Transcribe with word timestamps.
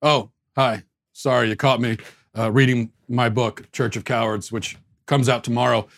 Oh, 0.00 0.30
hi. 0.54 0.84
Sorry, 1.12 1.48
you 1.48 1.56
caught 1.56 1.80
me 1.80 1.96
uh, 2.36 2.52
reading 2.52 2.92
my 3.08 3.28
book, 3.28 3.70
Church 3.72 3.96
of 3.96 4.04
Cowards, 4.04 4.52
which 4.52 4.76
comes 5.06 5.28
out 5.28 5.42
tomorrow. 5.42 5.88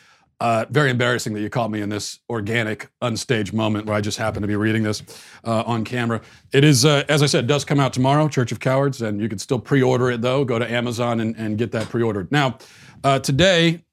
Uh, 0.41 0.65
very 0.71 0.89
embarrassing 0.89 1.35
that 1.35 1.43
you 1.43 1.51
caught 1.51 1.71
me 1.71 1.83
in 1.83 1.91
this 1.91 2.19
organic, 2.31 2.89
unstaged 3.03 3.53
moment 3.53 3.85
where 3.85 3.95
I 3.95 4.01
just 4.01 4.17
happen 4.17 4.41
to 4.41 4.49
be 4.49 4.57
reading 4.57 4.83
this 4.83 5.03
uh, 5.45 5.65
on 5.67 5.85
camera. 5.85 6.23
It 6.51 6.65
is, 6.65 6.87
uh, 6.87 7.05
as 7.11 7.23
I 7.23 7.27
said, 7.27 7.47
does 7.47 7.63
come 7.63 7.79
out 7.79 7.93
tomorrow, 7.93 8.27
Church 8.27 8.53
of 8.53 8.59
Cowards, 8.59 9.03
and 9.03 9.21
you 9.21 9.29
can 9.29 9.39
still 9.39 9.59
pre-order 9.59 10.11
it 10.11 10.23
though. 10.23 10.47
Go 10.47 10.59
to 10.59 10.71
Amazon 10.71 11.21
and, 11.21 11.37
and 11.37 11.59
get 11.59 11.71
that 11.73 11.91
pre-ordered. 11.91 12.33
Now, 12.33 12.57
uh, 13.05 13.19
today, 13.19 13.85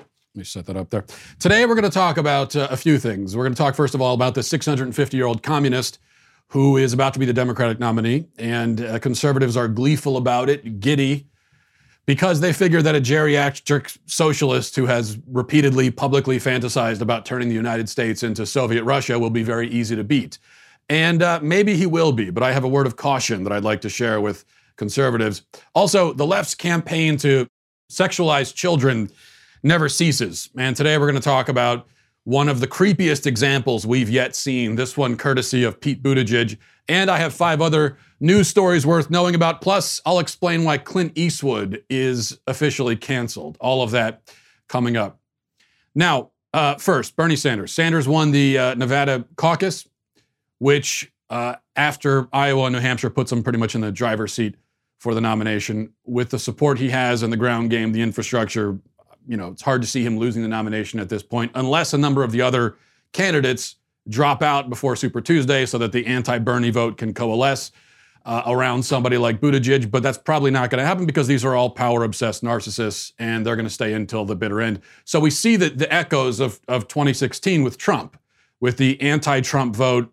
let 0.00 0.08
me 0.34 0.42
set 0.42 0.66
that 0.66 0.76
up 0.76 0.90
there. 0.90 1.04
Today, 1.38 1.64
we're 1.64 1.76
going 1.76 1.84
to 1.84 1.90
talk 1.90 2.16
about 2.16 2.56
uh, 2.56 2.66
a 2.72 2.76
few 2.76 2.98
things. 2.98 3.36
We're 3.36 3.44
going 3.44 3.54
to 3.54 3.58
talk 3.58 3.76
first 3.76 3.94
of 3.94 4.00
all 4.00 4.14
about 4.14 4.34
the 4.34 4.40
650-year-old 4.40 5.44
communist 5.44 6.00
who 6.48 6.76
is 6.76 6.92
about 6.92 7.12
to 7.12 7.18
be 7.18 7.26
the 7.26 7.32
Democratic 7.32 7.78
nominee, 7.78 8.26
and 8.38 8.80
uh, 8.80 8.98
conservatives 8.98 9.56
are 9.56 9.68
gleeful 9.68 10.16
about 10.16 10.48
it, 10.48 10.80
giddy, 10.80 11.26
because 12.06 12.40
they 12.40 12.54
figure 12.54 12.80
that 12.80 12.96
a 12.96 13.00
geriatric 13.00 13.98
socialist 14.06 14.74
who 14.74 14.86
has 14.86 15.18
repeatedly 15.26 15.90
publicly 15.90 16.38
fantasized 16.38 17.02
about 17.02 17.26
turning 17.26 17.50
the 17.50 17.54
United 17.54 17.86
States 17.86 18.22
into 18.22 18.46
Soviet 18.46 18.82
Russia 18.84 19.18
will 19.18 19.28
be 19.28 19.42
very 19.42 19.68
easy 19.68 19.94
to 19.94 20.02
beat. 20.02 20.38
And 20.88 21.22
uh, 21.22 21.38
maybe 21.42 21.76
he 21.76 21.84
will 21.84 22.12
be, 22.12 22.30
but 22.30 22.42
I 22.42 22.52
have 22.52 22.64
a 22.64 22.68
word 22.68 22.86
of 22.86 22.96
caution 22.96 23.44
that 23.44 23.52
I'd 23.52 23.62
like 23.62 23.82
to 23.82 23.90
share 23.90 24.22
with 24.22 24.46
conservatives. 24.76 25.42
Also, 25.74 26.14
the 26.14 26.26
left's 26.26 26.54
campaign 26.54 27.18
to 27.18 27.46
sexualize 27.90 28.54
children 28.54 29.10
never 29.62 29.90
ceases. 29.90 30.48
And 30.56 30.74
today 30.74 30.96
we're 30.96 31.10
going 31.10 31.20
to 31.20 31.20
talk 31.20 31.50
about 31.50 31.86
one 32.28 32.50
of 32.50 32.60
the 32.60 32.66
creepiest 32.66 33.24
examples 33.24 33.86
we've 33.86 34.10
yet 34.10 34.36
seen, 34.36 34.74
this 34.74 34.98
one 34.98 35.16
courtesy 35.16 35.64
of 35.64 35.80
Pete 35.80 36.02
Buttigieg. 36.02 36.58
And 36.86 37.10
I 37.10 37.16
have 37.16 37.32
five 37.32 37.62
other 37.62 37.96
news 38.20 38.48
stories 38.48 38.84
worth 38.84 39.08
knowing 39.08 39.34
about. 39.34 39.62
Plus, 39.62 40.02
I'll 40.04 40.18
explain 40.18 40.62
why 40.62 40.76
Clint 40.76 41.12
Eastwood 41.14 41.82
is 41.88 42.38
officially 42.46 42.96
canceled. 42.96 43.56
All 43.60 43.82
of 43.82 43.92
that 43.92 44.30
coming 44.68 44.94
up. 44.94 45.18
Now, 45.94 46.32
uh, 46.52 46.74
first, 46.74 47.16
Bernie 47.16 47.34
Sanders. 47.34 47.72
Sanders 47.72 48.06
won 48.06 48.30
the 48.30 48.58
uh, 48.58 48.74
Nevada 48.74 49.24
caucus, 49.36 49.88
which 50.58 51.10
uh, 51.30 51.54
after 51.76 52.28
Iowa 52.30 52.64
and 52.64 52.74
New 52.74 52.80
Hampshire 52.80 53.08
puts 53.08 53.32
him 53.32 53.42
pretty 53.42 53.58
much 53.58 53.74
in 53.74 53.80
the 53.80 53.90
driver's 53.90 54.34
seat 54.34 54.56
for 54.98 55.14
the 55.14 55.22
nomination. 55.22 55.94
With 56.04 56.28
the 56.28 56.38
support 56.38 56.78
he 56.78 56.90
has 56.90 57.22
in 57.22 57.30
the 57.30 57.38
ground 57.38 57.70
game, 57.70 57.92
the 57.92 58.02
infrastructure, 58.02 58.78
you 59.28 59.36
know, 59.36 59.48
it's 59.48 59.62
hard 59.62 59.82
to 59.82 59.86
see 59.86 60.04
him 60.04 60.18
losing 60.18 60.42
the 60.42 60.48
nomination 60.48 60.98
at 60.98 61.10
this 61.10 61.22
point, 61.22 61.52
unless 61.54 61.92
a 61.92 61.98
number 61.98 62.24
of 62.24 62.32
the 62.32 62.40
other 62.40 62.76
candidates 63.12 63.76
drop 64.08 64.42
out 64.42 64.70
before 64.70 64.96
Super 64.96 65.20
Tuesday 65.20 65.66
so 65.66 65.76
that 65.78 65.92
the 65.92 66.06
anti 66.06 66.38
Bernie 66.38 66.70
vote 66.70 66.96
can 66.96 67.12
coalesce 67.12 67.70
uh, 68.24 68.42
around 68.46 68.82
somebody 68.82 69.18
like 69.18 69.40
Buttigieg. 69.40 69.90
But 69.90 70.02
that's 70.02 70.18
probably 70.18 70.50
not 70.50 70.70
going 70.70 70.80
to 70.80 70.86
happen 70.86 71.04
because 71.04 71.26
these 71.26 71.44
are 71.44 71.54
all 71.54 71.68
power 71.70 72.04
obsessed 72.04 72.42
narcissists 72.42 73.12
and 73.18 73.44
they're 73.44 73.56
going 73.56 73.66
to 73.68 73.72
stay 73.72 73.92
until 73.92 74.24
the 74.24 74.34
bitter 74.34 74.62
end. 74.62 74.80
So 75.04 75.20
we 75.20 75.30
see 75.30 75.56
that 75.56 75.78
the 75.78 75.92
echoes 75.92 76.40
of, 76.40 76.58
of 76.66 76.88
2016 76.88 77.62
with 77.62 77.76
Trump, 77.76 78.18
with 78.60 78.78
the 78.78 79.00
anti 79.00 79.42
Trump 79.42 79.76
vote 79.76 80.12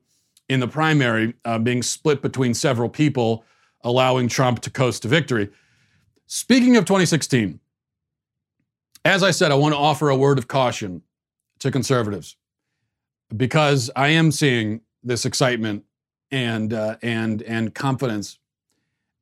in 0.50 0.60
the 0.60 0.68
primary 0.68 1.34
uh, 1.46 1.58
being 1.58 1.82
split 1.82 2.22
between 2.22 2.54
several 2.54 2.90
people, 2.90 3.46
allowing 3.82 4.28
Trump 4.28 4.60
to 4.62 4.70
coast 4.70 5.04
to 5.04 5.08
victory. 5.08 5.50
Speaking 6.28 6.76
of 6.76 6.86
2016, 6.86 7.60
as 9.06 9.22
I 9.24 9.32
said, 9.32 9.52
I 9.52 9.56
want 9.56 9.74
to 9.74 9.78
offer 9.78 10.10
a 10.10 10.16
word 10.16 10.38
of 10.40 10.48
caution 10.48 11.04
to 11.60 11.72
conservatives 11.72 12.36
because 13.36 13.90
I 13.96 14.10
am 14.10 14.32
seeing 14.32 14.82
this 15.04 15.26
excitement 15.26 15.86
and 16.32 16.74
uh, 16.74 16.98
and 17.02 17.42
and 17.44 17.74
confidence 17.74 18.40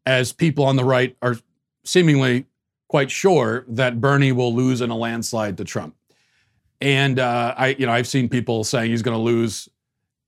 as 0.05 0.31
people 0.31 0.65
on 0.65 0.77
the 0.77 0.85
right 0.85 1.15
are 1.21 1.35
seemingly 1.83 2.45
quite 2.87 3.11
sure 3.11 3.65
that 3.67 3.99
Bernie 3.99 4.31
will 4.31 4.53
lose 4.53 4.81
in 4.81 4.89
a 4.89 4.95
landslide 4.95 5.57
to 5.57 5.63
Trump. 5.63 5.95
And 6.79 7.19
uh, 7.19 7.53
I, 7.57 7.67
you 7.69 7.85
know, 7.85 7.91
I've 7.91 8.07
seen 8.07 8.29
people 8.29 8.63
saying 8.63 8.91
he's 8.91 9.01
going 9.01 9.17
to 9.17 9.21
lose, 9.21 9.69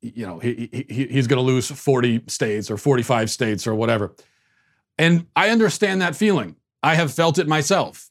you 0.02 0.26
know, 0.26 0.40
he, 0.40 0.70
he 0.90 1.06
he's 1.06 1.28
going 1.28 1.38
to 1.38 1.44
lose 1.44 1.70
40 1.70 2.24
states 2.28 2.70
or 2.70 2.78
45 2.78 3.30
states 3.30 3.68
or 3.68 3.76
whatever. 3.76 4.14
And 4.98 5.28
I 5.36 5.50
understand 5.50 6.02
that 6.02 6.16
feeling. 6.16 6.56
I 6.82 6.96
have 6.96 7.14
felt 7.14 7.38
it 7.38 7.48
myself. 7.48 8.10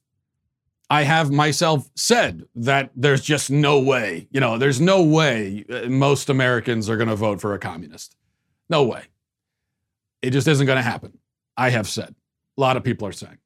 I 0.94 1.02
have 1.02 1.32
myself 1.32 1.90
said 1.96 2.44
that 2.54 2.92
there's 2.94 3.20
just 3.20 3.50
no 3.50 3.80
way, 3.80 4.28
you 4.30 4.38
know, 4.38 4.58
there's 4.58 4.80
no 4.80 5.02
way 5.02 5.64
uh, 5.68 5.88
most 5.88 6.30
Americans 6.30 6.88
are 6.88 6.96
going 6.96 7.08
to 7.08 7.16
vote 7.16 7.40
for 7.40 7.52
a 7.52 7.58
communist. 7.58 8.14
No 8.70 8.84
way. 8.84 9.02
It 10.22 10.30
just 10.30 10.46
isn't 10.46 10.66
going 10.66 10.76
to 10.76 10.82
happen. 10.82 11.18
I 11.56 11.70
have 11.70 11.88
said. 11.88 12.14
A 12.56 12.60
lot 12.60 12.76
of 12.76 12.84
people 12.84 13.08
are 13.08 13.12
saying. 13.12 13.38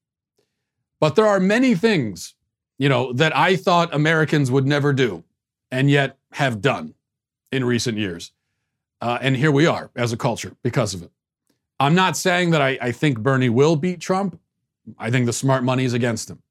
But 1.00 1.16
there 1.16 1.26
are 1.26 1.41
many 1.41 1.75
things, 1.75 2.34
you 2.76 2.91
know, 2.91 3.14
that 3.14 3.34
I 3.34 3.56
thought 3.56 3.94
Americans 3.94 4.50
would 4.50 4.66
never 4.66 4.92
do 4.92 5.25
and 5.70 5.91
yet 5.91 6.19
have 6.32 6.60
done 6.60 6.92
in 7.50 7.65
recent 7.65 7.97
years. 7.97 8.30
Uh, 9.00 9.16
and 9.22 9.34
here 9.34 9.53
we 9.53 9.65
are 9.65 9.91
as 9.97 10.12
a 10.12 10.19
culture 10.19 10.54
because 10.62 10.92
of 10.92 11.03
it. 11.03 11.10
I'm 11.80 11.94
not 11.94 12.15
saying 12.15 12.50
that 12.50 12.60
I, 12.60 12.76
I 12.78 12.92
think 12.92 13.20
Bernie 13.20 13.48
will 13.48 13.76
beat 13.76 14.00
Trump. 14.00 14.38
I 14.98 15.10
think 15.10 15.25
the 15.25 15.32
smart 15.32 15.65
money 15.65 15.86
is 15.86 15.94
against 15.94 16.28
him. 16.28 16.42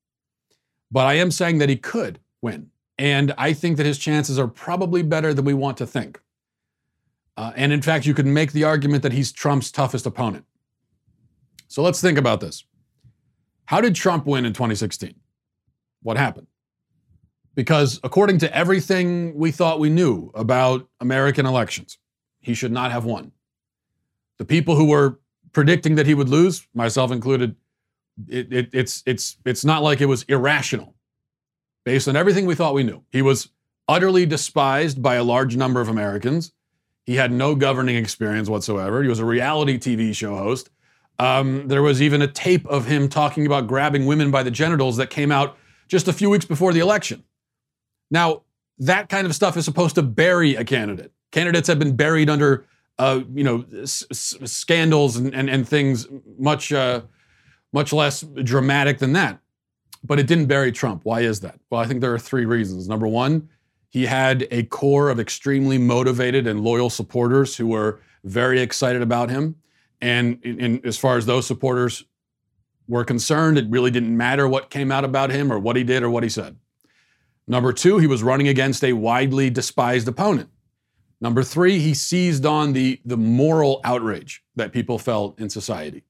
But 0.92 1.06
I 1.06 1.16
am 1.16 1.32
saying 1.32 1.58
that 1.60 1.70
he 1.70 1.76
could 1.76 2.20
win. 2.42 2.70
And 2.98 3.34
I 3.38 3.54
think 3.54 3.78
that 3.78 3.86
his 3.86 3.98
chances 3.98 4.40
are 4.40 4.48
probably 4.48 5.04
better 5.04 5.34
than 5.34 5.46
we 5.46 5.54
want 5.54 5.78
to 5.78 5.86
think. 5.86 6.20
Uh, 7.36 7.52
and 7.56 7.72
in 7.72 7.82
fact, 7.82 8.06
you 8.06 8.16
could 8.16 8.26
make 8.26 8.52
the 8.52 8.64
argument 8.64 9.04
that 9.04 9.14
he's 9.14 9.32
Trump's 9.32 9.72
toughest 9.72 10.06
opponent. 10.06 10.46
So 11.68 11.84
let's 11.84 12.02
think 12.02 12.18
about 12.18 12.42
this. 12.42 12.66
How 13.66 13.82
did 13.82 13.96
Trump 13.96 14.26
win 14.26 14.46
in 14.46 14.54
2016? 14.54 15.14
What 16.02 16.18
happened? 16.18 16.48
Because 17.54 18.00
according 18.04 18.40
to 18.40 18.56
everything 18.56 19.36
we 19.36 19.52
thought 19.52 19.80
we 19.80 19.90
knew 19.90 20.32
about 20.34 20.88
American 21.00 21.46
elections, 21.46 21.98
he 22.40 22.54
should 22.54 22.72
not 22.72 22.92
have 22.92 23.04
won. 23.04 23.32
The 24.38 24.46
people 24.46 24.76
who 24.76 24.86
were 24.86 25.20
predicting 25.52 25.96
that 25.96 26.06
he 26.06 26.14
would 26.14 26.30
lose, 26.30 26.68
myself 26.74 27.12
included, 27.12 27.56
it, 28.28 28.52
it, 28.52 28.70
it's 28.74 29.04
it's 29.06 29.38
it's 29.46 29.64
not 29.66 29.84
like 29.84 30.02
it 30.02 30.06
was 30.08 30.24
irrational 30.24 30.96
based 31.86 32.08
on 32.08 32.16
everything 32.16 32.46
we 32.46 32.56
thought 32.56 32.74
we 32.74 32.84
knew. 32.84 33.04
He 33.12 33.22
was 33.22 33.50
utterly 33.88 34.26
despised 34.26 35.02
by 35.02 35.16
a 35.16 35.24
large 35.24 35.56
number 35.56 35.80
of 35.80 35.88
Americans. 35.88 36.52
He 37.06 37.16
had 37.16 37.32
no 37.32 37.56
governing 37.56 37.96
experience 37.96 38.50
whatsoever. 38.50 39.02
He 39.02 39.08
was 39.08 39.20
a 39.20 39.26
reality 39.26 39.78
TV 39.80 40.14
show 40.14 40.36
host. 40.36 40.70
Um, 41.20 41.68
there 41.68 41.82
was 41.82 42.02
even 42.02 42.22
a 42.22 42.28
tape 42.28 42.66
of 42.68 42.86
him 42.86 43.08
talking 43.08 43.46
about 43.46 43.68
grabbing 43.68 44.06
women 44.06 44.30
by 44.30 44.44
the 44.44 44.52
genitals 44.52 44.98
that 44.98 45.10
came 45.10 45.32
out 45.32 45.58
just 45.88 46.08
a 46.08 46.14
few 46.14 46.30
weeks 46.30 46.46
before 46.46 46.74
the 46.74 46.80
election. 46.80 47.24
Now, 48.12 48.44
that 48.80 49.10
kind 49.10 49.26
of 49.26 49.34
stuff 49.34 49.58
is 49.58 49.66
supposed 49.66 49.96
to 49.96 50.04
bury 50.04 50.56
a 50.56 50.64
candidate. 50.64 51.12
Candidates 51.32 51.68
have 51.68 51.80
been 51.80 51.96
buried 51.96 52.30
under, 52.30 52.66
uh, 53.00 53.22
you 53.34 53.44
know, 53.44 53.66
s- 53.82 54.06
s- 54.12 54.36
scandals 54.46 55.16
and, 55.16 55.34
and, 55.34 55.50
and 55.50 55.68
things 55.68 56.08
much 56.38 56.72
uh, 56.72 57.02
much 57.74 57.94
less 57.94 58.22
dramatic 58.22 59.00
than 59.00 59.14
that. 59.14 59.40
But 60.04 60.20
it 60.20 60.28
didn't 60.28 60.46
bury 60.46 60.72
Trump. 60.72 61.02
Why 61.04 61.22
is 61.22 61.40
that? 61.42 61.60
Well, 61.70 61.82
I 61.82 61.86
think 61.86 62.02
there 62.02 62.14
are 62.14 62.20
three 62.20 62.46
reasons. 62.46 62.88
Number 62.88 63.08
one, 63.08 63.50
he 63.90 64.06
had 64.06 64.48
a 64.52 64.64
core 64.64 65.10
of 65.10 65.20
extremely 65.20 65.78
motivated 65.78 66.48
and 66.48 66.62
loyal 66.62 66.90
supporters 66.90 67.56
who 67.56 67.68
were 67.68 68.00
very 68.24 68.62
excited 68.62 69.02
about 69.02 69.30
him. 69.30 69.56
And 70.02 70.82
as 70.86 70.98
far 70.98 71.18
as 71.18 71.26
those 71.26 71.48
supporters 71.48 72.06
were 72.88 73.04
concerned, 73.04 73.58
it 73.58 73.66
really 73.70 73.92
didn't 73.92 74.16
matter 74.16 74.48
what 74.48 74.70
came 74.70 74.92
out 74.92 75.04
about 75.04 75.32
him 75.32 75.52
or 75.52 75.60
what 75.60 75.76
he 75.76 75.84
did 75.84 76.04
or 76.04 76.10
what 76.10 76.24
he 76.24 76.30
said. 76.30 76.58
Number 77.48 77.74
two, 77.74 77.98
he 77.98 78.08
was 78.08 78.24
running 78.24 78.48
against 78.50 78.84
a 78.84 78.94
widely 78.94 79.50
despised 79.50 80.08
opponent. 80.08 80.50
Number 81.20 81.44
three, 81.44 81.80
he 81.80 81.94
seized 81.94 82.46
on 82.46 82.74
the, 82.74 83.02
the 83.06 83.18
moral 83.18 83.82
outrage 83.84 84.44
that 84.56 84.72
people 84.72 85.00
felt 85.00 85.40
in 85.40 85.50
society 85.50 86.04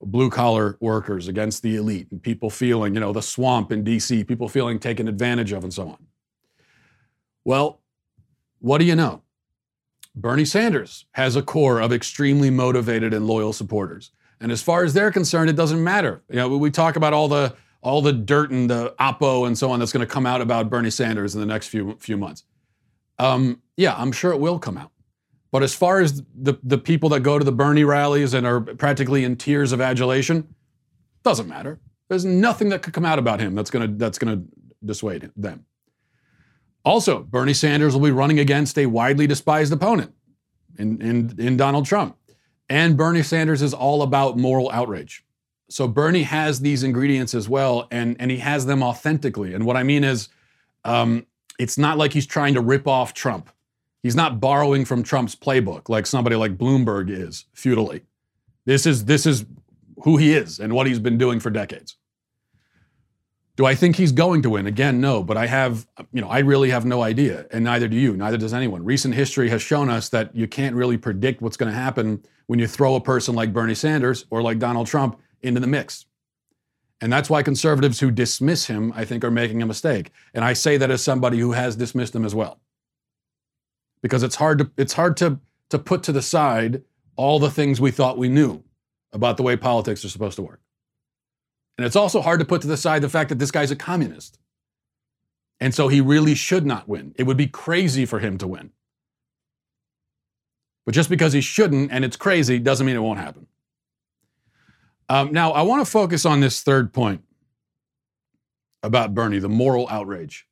blue 0.00 0.30
collar 0.30 0.76
workers 0.80 1.28
against 1.28 1.62
the 1.62 1.76
elite 1.76 2.08
and 2.10 2.22
people 2.22 2.50
feeling, 2.50 2.94
you 2.94 3.00
know, 3.00 3.12
the 3.12 3.22
swamp 3.22 3.72
in 3.72 3.84
DC, 3.84 4.26
people 4.26 4.48
feeling 4.48 4.78
taken 4.78 5.08
advantage 5.08 5.52
of 5.52 5.64
and 5.64 5.72
so 5.72 5.88
on. 5.88 6.06
Well, 7.44 7.80
what 8.60 8.78
do 8.78 8.84
you 8.84 8.94
know? 8.94 9.22
Bernie 10.14 10.44
Sanders 10.44 11.06
has 11.12 11.36
a 11.36 11.42
core 11.42 11.80
of 11.80 11.92
extremely 11.92 12.50
motivated 12.50 13.14
and 13.14 13.26
loyal 13.26 13.52
supporters. 13.52 14.10
And 14.40 14.52
as 14.52 14.62
far 14.62 14.84
as 14.84 14.94
they're 14.94 15.10
concerned, 15.10 15.50
it 15.50 15.56
doesn't 15.56 15.82
matter. 15.82 16.22
You 16.28 16.36
know, 16.36 16.56
we 16.56 16.70
talk 16.70 16.96
about 16.96 17.12
all 17.12 17.28
the 17.28 17.54
all 17.80 18.02
the 18.02 18.12
dirt 18.12 18.50
and 18.50 18.68
the 18.68 18.94
oppo 18.98 19.46
and 19.46 19.56
so 19.56 19.70
on 19.70 19.78
that's 19.78 19.92
going 19.92 20.06
to 20.06 20.12
come 20.12 20.26
out 20.26 20.40
about 20.40 20.68
Bernie 20.68 20.90
Sanders 20.90 21.34
in 21.34 21.40
the 21.40 21.46
next 21.46 21.68
few 21.68 21.96
few 22.00 22.16
months. 22.16 22.44
Um, 23.18 23.62
yeah, 23.76 23.94
I'm 23.96 24.12
sure 24.12 24.32
it 24.32 24.40
will 24.40 24.58
come 24.58 24.76
out. 24.76 24.90
But 25.50 25.62
as 25.62 25.74
far 25.74 26.00
as 26.00 26.22
the, 26.34 26.58
the 26.62 26.78
people 26.78 27.08
that 27.10 27.20
go 27.20 27.38
to 27.38 27.44
the 27.44 27.52
Bernie 27.52 27.84
rallies 27.84 28.34
and 28.34 28.46
are 28.46 28.60
practically 28.60 29.24
in 29.24 29.36
tears 29.36 29.72
of 29.72 29.80
adulation, 29.80 30.54
doesn't 31.22 31.48
matter. 31.48 31.80
There's 32.08 32.24
nothing 32.24 32.68
that 32.70 32.82
could 32.82 32.92
come 32.94 33.04
out 33.04 33.18
about 33.18 33.40
him 33.40 33.54
that's 33.54 33.70
gonna 33.70 33.88
that's 33.88 34.18
gonna 34.18 34.42
dissuade 34.84 35.30
them. 35.36 35.66
Also, 36.84 37.22
Bernie 37.22 37.52
Sanders 37.52 37.94
will 37.94 38.02
be 38.02 38.10
running 38.10 38.38
against 38.38 38.78
a 38.78 38.86
widely 38.86 39.26
despised 39.26 39.72
opponent 39.72 40.14
in, 40.78 41.00
in, 41.02 41.34
in 41.38 41.56
Donald 41.56 41.84
Trump. 41.84 42.16
And 42.70 42.96
Bernie 42.96 43.22
Sanders 43.22 43.62
is 43.62 43.74
all 43.74 44.02
about 44.02 44.38
moral 44.38 44.70
outrage. 44.70 45.24
So 45.68 45.86
Bernie 45.86 46.22
has 46.22 46.60
these 46.60 46.82
ingredients 46.82 47.34
as 47.34 47.48
well, 47.48 47.88
and, 47.90 48.16
and 48.18 48.30
he 48.30 48.38
has 48.38 48.64
them 48.64 48.82
authentically. 48.82 49.52
And 49.52 49.66
what 49.66 49.76
I 49.76 49.82
mean 49.82 50.02
is, 50.02 50.28
um, 50.84 51.26
it's 51.58 51.76
not 51.76 51.98
like 51.98 52.12
he's 52.12 52.26
trying 52.26 52.54
to 52.54 52.60
rip 52.60 52.86
off 52.86 53.12
Trump. 53.12 53.50
He's 54.02 54.16
not 54.16 54.40
borrowing 54.40 54.84
from 54.84 55.02
Trump's 55.02 55.34
playbook 55.34 55.88
like 55.88 56.06
somebody 56.06 56.36
like 56.36 56.56
Bloomberg 56.56 57.10
is 57.10 57.46
futilely. 57.52 58.02
This 58.64 58.86
is 58.86 59.06
this 59.06 59.26
is 59.26 59.44
who 60.04 60.16
he 60.16 60.34
is 60.34 60.60
and 60.60 60.72
what 60.72 60.86
he's 60.86 60.98
been 60.98 61.18
doing 61.18 61.40
for 61.40 61.50
decades. 61.50 61.96
Do 63.56 63.66
I 63.66 63.74
think 63.74 63.96
he's 63.96 64.12
going 64.12 64.42
to 64.42 64.50
win? 64.50 64.68
Again, 64.68 65.00
no, 65.00 65.20
but 65.24 65.36
I 65.36 65.46
have, 65.46 65.84
you 66.12 66.20
know, 66.20 66.28
I 66.28 66.38
really 66.38 66.70
have 66.70 66.84
no 66.84 67.02
idea, 67.02 67.44
and 67.50 67.64
neither 67.64 67.88
do 67.88 67.96
you, 67.96 68.16
neither 68.16 68.36
does 68.36 68.54
anyone. 68.54 68.84
Recent 68.84 69.16
history 69.16 69.48
has 69.48 69.60
shown 69.60 69.90
us 69.90 70.10
that 70.10 70.32
you 70.32 70.46
can't 70.46 70.76
really 70.76 70.96
predict 70.96 71.42
what's 71.42 71.56
going 71.56 71.72
to 71.72 71.76
happen 71.76 72.22
when 72.46 72.60
you 72.60 72.68
throw 72.68 72.94
a 72.94 73.00
person 73.00 73.34
like 73.34 73.52
Bernie 73.52 73.74
Sanders 73.74 74.26
or 74.30 74.42
like 74.42 74.60
Donald 74.60 74.86
Trump 74.86 75.18
into 75.42 75.58
the 75.58 75.66
mix. 75.66 76.06
And 77.00 77.12
that's 77.12 77.28
why 77.28 77.42
conservatives 77.42 77.98
who 77.98 78.12
dismiss 78.12 78.66
him, 78.66 78.92
I 78.94 79.04
think, 79.04 79.24
are 79.24 79.30
making 79.30 79.60
a 79.60 79.66
mistake. 79.66 80.12
And 80.34 80.44
I 80.44 80.52
say 80.52 80.76
that 80.76 80.90
as 80.92 81.02
somebody 81.02 81.38
who 81.38 81.50
has 81.50 81.74
dismissed 81.74 82.14
him 82.14 82.24
as 82.24 82.36
well. 82.36 82.60
Because 84.02 84.22
it's 84.22 84.36
hard 84.36 84.58
to 84.58 84.70
it's 84.76 84.92
hard 84.94 85.16
to 85.18 85.40
to 85.70 85.78
put 85.78 86.02
to 86.04 86.12
the 86.12 86.22
side 86.22 86.82
all 87.16 87.38
the 87.38 87.50
things 87.50 87.80
we 87.80 87.90
thought 87.90 88.16
we 88.16 88.28
knew 88.28 88.62
about 89.12 89.36
the 89.36 89.42
way 89.42 89.56
politics 89.56 90.04
are 90.04 90.08
supposed 90.08 90.36
to 90.36 90.42
work. 90.42 90.60
And 91.76 91.86
it's 91.86 91.96
also 91.96 92.20
hard 92.20 92.40
to 92.40 92.46
put 92.46 92.62
to 92.62 92.68
the 92.68 92.76
side 92.76 93.02
the 93.02 93.08
fact 93.08 93.28
that 93.28 93.38
this 93.38 93.50
guy's 93.50 93.70
a 93.70 93.76
communist. 93.76 94.38
And 95.60 95.74
so 95.74 95.88
he 95.88 96.00
really 96.00 96.34
should 96.34 96.66
not 96.66 96.88
win. 96.88 97.14
It 97.16 97.24
would 97.24 97.36
be 97.36 97.46
crazy 97.46 98.04
for 98.04 98.20
him 98.20 98.38
to 98.38 98.46
win. 98.46 98.70
But 100.84 100.94
just 100.94 101.10
because 101.10 101.32
he 101.32 101.40
shouldn't 101.40 101.92
and 101.92 102.04
it's 102.04 102.16
crazy 102.16 102.58
doesn't 102.58 102.86
mean 102.86 102.96
it 102.96 103.00
won't 103.00 103.20
happen. 103.20 103.46
Um, 105.08 105.32
now, 105.32 105.52
I 105.52 105.62
want 105.62 105.84
to 105.84 105.90
focus 105.90 106.26
on 106.26 106.40
this 106.40 106.62
third 106.62 106.92
point 106.92 107.24
about 108.82 109.14
Bernie, 109.14 109.38
the 109.38 109.48
moral 109.48 109.88
outrage. 109.88 110.47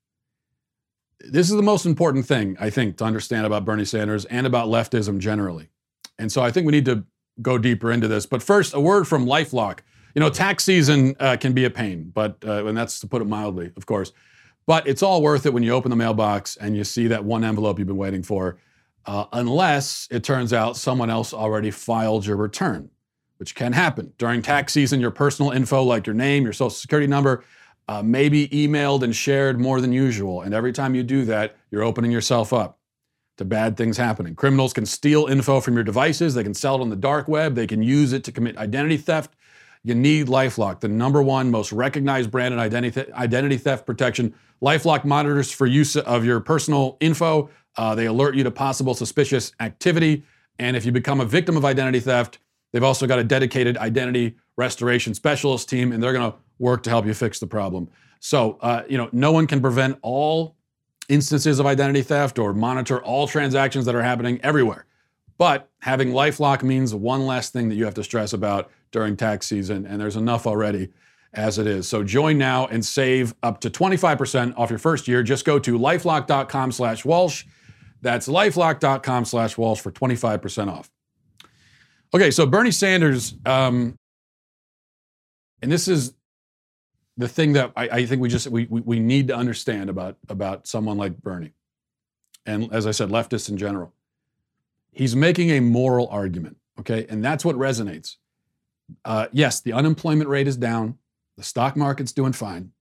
This 1.20 1.50
is 1.50 1.56
the 1.56 1.62
most 1.62 1.86
important 1.86 2.26
thing, 2.26 2.56
I 2.60 2.70
think, 2.70 2.98
to 2.98 3.04
understand 3.04 3.46
about 3.46 3.64
Bernie 3.64 3.84
Sanders 3.84 4.24
and 4.26 4.46
about 4.46 4.68
leftism 4.68 5.18
generally. 5.18 5.70
And 6.18 6.30
so 6.30 6.42
I 6.42 6.50
think 6.50 6.66
we 6.66 6.72
need 6.72 6.84
to 6.86 7.04
go 7.42 7.58
deeper 7.58 7.90
into 7.90 8.08
this. 8.08 8.26
But 8.26 8.42
first, 8.42 8.74
a 8.74 8.80
word 8.80 9.06
from 9.08 9.26
Lifelock. 9.26 9.80
You 10.14 10.20
know, 10.20 10.30
tax 10.30 10.64
season 10.64 11.14
uh, 11.20 11.36
can 11.36 11.52
be 11.52 11.64
a 11.66 11.70
pain, 11.70 12.10
but 12.14 12.42
uh, 12.46 12.64
and 12.66 12.76
that's 12.76 13.00
to 13.00 13.06
put 13.06 13.20
it 13.20 13.26
mildly, 13.26 13.70
of 13.76 13.84
course. 13.84 14.12
But 14.66 14.86
it's 14.88 15.02
all 15.02 15.20
worth 15.20 15.44
it 15.44 15.52
when 15.52 15.62
you 15.62 15.72
open 15.72 15.90
the 15.90 15.96
mailbox 15.96 16.56
and 16.56 16.74
you 16.76 16.84
see 16.84 17.06
that 17.08 17.24
one 17.24 17.44
envelope 17.44 17.78
you've 17.78 17.86
been 17.86 17.98
waiting 17.98 18.22
for, 18.22 18.56
uh, 19.04 19.26
unless 19.32 20.08
it 20.10 20.24
turns 20.24 20.54
out 20.54 20.76
someone 20.76 21.10
else 21.10 21.34
already 21.34 21.70
filed 21.70 22.24
your 22.26 22.36
return 22.36 22.90
which 23.38 23.54
can 23.54 23.72
happen. 23.72 24.12
During 24.18 24.42
tax 24.42 24.72
season, 24.72 25.00
your 25.00 25.10
personal 25.10 25.52
info, 25.52 25.82
like 25.82 26.06
your 26.06 26.14
name, 26.14 26.44
your 26.44 26.52
social 26.52 26.70
security 26.70 27.06
number, 27.06 27.44
uh, 27.88 28.02
may 28.02 28.28
be 28.28 28.48
emailed 28.48 29.02
and 29.02 29.14
shared 29.14 29.60
more 29.60 29.80
than 29.80 29.92
usual. 29.92 30.42
And 30.42 30.54
every 30.54 30.72
time 30.72 30.94
you 30.94 31.02
do 31.02 31.24
that, 31.26 31.56
you're 31.70 31.82
opening 31.82 32.10
yourself 32.10 32.52
up 32.52 32.78
to 33.38 33.44
bad 33.44 33.76
things 33.76 33.96
happening. 33.96 34.34
Criminals 34.34 34.72
can 34.72 34.86
steal 34.86 35.26
info 35.26 35.60
from 35.60 35.74
your 35.74 35.84
devices, 35.84 36.34
they 36.34 36.42
can 36.42 36.54
sell 36.54 36.76
it 36.76 36.80
on 36.80 36.90
the 36.90 36.96
dark 36.96 37.28
web, 37.28 37.54
they 37.54 37.66
can 37.66 37.82
use 37.82 38.12
it 38.12 38.24
to 38.24 38.32
commit 38.32 38.56
identity 38.56 38.96
theft. 38.96 39.34
You 39.84 39.94
need 39.94 40.26
Lifelock, 40.26 40.80
the 40.80 40.88
number 40.88 41.22
one 41.22 41.50
most 41.50 41.70
recognized 41.70 42.30
brand 42.30 42.54
in 42.54 42.58
identity, 42.58 43.12
identity 43.12 43.56
theft 43.56 43.86
protection. 43.86 44.34
Lifelock 44.60 45.04
monitors 45.04 45.52
for 45.52 45.66
use 45.66 45.96
of 45.96 46.24
your 46.24 46.40
personal 46.40 46.96
info. 47.00 47.50
Uh, 47.76 47.94
they 47.94 48.06
alert 48.06 48.34
you 48.34 48.42
to 48.42 48.50
possible 48.50 48.94
suspicious 48.94 49.52
activity. 49.60 50.24
And 50.58 50.76
if 50.76 50.84
you 50.84 50.90
become 50.90 51.20
a 51.20 51.24
victim 51.24 51.56
of 51.56 51.64
identity 51.64 52.00
theft, 52.00 52.38
They've 52.76 52.84
also 52.84 53.06
got 53.06 53.18
a 53.18 53.24
dedicated 53.24 53.78
identity 53.78 54.36
restoration 54.58 55.14
specialist 55.14 55.66
team, 55.66 55.92
and 55.92 56.02
they're 56.02 56.12
going 56.12 56.30
to 56.30 56.36
work 56.58 56.82
to 56.84 56.90
help 56.90 57.06
you 57.06 57.14
fix 57.14 57.38
the 57.38 57.46
problem. 57.46 57.88
So, 58.20 58.58
uh, 58.60 58.82
you 58.88 58.96
know, 58.96 59.08
no 59.12 59.32
one 59.32 59.46
can 59.46 59.60
prevent 59.60 59.98
all 60.02 60.56
instances 61.08 61.60
of 61.60 61.66
identity 61.66 62.02
theft 62.02 62.38
or 62.38 62.52
monitor 62.52 63.02
all 63.02 63.28
transactions 63.28 63.84
that 63.86 63.94
are 63.94 64.02
happening 64.02 64.40
everywhere. 64.42 64.86
But 65.38 65.70
having 65.80 66.10
Lifelock 66.10 66.62
means 66.62 66.94
one 66.94 67.26
less 67.26 67.50
thing 67.50 67.68
that 67.68 67.74
you 67.74 67.84
have 67.84 67.94
to 67.94 68.04
stress 68.04 68.32
about 68.32 68.70
during 68.90 69.16
tax 69.16 69.46
season, 69.46 69.86
and 69.86 70.00
there's 70.00 70.16
enough 70.16 70.46
already 70.46 70.90
as 71.34 71.58
it 71.58 71.66
is. 71.66 71.86
So 71.86 72.02
join 72.02 72.38
now 72.38 72.66
and 72.66 72.84
save 72.84 73.34
up 73.42 73.60
to 73.60 73.70
25% 73.70 74.56
off 74.56 74.70
your 74.70 74.78
first 74.78 75.06
year. 75.06 75.22
Just 75.22 75.44
go 75.44 75.58
to 75.58 75.78
lifelock.com 75.78 76.72
slash 76.72 77.04
Walsh. 77.04 77.44
That's 78.00 78.26
lifelock.com 78.26 79.24
slash 79.26 79.58
Walsh 79.58 79.80
for 79.80 79.92
25% 79.92 80.72
off. 80.72 80.90
Okay, 82.14 82.30
so 82.30 82.46
Bernie 82.46 82.70
Sanders, 82.70 83.34
um, 83.44 83.98
and 85.60 85.70
this 85.70 85.88
is 85.88 86.14
the 87.16 87.28
thing 87.28 87.54
that 87.54 87.72
I, 87.76 87.88
I 87.88 88.06
think 88.06 88.20
we 88.20 88.28
just 88.28 88.46
we, 88.48 88.66
we, 88.66 89.00
need 89.00 89.28
to 89.28 89.36
understand 89.36 89.88
about 89.88 90.16
about 90.28 90.66
someone 90.66 90.98
like 90.98 91.20
Bernie, 91.22 91.54
and 92.44 92.72
as 92.72 92.86
I 92.86 92.90
said, 92.90 93.08
leftists 93.08 93.48
in 93.48 93.56
general. 93.56 93.92
He's 94.92 95.14
making 95.14 95.50
a 95.50 95.60
moral 95.60 96.08
argument, 96.08 96.56
okay, 96.80 97.06
and 97.08 97.24
that's 97.24 97.44
what 97.44 97.56
resonates. 97.56 98.16
Uh, 99.04 99.26
yes, 99.32 99.60
the 99.60 99.72
unemployment 99.72 100.28
rate 100.30 100.48
is 100.48 100.56
down, 100.56 100.96
the 101.36 101.42
stock 101.42 101.76
market's 101.76 102.12
doing 102.12 102.32
fine, 102.32 102.72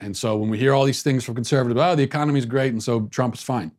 and 0.00 0.16
so 0.16 0.36
when 0.36 0.50
we 0.50 0.58
hear 0.58 0.74
all 0.74 0.84
these 0.84 1.02
things 1.02 1.24
from 1.24 1.34
conservatives, 1.34 1.80
oh, 1.80 1.94
the 1.94 2.02
economy's 2.02 2.46
great, 2.46 2.72
and 2.72 2.82
so 2.82 3.02
Trump's 3.02 3.42
fine. 3.42 3.72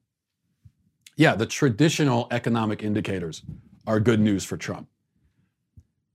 Yeah, 1.15 1.35
the 1.35 1.45
traditional 1.45 2.27
economic 2.31 2.83
indicators 2.83 3.43
are 3.85 3.99
good 3.99 4.19
news 4.19 4.45
for 4.45 4.55
Trump. 4.55 4.87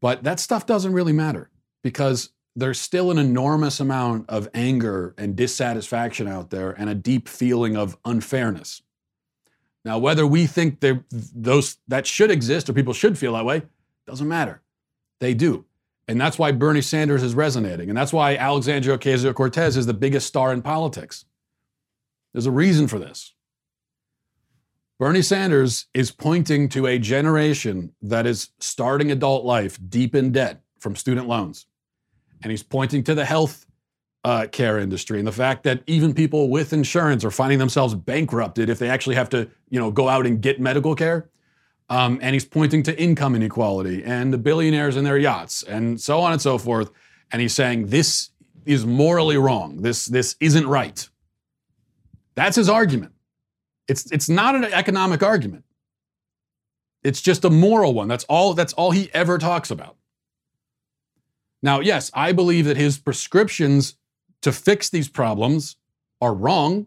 But 0.01 0.23
that 0.25 0.39
stuff 0.39 0.67
doesn't 0.67 0.93
really 0.93 1.13
matter 1.13 1.51
because 1.83 2.31
there's 2.57 2.81
still 2.81 3.11
an 3.11 3.19
enormous 3.19 3.81
amount 3.81 4.31
of 4.31 4.49
anger 4.55 5.15
and 5.19 5.35
dissatisfaction 5.35 6.29
out 6.29 6.51
there 6.51 6.71
and 6.71 6.89
a 6.89 6.95
deep 6.95 7.29
feeling 7.29 7.77
of 7.77 7.97
unfairness. 8.05 8.83
Now, 9.85 9.99
whether 9.99 10.27
we 10.27 10.47
think 10.47 10.81
those 11.11 11.79
that 11.89 12.07
should 12.07 12.31
exist 12.31 12.69
or 12.69 12.73
people 12.73 12.95
should 12.95 13.19
feel 13.19 13.35
that 13.35 13.45
way, 13.45 13.63
doesn't 14.07 14.29
matter. 14.29 14.63
They 15.21 15.35
do. 15.35 15.65
And 16.07 16.21
that's 16.21 16.39
why 16.39 16.53
Bernie 16.53 16.83
Sanders 16.83 17.23
is 17.23 17.35
resonating. 17.35 17.89
And 17.89 17.97
that's 17.97 18.13
why 18.13 18.37
Alexandria 18.37 18.99
Ocasio 18.99 19.35
Cortez 19.35 19.77
is 19.77 19.87
the 19.87 19.95
biggest 19.95 20.27
star 20.27 20.53
in 20.53 20.63
politics. 20.63 21.25
There's 22.33 22.47
a 22.47 22.51
reason 22.51 22.89
for 22.89 22.99
this. 22.99 23.35
Bernie 24.99 25.23
Sanders 25.23 25.87
is 25.93 26.11
pointing 26.11 26.69
to 26.71 26.87
a 26.87 26.99
generation 26.99 27.95
that 28.01 28.27
is 28.27 28.51
starting 28.61 29.11
adult 29.11 29.45
life 29.45 29.79
deep 29.89 30.15
in 30.15 30.31
debt 30.31 30.61
from 30.79 30.95
student 30.95 31.27
loans. 31.27 31.67
And 32.45 32.51
he's 32.51 32.63
pointing 32.63 33.03
to 33.05 33.15
the 33.15 33.25
health 33.25 33.67
uh, 34.23 34.47
care 34.53 34.79
industry 34.79 35.19
and 35.19 35.27
the 35.27 35.33
fact 35.33 35.65
that 35.65 35.83
even 35.87 36.15
people 36.15 36.51
with 36.51 36.73
insurance 36.73 37.25
are 37.25 37.31
finding 37.31 37.59
themselves 37.59 37.95
bankrupted 37.95 38.69
if 38.69 38.79
they 38.79 38.89
actually 38.89 39.17
have 39.17 39.29
to, 39.31 39.49
you 39.71 39.81
know, 39.81 39.91
go 39.91 40.09
out 40.09 40.27
and 40.27 40.41
get 40.41 40.61
medical 40.61 40.95
care. 40.95 41.29
Um, 41.91 42.19
and 42.23 42.35
he's 42.35 42.45
pointing 42.45 42.83
to 42.85 42.99
income 42.99 43.35
inequality 43.35 44.05
and 44.05 44.33
the 44.33 44.39
billionaires 44.39 44.97
and 44.97 45.07
their 45.07 45.19
yachts 45.19 45.63
and 45.63 46.01
so 46.01 46.21
on 46.21 46.33
and 46.33 46.41
so 46.41 46.57
forth. 46.57 46.91
And 47.33 47.43
he's 47.43 47.55
saying 47.55 47.87
this 47.87 48.31
is 48.65 48.87
morally 48.87 49.37
wrong. 49.37 49.83
This 49.83 50.07
this 50.07 50.37
isn't 50.41 50.67
right. 50.67 51.09
That's 52.35 52.57
his 52.57 52.69
argument. 52.69 53.13
It's, 53.89 54.11
it's 54.11 54.29
not 54.29 54.55
an 54.55 54.65
economic 54.65 55.23
argument. 55.23 55.65
It's 57.03 57.21
just 57.21 57.45
a 57.45 57.51
moral 57.51 57.93
one. 57.93 58.09
That's 58.09 58.25
all, 58.25 58.55
that's 58.55 58.73
all 58.73 58.91
he 58.91 59.11
ever 59.13 59.39
talks 59.39 59.71
about. 59.71 59.97
Now, 61.65 61.81
yes, 61.81 62.11
I 62.13 62.33
believe 62.33 62.67
that 62.67 62.77
his 62.77 62.99
prescriptions 62.99 63.97
to 64.43 64.53
fix 64.53 64.91
these 64.91 65.09
problems 65.09 65.77
are 66.21 66.35
wrong, 66.35 66.87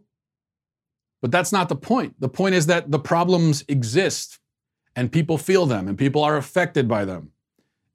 but 1.20 1.32
that's 1.32 1.52
not 1.52 1.68
the 1.68 1.76
point. 1.76 2.14
The 2.20 2.30
point 2.30 2.54
is 2.54 2.68
that 2.68 2.92
the 2.92 3.00
problems 3.00 3.66
exist 3.68 4.38
and 4.96 5.12
people 5.12 5.40
feel 5.40 5.66
them 5.66 5.88
and 5.88 5.98
people 5.98 6.24
are 6.24 6.38
affected 6.38 6.88
by 6.88 7.06
them. 7.06 7.32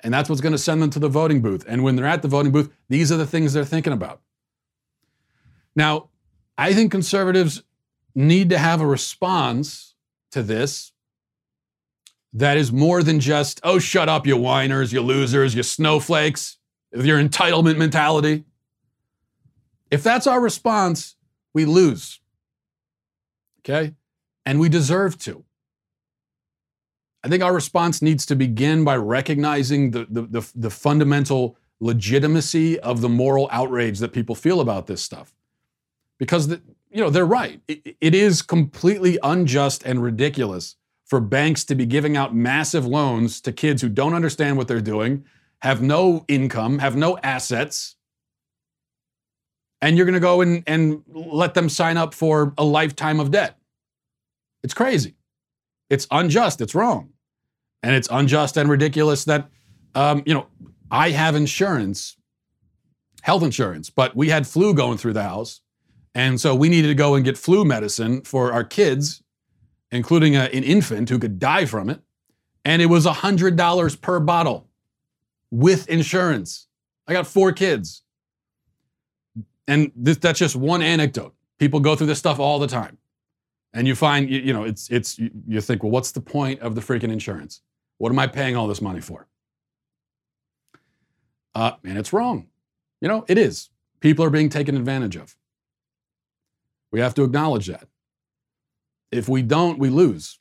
And 0.01 0.13
that's 0.13 0.29
what's 0.29 0.41
going 0.41 0.55
to 0.55 0.59
send 0.59 0.83
them 0.83 0.91
to 0.91 0.99
the 0.99 1.09
voting 1.09 1.41
booth. 1.41 1.65
And 1.69 1.85
when 1.85 1.95
they're 1.95 2.05
at 2.05 2.21
the 2.21 2.27
voting 2.27 2.51
booth, 2.51 2.69
these 2.89 3.13
are 3.13 3.17
the 3.17 3.29
things 3.29 3.53
they're 3.53 3.65
thinking 3.65 3.93
about. 3.93 4.21
Now, 5.77 6.09
I 6.59 6.75
think 6.75 6.91
conservatives 6.91 7.63
need 8.13 8.51
to 8.51 8.59
have 8.59 8.81
a 8.81 8.87
response 8.87 9.95
to 10.33 10.43
this 10.43 10.91
that 12.33 12.57
is 12.57 12.73
more 12.73 13.05
than 13.05 13.21
just, 13.21 13.61
oh, 13.63 13.79
shut 13.79 14.09
up, 14.09 14.27
you 14.27 14.37
whiners, 14.37 14.93
you 14.93 15.01
losers, 15.01 15.55
you 15.55 15.63
snowflakes, 15.63 16.59
your 16.95 17.23
entitlement 17.23 17.79
mentality. 17.79 18.45
If 19.91 20.03
that's 20.03 20.27
our 20.27 20.41
response, 20.41 21.17
we 21.55 21.65
lose. 21.65 22.21
Okay? 23.61 23.95
And 24.45 24.59
we 24.59 24.69
deserve 24.69 25.19
to. 25.21 25.45
I 27.25 27.29
think 27.29 27.43
our 27.43 27.55
response 27.55 28.03
needs 28.03 28.27
to 28.27 28.35
begin 28.35 28.85
by 28.85 28.97
recognizing 28.97 29.93
the, 29.93 30.07
the, 30.11 30.23
the, 30.23 30.51
the 30.55 30.71
fundamental 30.71 31.57
legitimacy 31.79 32.81
of 32.81 33.01
the 33.01 33.09
moral 33.09 33.49
outrage 33.53 33.99
that 34.01 34.13
people 34.13 34.35
feel 34.35 34.61
about 34.61 34.87
this 34.87 35.03
stuff. 35.03 35.35
Because 36.19 36.49
the, 36.49 36.63
you 36.91 37.01
know, 37.01 37.11
they're 37.11 37.27
right. 37.27 37.61
It, 37.69 37.97
it 38.01 38.15
is 38.15 38.43
completely 38.43 39.19
unjust 39.23 39.85
and 39.85 40.03
ridiculous 40.03 40.77
for 41.05 41.21
banks 41.21 41.65
to 41.65 41.75
be 41.75 41.87
giving 41.87 42.17
out 42.17 42.35
massive 42.35 42.87
loans 42.87 43.41
to 43.43 43.53
kids 43.53 43.83
who 43.83 43.89
don't 43.89 44.15
understand 44.15 44.57
what 44.57 44.67
they're 44.67 44.81
doing, 44.81 45.25
have 45.63 45.81
no 45.81 46.25
income, 46.27 46.81
have 46.81 46.97
no 46.97 47.17
assets, 47.23 47.95
and 49.81 49.97
you're 49.97 50.07
going 50.07 50.15
to 50.15 50.21
go 50.21 50.41
and, 50.41 50.65
and 50.67 51.03
let 51.09 51.55
them 51.55 51.69
sign 51.69 51.97
up 51.97 52.15
for 52.15 52.53
a 52.59 52.65
lifetime 52.65 53.21
of 53.21 53.31
debt. 53.31 53.59
It's 54.65 54.75
crazy. 54.75 55.15
It's 55.89 56.07
unjust. 56.11 56.61
It's 56.61 56.75
wrong. 56.75 57.11
And 57.85 57.95
it's 57.95 58.09
unjust 58.11 58.57
and 58.57 58.69
ridiculous 58.69 59.25
that, 59.25 59.49
um, 59.95 60.25
you 60.27 60.35
know, 60.35 60.47
I 60.91 61.11
have 61.11 61.37
insurance, 61.37 62.17
health 63.23 63.45
insurance, 63.45 63.89
but 63.89 64.17
we 64.17 64.31
had 64.31 64.49
flu 64.49 64.75
going 64.75 64.99
through 64.99 65.13
the 65.13 65.23
house. 65.23 65.61
And 66.15 66.41
so 66.41 66.57
we 66.57 66.69
needed 66.69 66.89
to 66.89 66.95
go 66.95 67.15
and 67.15 67.25
get 67.25 67.39
flu 67.39 67.65
medicine 67.65 68.23
for 68.23 68.53
our 68.53 68.65
kids, 68.65 69.23
including 69.93 70.35
a, 70.35 70.43
an 70.43 70.65
infant 70.65 71.09
who 71.09 71.21
could 71.21 71.39
die 71.39 71.67
from 71.67 71.89
it. 71.89 72.01
And 72.65 72.83
it 72.83 72.87
was 72.87 73.07
$100 73.07 74.01
per 74.01 74.21
bottle 74.21 74.69
with 75.53 75.89
insurance. 75.89 76.67
I 77.07 77.13
got 77.13 77.29
four 77.29 77.53
kids 77.53 78.03
and 79.69 79.93
that's 79.97 80.39
just 80.39 80.57
one 80.57 80.83
anecdote. 80.83 81.35
People 81.59 81.81
go 81.81 81.95
through 81.95 82.09
this 82.09 82.19
stuff 82.19 82.39
all 82.39 82.59
the 82.59 82.67
time, 82.67 82.99
and 83.73 83.87
you 83.87 83.95
find 83.95 84.29
you, 84.29 84.41
you 84.41 84.53
know 84.53 84.65
it's 84.65 84.91
it's 84.91 85.19
you, 85.19 85.31
you 85.47 85.61
think, 85.61 85.83
well, 85.83 85.93
what's 85.93 86.13
the 86.13 86.21
point 86.21 86.61
of 86.61 86.75
the 86.75 86.81
freaking 86.81 87.13
insurance? 87.13 87.63
What 87.99 88.11
am 88.11 88.19
I 88.19 88.27
paying 88.27 88.57
all 88.57 88.67
this 88.67 88.83
money 88.83 89.01
for? 89.01 89.29
Uh, 91.55 91.73
and 91.85 91.99
it's 91.99 92.13
wrong. 92.13 92.49
You 93.01 93.09
know, 93.09 93.25
it 93.29 93.39
is. 93.39 93.69
People 94.01 94.25
are 94.25 94.31
being 94.31 94.49
taken 94.49 94.77
advantage 94.77 95.17
of. 95.17 95.37
We 96.91 97.01
have 97.01 97.15
to 97.15 97.25
acknowledge 97.25 97.67
that. 97.69 97.87
If 99.11 99.29
we 99.29 99.43
don't, 99.43 99.79
we 99.79 99.89
lose. 99.89 100.39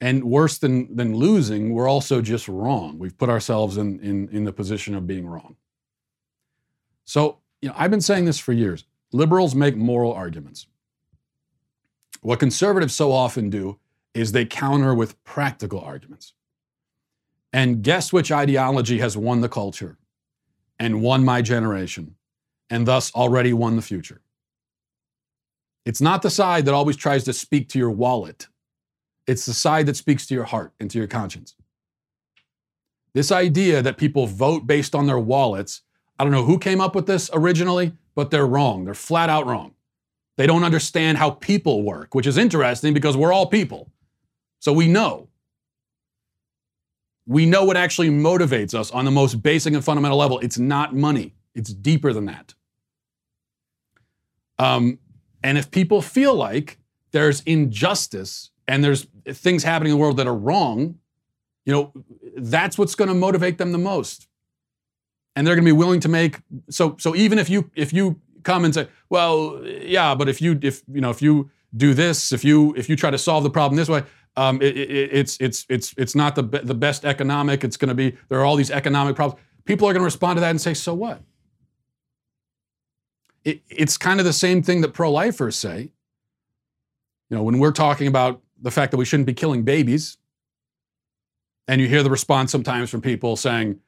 And 0.00 0.24
worse 0.24 0.58
than, 0.58 0.94
than 0.94 1.16
losing, 1.16 1.72
we're 1.72 1.88
also 1.88 2.20
just 2.20 2.48
wrong. 2.48 2.98
We've 2.98 3.16
put 3.16 3.30
ourselves 3.30 3.76
in, 3.76 4.00
in, 4.00 4.28
in 4.30 4.44
the 4.44 4.52
position 4.52 4.94
of 4.94 5.06
being 5.06 5.26
wrong. 5.26 5.56
So 7.04 7.38
you 7.64 7.70
know, 7.70 7.74
I've 7.78 7.90
been 7.90 8.02
saying 8.02 8.26
this 8.26 8.38
for 8.38 8.52
years. 8.52 8.84
Liberals 9.10 9.54
make 9.54 9.74
moral 9.74 10.12
arguments. 10.12 10.66
What 12.20 12.38
conservatives 12.38 12.94
so 12.94 13.10
often 13.10 13.48
do 13.48 13.78
is 14.12 14.32
they 14.32 14.44
counter 14.44 14.94
with 14.94 15.22
practical 15.24 15.80
arguments. 15.80 16.34
And 17.54 17.82
guess 17.82 18.12
which 18.12 18.30
ideology 18.30 18.98
has 18.98 19.16
won 19.16 19.40
the 19.40 19.48
culture 19.48 19.96
and 20.78 21.00
won 21.00 21.24
my 21.24 21.40
generation 21.40 22.16
and 22.68 22.86
thus 22.86 23.14
already 23.14 23.54
won 23.54 23.76
the 23.76 23.82
future? 23.82 24.20
It's 25.86 26.02
not 26.02 26.20
the 26.20 26.30
side 26.30 26.66
that 26.66 26.74
always 26.74 26.96
tries 26.96 27.24
to 27.24 27.32
speak 27.32 27.70
to 27.70 27.78
your 27.78 27.90
wallet. 27.90 28.48
It's 29.26 29.46
the 29.46 29.54
side 29.54 29.86
that 29.86 29.96
speaks 29.96 30.26
to 30.26 30.34
your 30.34 30.44
heart 30.44 30.72
and 30.78 30.90
to 30.90 30.98
your 30.98 31.06
conscience. 31.06 31.54
This 33.14 33.30
idea 33.30 33.80
that 33.80 33.96
people 33.96 34.26
vote 34.26 34.66
based 34.66 34.94
on 34.94 35.06
their 35.06 35.18
wallets 35.18 35.82
I 36.18 36.24
don't 36.24 36.32
know 36.32 36.44
who 36.44 36.58
came 36.58 36.80
up 36.80 36.94
with 36.94 37.06
this 37.06 37.30
originally, 37.32 37.92
but 38.14 38.30
they're 38.30 38.46
wrong. 38.46 38.84
They're 38.84 38.94
flat 38.94 39.28
out 39.28 39.46
wrong. 39.46 39.74
They 40.36 40.46
don't 40.46 40.64
understand 40.64 41.18
how 41.18 41.30
people 41.30 41.82
work, 41.82 42.14
which 42.14 42.26
is 42.26 42.38
interesting 42.38 42.94
because 42.94 43.16
we're 43.16 43.32
all 43.32 43.46
people. 43.46 43.90
So 44.60 44.72
we 44.72 44.86
know. 44.88 45.28
We 47.26 47.46
know 47.46 47.64
what 47.64 47.76
actually 47.76 48.10
motivates 48.10 48.74
us 48.74 48.90
on 48.90 49.04
the 49.04 49.10
most 49.10 49.42
basic 49.42 49.74
and 49.74 49.84
fundamental 49.84 50.18
level. 50.18 50.38
It's 50.40 50.58
not 50.58 50.94
money, 50.94 51.34
it's 51.54 51.72
deeper 51.72 52.12
than 52.12 52.26
that. 52.26 52.54
Um, 54.58 54.98
and 55.42 55.58
if 55.58 55.70
people 55.70 56.00
feel 56.00 56.34
like 56.34 56.78
there's 57.10 57.40
injustice 57.42 58.50
and 58.66 58.82
there's 58.82 59.06
things 59.26 59.62
happening 59.64 59.92
in 59.92 59.98
the 59.98 60.02
world 60.02 60.16
that 60.16 60.26
are 60.26 60.34
wrong, 60.34 60.98
you 61.64 61.72
know, 61.72 61.92
that's 62.36 62.78
what's 62.78 62.94
going 62.94 63.08
to 63.08 63.14
motivate 63.14 63.58
them 63.58 63.72
the 63.72 63.78
most. 63.78 64.28
And 65.36 65.46
they're 65.46 65.54
going 65.54 65.64
to 65.64 65.68
be 65.68 65.76
willing 65.76 66.00
to 66.00 66.08
make 66.08 66.40
so 66.70 66.96
so 67.00 67.16
even 67.16 67.38
if 67.38 67.50
you 67.50 67.70
if 67.74 67.92
you 67.92 68.20
come 68.44 68.64
and 68.64 68.72
say 68.72 68.86
well 69.08 69.60
yeah 69.64 70.14
but 70.14 70.28
if 70.28 70.40
you 70.40 70.56
if 70.62 70.82
you 70.92 71.00
know 71.00 71.10
if 71.10 71.20
you 71.20 71.50
do 71.76 71.92
this 71.92 72.30
if 72.30 72.44
you 72.44 72.72
if 72.76 72.88
you 72.88 72.94
try 72.94 73.10
to 73.10 73.18
solve 73.18 73.42
the 73.42 73.50
problem 73.50 73.74
this 73.76 73.88
way 73.88 74.04
um, 74.36 74.60
it, 74.60 74.76
it, 74.76 75.10
it's 75.12 75.36
it's 75.40 75.64
it's 75.68 75.94
it's 75.96 76.14
not 76.14 76.34
the 76.34 76.42
the 76.42 76.74
best 76.74 77.04
economic 77.04 77.62
it's 77.62 77.76
going 77.76 77.88
to 77.88 77.94
be 77.94 78.16
there 78.28 78.40
are 78.40 78.44
all 78.44 78.56
these 78.56 78.70
economic 78.70 79.16
problems. 79.16 79.40
People 79.64 79.88
are 79.88 79.92
going 79.92 80.00
to 80.00 80.04
respond 80.04 80.36
to 80.36 80.40
that 80.40 80.50
and 80.50 80.60
say 80.60 80.74
so 80.74 80.92
what? 80.92 81.22
It, 83.44 83.62
it's 83.68 83.96
kind 83.96 84.20
of 84.20 84.26
the 84.26 84.32
same 84.32 84.62
thing 84.62 84.80
that 84.80 84.92
pro-lifers 84.92 85.56
say. 85.56 85.92
You 87.30 87.36
know 87.36 87.42
when 87.42 87.58
we're 87.58 87.72
talking 87.72 88.08
about 88.08 88.42
the 88.64 88.70
fact 88.70 88.90
that 88.90 88.96
we 88.96 89.04
shouldn't 89.04 89.26
be 89.26 89.34
killing 89.34 89.62
babies 89.62 90.18
and 91.68 91.80
you 91.80 91.88
hear 91.88 92.02
the 92.02 92.10
response 92.10 92.50
sometimes 92.50 92.90
from 92.90 93.00
people 93.00 93.36
saying 93.36 93.78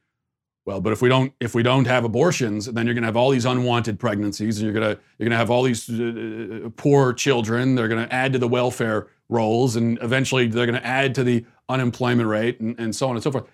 well, 0.67 0.81
but 0.81 0.93
if 0.93 1.01
we 1.01 1.09
don't 1.09 1.33
if 1.39 1.55
we 1.55 1.63
don't 1.63 1.87
have 1.87 2.05
abortions, 2.05 2.67
then 2.67 2.87
you're 2.87 2.95
going 2.95 3.05
to 3.05 3.07
have 3.07 3.17
all 3.17 3.31
these 3.31 3.45
unwanted 3.45 4.01
pregnancies, 4.01 4.59
and 4.59 4.65
you're 4.65 4.75
going 4.75 4.97
to 4.97 5.01
you're 5.17 5.29
going 5.29 5.31
to 5.31 5.37
have 5.37 5.49
all 5.49 5.63
these 5.63 5.89
uh, 5.89 6.65
uh 6.67 6.71
poor 6.77 7.13
children. 7.13 7.77
They're 7.77 7.87
going 7.87 8.05
to 8.05 8.13
add 8.13 8.33
to 8.33 8.41
the 8.41 8.49
welfare 8.49 9.07
rolls, 9.29 9.77
and 9.77 9.97
eventually 10.03 10.49
they're 10.49 10.67
going 10.67 10.79
to 10.79 10.85
add 10.85 11.15
to 11.15 11.25
the 11.25 11.47
unemployment 11.69 12.29
rate, 12.29 12.59
and, 12.59 12.79
and 12.81 12.97
so 12.97 13.09
on 13.09 13.15
and 13.15 13.23
so 13.23 13.31
forth. 13.31 13.45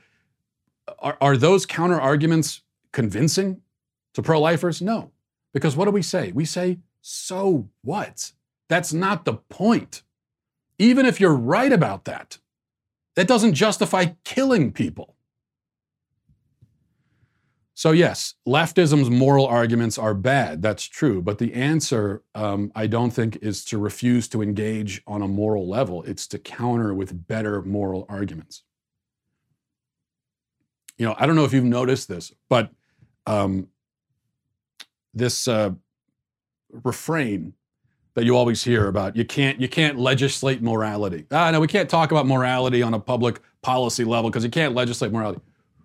Are, 1.01 1.19
are 1.21 1.37
those 1.37 1.67
counter 1.67 2.01
arguments 2.01 2.63
convincing 2.93 3.61
to 4.15 4.23
pro-lifers? 4.23 4.81
No, 4.81 5.11
because 5.53 5.77
what 5.77 5.85
do 5.85 5.91
we 5.91 6.03
say? 6.03 6.33
We 6.33 6.47
say, 6.47 6.79
so 7.03 7.69
what? 7.83 8.33
That's 8.71 8.95
not 8.95 9.27
the 9.27 9.35
point. 9.35 10.03
Even 10.79 11.07
if 11.07 11.21
you're 11.21 11.35
right 11.35 11.73
about 11.73 12.05
that, 12.05 12.39
that 13.15 13.29
doesn't 13.29 13.55
justify 13.55 14.07
killing 14.25 14.73
people. 14.73 15.17
So, 17.75 17.91
yes, 17.91 18.35
leftism's 18.47 19.11
moral 19.11 19.47
arguments 19.47 19.99
are 19.99 20.15
bad. 20.15 20.63
That's 20.63 20.85
true. 20.85 21.23
But 21.23 21.39
the 21.39 21.55
answer, 21.55 22.23
um, 22.35 22.71
I 22.75 22.87
don't 22.87 23.11
think, 23.11 23.39
is 23.43 23.65
to 23.67 23.79
refuse 23.79 24.29
to 24.29 24.43
engage 24.43 25.03
on 25.07 25.23
a 25.23 25.29
moral 25.29 25.67
level. 25.69 26.03
It's 26.03 26.27
to 26.29 26.39
counter 26.39 26.95
with 26.95 27.27
better 27.27 27.63
moral 27.63 28.07
arguments. 28.09 28.63
You 30.99 31.07
know, 31.07 31.17
I 31.19 31.27
don't 31.27 31.35
know 31.35 31.45
if 31.45 31.53
you've 31.53 31.65
noticed 31.65 32.09
this, 32.09 32.33
but 32.49 32.71
um, 33.27 33.69
this 35.15 35.49
uh, 35.49 35.71
refrain 36.71 37.55
that 38.15 38.25
you 38.25 38.37
always 38.37 38.63
hear 38.63 38.89
about 38.89 39.17
you 39.17 39.25
can't 39.25 39.61
you 39.61 39.69
can't 39.69 39.99
legislate 39.99 40.63
morality. 40.63 41.27
Ah, 41.31 41.51
no, 41.51 41.61
we 41.61 41.67
can't 41.67 41.89
talk 41.89 42.11
about 42.11 42.27
morality 42.27 42.83
on 42.83 42.95
a 42.95 43.01
public 43.01 43.41
policy 43.63 44.05
level 44.05 44.31
because 44.31 44.45
you 44.45 44.51
can't 44.51 44.75
legislate 44.75 45.13
morality. 45.13 45.41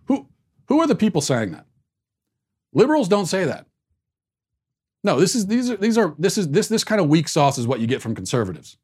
Who 0.06 0.28
who 0.68 0.82
are 0.82 0.88
the 0.88 0.96
people 0.96 1.22
saying 1.22 1.52
that? 1.52 1.66
Liberals 2.74 3.08
don't 3.08 3.28
say 3.28 3.46
that. 3.46 3.66
No, 5.04 5.20
this 5.20 5.36
is 5.36 5.48
these 5.48 5.70
are 5.70 5.78
these 5.78 5.98
are 5.98 6.16
this 6.18 6.38
is 6.38 6.50
this 6.50 6.68
this 6.68 6.84
kind 6.84 7.00
of 7.00 7.08
weak 7.08 7.28
sauce 7.28 7.58
is 7.58 7.68
what 7.68 7.80
you 7.80 7.88
get 7.88 8.02
from 8.02 8.16
conservatives. 8.16 8.78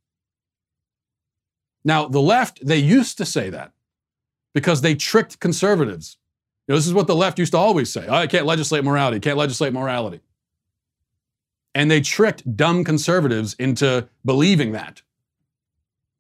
Now, 1.86 2.08
the 2.08 2.22
left, 2.22 2.66
they 2.66 2.78
used 2.78 3.18
to 3.18 3.26
say 3.26 3.50
that 3.50 3.74
because 4.54 4.82
they 4.82 4.96
tricked 4.96 5.40
conservatives. 5.40 6.18
You 6.68 6.74
know, 6.74 6.78
this 6.78 6.88
is 6.88 6.94
what 6.94 7.08
the 7.08 7.16
left 7.16 7.40
used 7.40 7.52
to 7.52 7.58
always 7.58 7.92
say. 7.92 8.08
Oh, 8.08 8.14
I 8.14 8.28
can't 8.28 8.46
legislate 8.46 8.86
morality, 8.86 9.20
can't 9.20 9.38
legislate 9.38 9.74
morality. 9.74 10.22
And 11.76 11.90
they 11.90 12.02
tricked 12.02 12.56
dumb 12.56 12.84
conservatives 12.84 13.56
into 13.56 14.08
believing 14.24 14.74
that. 14.74 15.02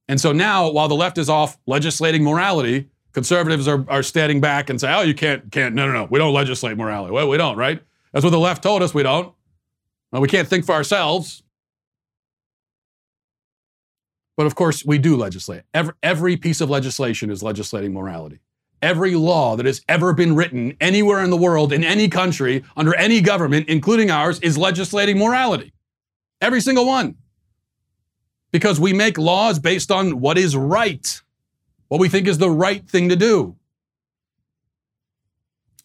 And 0.07 0.19
so 0.19 0.31
now, 0.31 0.69
while 0.69 0.87
the 0.87 0.95
left 0.95 1.17
is 1.17 1.29
off 1.29 1.57
legislating 1.65 2.23
morality, 2.23 2.89
Conservatives 3.13 3.67
are, 3.67 3.85
are 3.89 4.01
standing 4.01 4.41
back 4.41 4.71
and 4.71 4.81
say, 4.81 4.91
oh, 4.91 5.01
you 5.01 5.13
can't, 5.13 5.51
can't, 5.51 5.75
no, 5.75 5.85
no, 5.85 5.93
no, 5.93 6.07
we 6.09 6.17
don't 6.17 6.33
legislate 6.33 6.77
morality. 6.77 7.13
Well, 7.13 7.29
we 7.29 7.37
don't, 7.37 7.55
right? 7.55 7.81
That's 8.11 8.23
what 8.23 8.31
the 8.31 8.39
left 8.39 8.63
told 8.63 8.81
us 8.81 8.93
we 8.93 9.03
don't. 9.03 9.33
Well, 10.11 10.21
we 10.21 10.27
can't 10.27 10.47
think 10.47 10.65
for 10.65 10.73
ourselves. 10.73 11.43
But 14.35 14.47
of 14.47 14.55
course, 14.55 14.83
we 14.83 14.97
do 14.97 15.15
legislate. 15.15 15.61
Every, 15.75 15.93
every 16.01 16.37
piece 16.37 16.59
of 16.59 16.71
legislation 16.71 17.29
is 17.29 17.43
legislating 17.43 17.93
morality. 17.93 18.39
Every 18.83 19.15
law 19.15 19.55
that 19.55 19.65
has 19.65 19.81
ever 19.87 20.13
been 20.13 20.35
written 20.35 20.77
anywhere 20.79 21.23
in 21.23 21.31
the 21.31 21.37
world, 21.37 21.73
in 21.73 21.83
any 21.83 22.07
country, 22.09 22.63
under 22.77 22.93
any 22.95 23.21
government, 23.21 23.69
including 23.69 24.11
ours, 24.11 24.39
is 24.41 24.57
legislating 24.57 25.17
morality. 25.17 25.73
Every 26.41 26.61
single 26.61 26.85
one. 26.85 27.15
Because 28.51 28.79
we 28.79 28.93
make 28.93 29.17
laws 29.17 29.57
based 29.57 29.89
on 29.89 30.19
what 30.19 30.37
is 30.37 30.55
right 30.55 31.23
what 31.93 31.99
we 31.99 32.09
think 32.09 32.27
is 32.27 32.39
the 32.39 32.49
right 32.49 32.89
thing 32.89 33.09
to 33.09 33.15
do. 33.15 33.55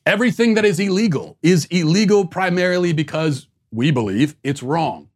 Everything 0.06 0.54
that 0.54 0.64
is 0.64 0.80
illegal 0.80 1.36
is 1.42 1.66
illegal 1.66 2.26
primarily 2.26 2.94
because 2.94 3.46
we 3.70 3.90
believe 3.90 4.34
it's 4.42 4.62
wrong. 4.62 5.07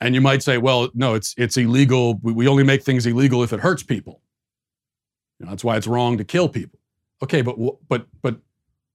And 0.00 0.14
you 0.14 0.20
might 0.20 0.42
say, 0.42 0.58
well, 0.58 0.90
no, 0.94 1.14
it's, 1.14 1.34
it's 1.38 1.56
illegal. 1.56 2.18
We 2.22 2.46
only 2.48 2.64
make 2.64 2.82
things 2.82 3.06
illegal 3.06 3.42
if 3.42 3.52
it 3.52 3.60
hurts 3.60 3.82
people. 3.82 4.20
You 5.38 5.46
know, 5.46 5.50
that's 5.50 5.64
why 5.64 5.76
it's 5.76 5.86
wrong 5.86 6.18
to 6.18 6.24
kill 6.24 6.48
people. 6.48 6.78
Okay, 7.22 7.40
but, 7.40 7.56
but, 7.88 8.06
but 8.20 8.36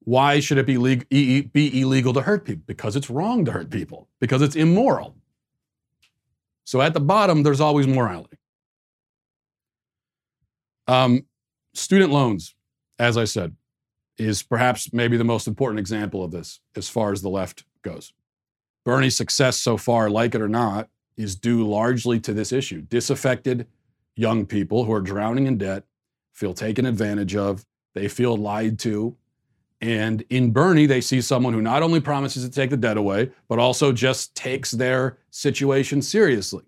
why 0.03 0.39
should 0.39 0.58
it 0.58 0.65
be, 0.65 0.77
legal, 0.77 1.05
be 1.10 1.81
illegal 1.81 2.13
to 2.13 2.22
hurt 2.22 2.46
people? 2.46 2.63
Because 2.67 2.96
it's 2.96 3.10
wrong 3.10 3.46
to 3.46 3.51
hurt 3.51 3.70
people, 3.72 4.10
because 4.20 4.41
it's 4.41 4.55
immoral. 4.55 5.15
So 6.65 6.81
at 6.81 6.93
the 6.93 7.00
bottom, 7.00 7.43
there's 7.43 7.62
always 7.62 7.88
morality. 7.88 8.38
Um, 10.88 11.25
student 11.74 12.12
loans, 12.12 12.55
as 13.00 13.17
I 13.17 13.25
said, 13.25 13.55
is 14.17 14.43
perhaps 14.43 14.93
maybe 14.93 15.17
the 15.17 15.24
most 15.24 15.48
important 15.48 15.79
example 15.79 16.24
of 16.24 16.31
this 16.31 16.60
as 16.75 16.89
far 16.89 17.12
as 17.12 17.22
the 17.22 17.29
left 17.29 17.63
goes. 17.81 18.13
Bernie's 18.84 19.16
success 19.16 19.58
so 19.58 19.78
far, 19.78 20.10
like 20.10 20.36
it 20.36 20.42
or 20.42 20.50
not, 20.50 20.90
is 21.18 21.36
due 21.36 21.68
largely 21.68 22.20
to 22.20 22.34
this 22.34 22.52
issue. 22.52 22.82
Disaffected 22.82 23.68
young 24.16 24.46
people 24.46 24.86
who 24.86 24.94
are 24.94 25.02
drowning 25.02 25.48
in 25.48 25.58
debt 25.58 25.84
feel 26.34 26.54
taken 26.54 26.86
advantage 26.86 27.36
of, 27.36 27.66
they 27.94 28.08
feel 28.08 28.36
lied 28.36 28.80
to. 28.80 29.16
And 29.82 30.24
in 30.30 30.52
Bernie, 30.52 30.86
they 30.86 31.02
see 31.02 31.22
someone 31.22 31.54
who 31.54 31.62
not 31.62 31.84
only 31.84 32.00
promises 32.00 32.44
to 32.44 32.52
take 32.52 32.70
the 32.70 32.78
debt 32.78 32.98
away, 32.98 33.32
but 33.48 33.60
also 33.60 33.92
just 33.92 34.36
takes 34.36 34.72
their 34.72 35.18
situation 35.32 36.02
seriously. 36.02 36.64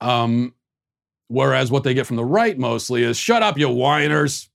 Um, 0.00 0.54
whereas 1.28 1.70
what 1.70 1.84
they 1.84 1.94
get 1.94 2.06
from 2.06 2.16
the 2.16 2.24
right 2.24 2.58
mostly 2.58 3.02
is 3.02 3.16
shut 3.16 3.42
up, 3.42 3.58
you 3.58 3.68
whiners. 3.68 4.49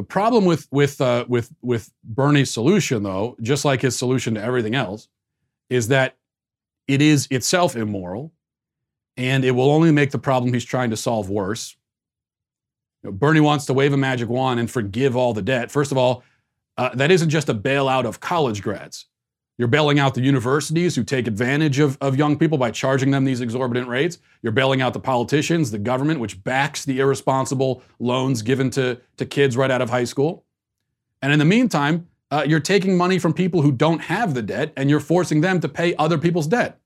The 0.00 0.04
problem 0.04 0.46
with 0.46 0.66
with 0.70 0.98
uh, 0.98 1.26
with 1.28 1.52
with 1.60 1.92
Bernie's 2.02 2.50
solution, 2.50 3.02
though, 3.02 3.36
just 3.42 3.66
like 3.66 3.82
his 3.82 3.98
solution 3.98 4.34
to 4.34 4.42
everything 4.42 4.74
else, 4.74 5.08
is 5.68 5.88
that 5.88 6.16
it 6.88 7.02
is 7.02 7.28
itself 7.30 7.76
immoral, 7.76 8.32
and 9.18 9.44
it 9.44 9.50
will 9.50 9.70
only 9.70 9.92
make 9.92 10.10
the 10.10 10.18
problem 10.18 10.54
he's 10.54 10.64
trying 10.64 10.88
to 10.88 10.96
solve 10.96 11.28
worse. 11.28 11.76
You 13.02 13.10
know, 13.10 13.12
Bernie 13.12 13.40
wants 13.40 13.66
to 13.66 13.74
wave 13.74 13.92
a 13.92 13.98
magic 13.98 14.30
wand 14.30 14.58
and 14.58 14.70
forgive 14.70 15.16
all 15.16 15.34
the 15.34 15.42
debt. 15.42 15.70
First 15.70 15.92
of 15.92 15.98
all, 15.98 16.22
uh, 16.78 16.94
that 16.94 17.10
isn't 17.10 17.28
just 17.28 17.50
a 17.50 17.54
bailout 17.54 18.06
of 18.06 18.20
college 18.20 18.62
grads. 18.62 19.04
You're 19.60 19.68
bailing 19.68 19.98
out 19.98 20.14
the 20.14 20.22
universities 20.22 20.96
who 20.96 21.04
take 21.04 21.26
advantage 21.26 21.80
of, 21.80 21.98
of 22.00 22.16
young 22.16 22.38
people 22.38 22.56
by 22.56 22.70
charging 22.70 23.10
them 23.10 23.26
these 23.26 23.42
exorbitant 23.42 23.88
rates. 23.88 24.16
You're 24.40 24.52
bailing 24.52 24.80
out 24.80 24.94
the 24.94 25.00
politicians, 25.00 25.70
the 25.70 25.78
government, 25.78 26.18
which 26.18 26.42
backs 26.42 26.86
the 26.86 26.98
irresponsible 26.98 27.82
loans 27.98 28.40
given 28.40 28.70
to, 28.70 28.98
to 29.18 29.26
kids 29.26 29.58
right 29.58 29.70
out 29.70 29.82
of 29.82 29.90
high 29.90 30.04
school. 30.04 30.46
And 31.20 31.30
in 31.30 31.38
the 31.38 31.44
meantime, 31.44 32.08
uh, 32.30 32.46
you're 32.48 32.58
taking 32.58 32.96
money 32.96 33.18
from 33.18 33.34
people 33.34 33.60
who 33.60 33.70
don't 33.70 33.98
have 33.98 34.32
the 34.32 34.40
debt 34.40 34.72
and 34.78 34.88
you're 34.88 34.98
forcing 34.98 35.42
them 35.42 35.60
to 35.60 35.68
pay 35.68 35.94
other 35.96 36.16
people's 36.16 36.46
debt. 36.46 36.80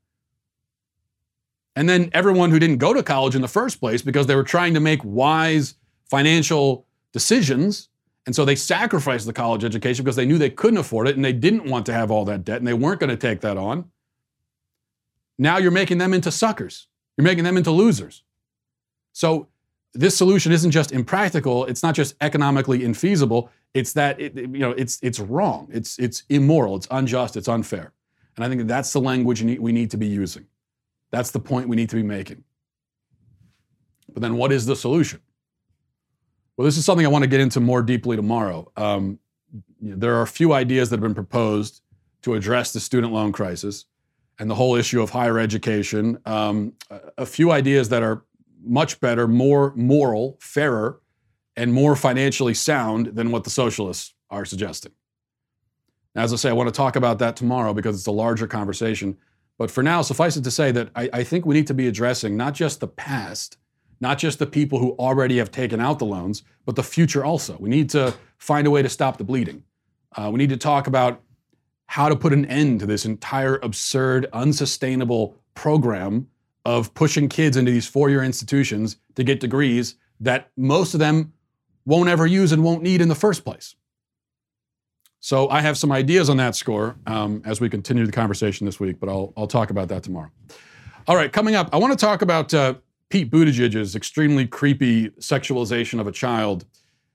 And 1.76 1.88
then 1.88 2.10
everyone 2.12 2.50
who 2.50 2.58
didn't 2.58 2.78
go 2.78 2.92
to 2.92 3.04
college 3.04 3.36
in 3.36 3.42
the 3.42 3.46
first 3.46 3.78
place 3.78 4.02
because 4.02 4.26
they 4.26 4.34
were 4.34 4.42
trying 4.42 4.74
to 4.74 4.80
make 4.80 4.98
wise 5.04 5.76
financial 6.10 6.88
decisions 7.12 7.88
and 8.26 8.34
so 8.34 8.44
they 8.44 8.54
sacrificed 8.54 9.26
the 9.26 9.32
college 9.32 9.64
education 9.64 10.04
because 10.04 10.16
they 10.16 10.24
knew 10.24 10.38
they 10.38 10.50
couldn't 10.50 10.78
afford 10.78 11.08
it 11.08 11.16
and 11.16 11.24
they 11.24 11.32
didn't 11.32 11.66
want 11.66 11.84
to 11.86 11.92
have 11.92 12.10
all 12.10 12.24
that 12.24 12.44
debt 12.44 12.58
and 12.58 12.66
they 12.66 12.72
weren't 12.72 13.00
going 13.00 13.10
to 13.10 13.16
take 13.16 13.40
that 13.42 13.56
on. 13.56 13.90
Now 15.38 15.58
you're 15.58 15.70
making 15.70 15.98
them 15.98 16.14
into 16.14 16.30
suckers. 16.30 16.88
You're 17.16 17.24
making 17.24 17.44
them 17.44 17.56
into 17.56 17.70
losers. 17.70 18.22
So 19.12 19.48
this 19.92 20.16
solution 20.16 20.52
isn't 20.52 20.70
just 20.70 20.90
impractical, 20.90 21.66
it's 21.66 21.82
not 21.82 21.94
just 21.94 22.16
economically 22.20 22.80
infeasible, 22.80 23.50
it's 23.74 23.92
that 23.92 24.20
it, 24.20 24.36
you 24.36 24.46
know, 24.46 24.70
it's 24.72 24.98
it's 25.02 25.20
wrong. 25.20 25.68
It's 25.72 25.98
it's 25.98 26.22
immoral, 26.28 26.76
it's 26.76 26.88
unjust, 26.90 27.36
it's 27.36 27.48
unfair. 27.48 27.92
And 28.36 28.44
I 28.44 28.48
think 28.48 28.66
that's 28.66 28.92
the 28.92 29.00
language 29.00 29.42
we 29.42 29.72
need 29.72 29.90
to 29.92 29.96
be 29.96 30.06
using. 30.06 30.46
That's 31.10 31.30
the 31.30 31.40
point 31.40 31.68
we 31.68 31.76
need 31.76 31.90
to 31.90 31.96
be 31.96 32.02
making. 32.02 32.42
But 34.12 34.22
then 34.22 34.36
what 34.36 34.50
is 34.50 34.66
the 34.66 34.74
solution? 34.74 35.20
Well, 36.56 36.64
this 36.64 36.76
is 36.76 36.84
something 36.84 37.04
I 37.04 37.08
want 37.08 37.24
to 37.24 37.28
get 37.28 37.40
into 37.40 37.60
more 37.60 37.82
deeply 37.82 38.16
tomorrow. 38.16 38.70
Um, 38.76 39.18
there 39.80 40.14
are 40.14 40.22
a 40.22 40.26
few 40.26 40.52
ideas 40.52 40.90
that 40.90 40.96
have 40.96 41.02
been 41.02 41.14
proposed 41.14 41.82
to 42.22 42.34
address 42.34 42.72
the 42.72 42.80
student 42.80 43.12
loan 43.12 43.32
crisis 43.32 43.86
and 44.38 44.48
the 44.48 44.54
whole 44.54 44.76
issue 44.76 45.02
of 45.02 45.10
higher 45.10 45.38
education. 45.38 46.18
Um, 46.26 46.74
a 47.18 47.26
few 47.26 47.50
ideas 47.50 47.88
that 47.90 48.02
are 48.02 48.24
much 48.62 49.00
better, 49.00 49.28
more 49.28 49.72
moral, 49.76 50.38
fairer, 50.40 51.00
and 51.56 51.72
more 51.72 51.94
financially 51.94 52.54
sound 52.54 53.08
than 53.08 53.30
what 53.30 53.44
the 53.44 53.50
socialists 53.50 54.14
are 54.30 54.44
suggesting. 54.44 54.92
As 56.16 56.32
I 56.32 56.36
say, 56.36 56.50
I 56.50 56.52
want 56.52 56.68
to 56.68 56.76
talk 56.76 56.96
about 56.96 57.18
that 57.18 57.36
tomorrow 57.36 57.74
because 57.74 57.96
it's 57.96 58.06
a 58.06 58.12
larger 58.12 58.46
conversation. 58.46 59.16
But 59.58 59.70
for 59.70 59.82
now, 59.82 60.02
suffice 60.02 60.36
it 60.36 60.44
to 60.44 60.50
say 60.50 60.72
that 60.72 60.90
I, 60.94 61.10
I 61.12 61.24
think 61.24 61.46
we 61.46 61.54
need 61.54 61.66
to 61.68 61.74
be 61.74 61.86
addressing 61.86 62.36
not 62.36 62.54
just 62.54 62.80
the 62.80 62.88
past, 62.88 63.58
not 64.04 64.18
just 64.18 64.38
the 64.38 64.46
people 64.46 64.78
who 64.78 64.90
already 64.98 65.38
have 65.38 65.50
taken 65.50 65.80
out 65.80 65.98
the 65.98 66.04
loans, 66.04 66.42
but 66.66 66.76
the 66.76 66.82
future 66.82 67.24
also. 67.24 67.56
We 67.58 67.70
need 67.70 67.88
to 67.90 68.14
find 68.36 68.66
a 68.66 68.70
way 68.70 68.82
to 68.82 68.88
stop 68.90 69.16
the 69.16 69.24
bleeding. 69.24 69.64
Uh, 70.14 70.28
we 70.30 70.36
need 70.36 70.50
to 70.50 70.58
talk 70.58 70.86
about 70.86 71.22
how 71.86 72.10
to 72.10 72.14
put 72.14 72.34
an 72.34 72.44
end 72.44 72.80
to 72.80 72.86
this 72.86 73.06
entire 73.06 73.56
absurd, 73.62 74.26
unsustainable 74.34 75.36
program 75.54 76.28
of 76.66 76.92
pushing 76.92 77.30
kids 77.30 77.56
into 77.56 77.70
these 77.70 77.86
four 77.86 78.10
year 78.10 78.22
institutions 78.22 78.98
to 79.14 79.24
get 79.24 79.40
degrees 79.40 79.94
that 80.20 80.50
most 80.54 80.92
of 80.92 81.00
them 81.00 81.32
won't 81.86 82.10
ever 82.10 82.26
use 82.26 82.52
and 82.52 82.62
won't 82.62 82.82
need 82.82 83.00
in 83.00 83.08
the 83.08 83.14
first 83.14 83.42
place. 83.42 83.74
So 85.20 85.48
I 85.48 85.62
have 85.62 85.78
some 85.78 85.90
ideas 85.90 86.28
on 86.28 86.36
that 86.36 86.54
score 86.54 86.96
um, 87.06 87.40
as 87.46 87.58
we 87.58 87.70
continue 87.70 88.04
the 88.04 88.12
conversation 88.12 88.66
this 88.66 88.78
week, 88.78 89.00
but 89.00 89.08
I'll, 89.08 89.32
I'll 89.34 89.46
talk 89.46 89.70
about 89.70 89.88
that 89.88 90.02
tomorrow. 90.02 90.30
All 91.06 91.16
right, 91.16 91.32
coming 91.32 91.54
up, 91.54 91.70
I 91.72 91.78
want 91.78 91.98
to 91.98 92.02
talk 92.02 92.20
about 92.20 92.52
uh, 92.52 92.74
Pete 93.14 93.30
Buttigieg's 93.30 93.94
extremely 93.94 94.44
creepy 94.44 95.08
sexualization 95.20 96.00
of 96.00 96.08
a 96.08 96.10
child, 96.10 96.64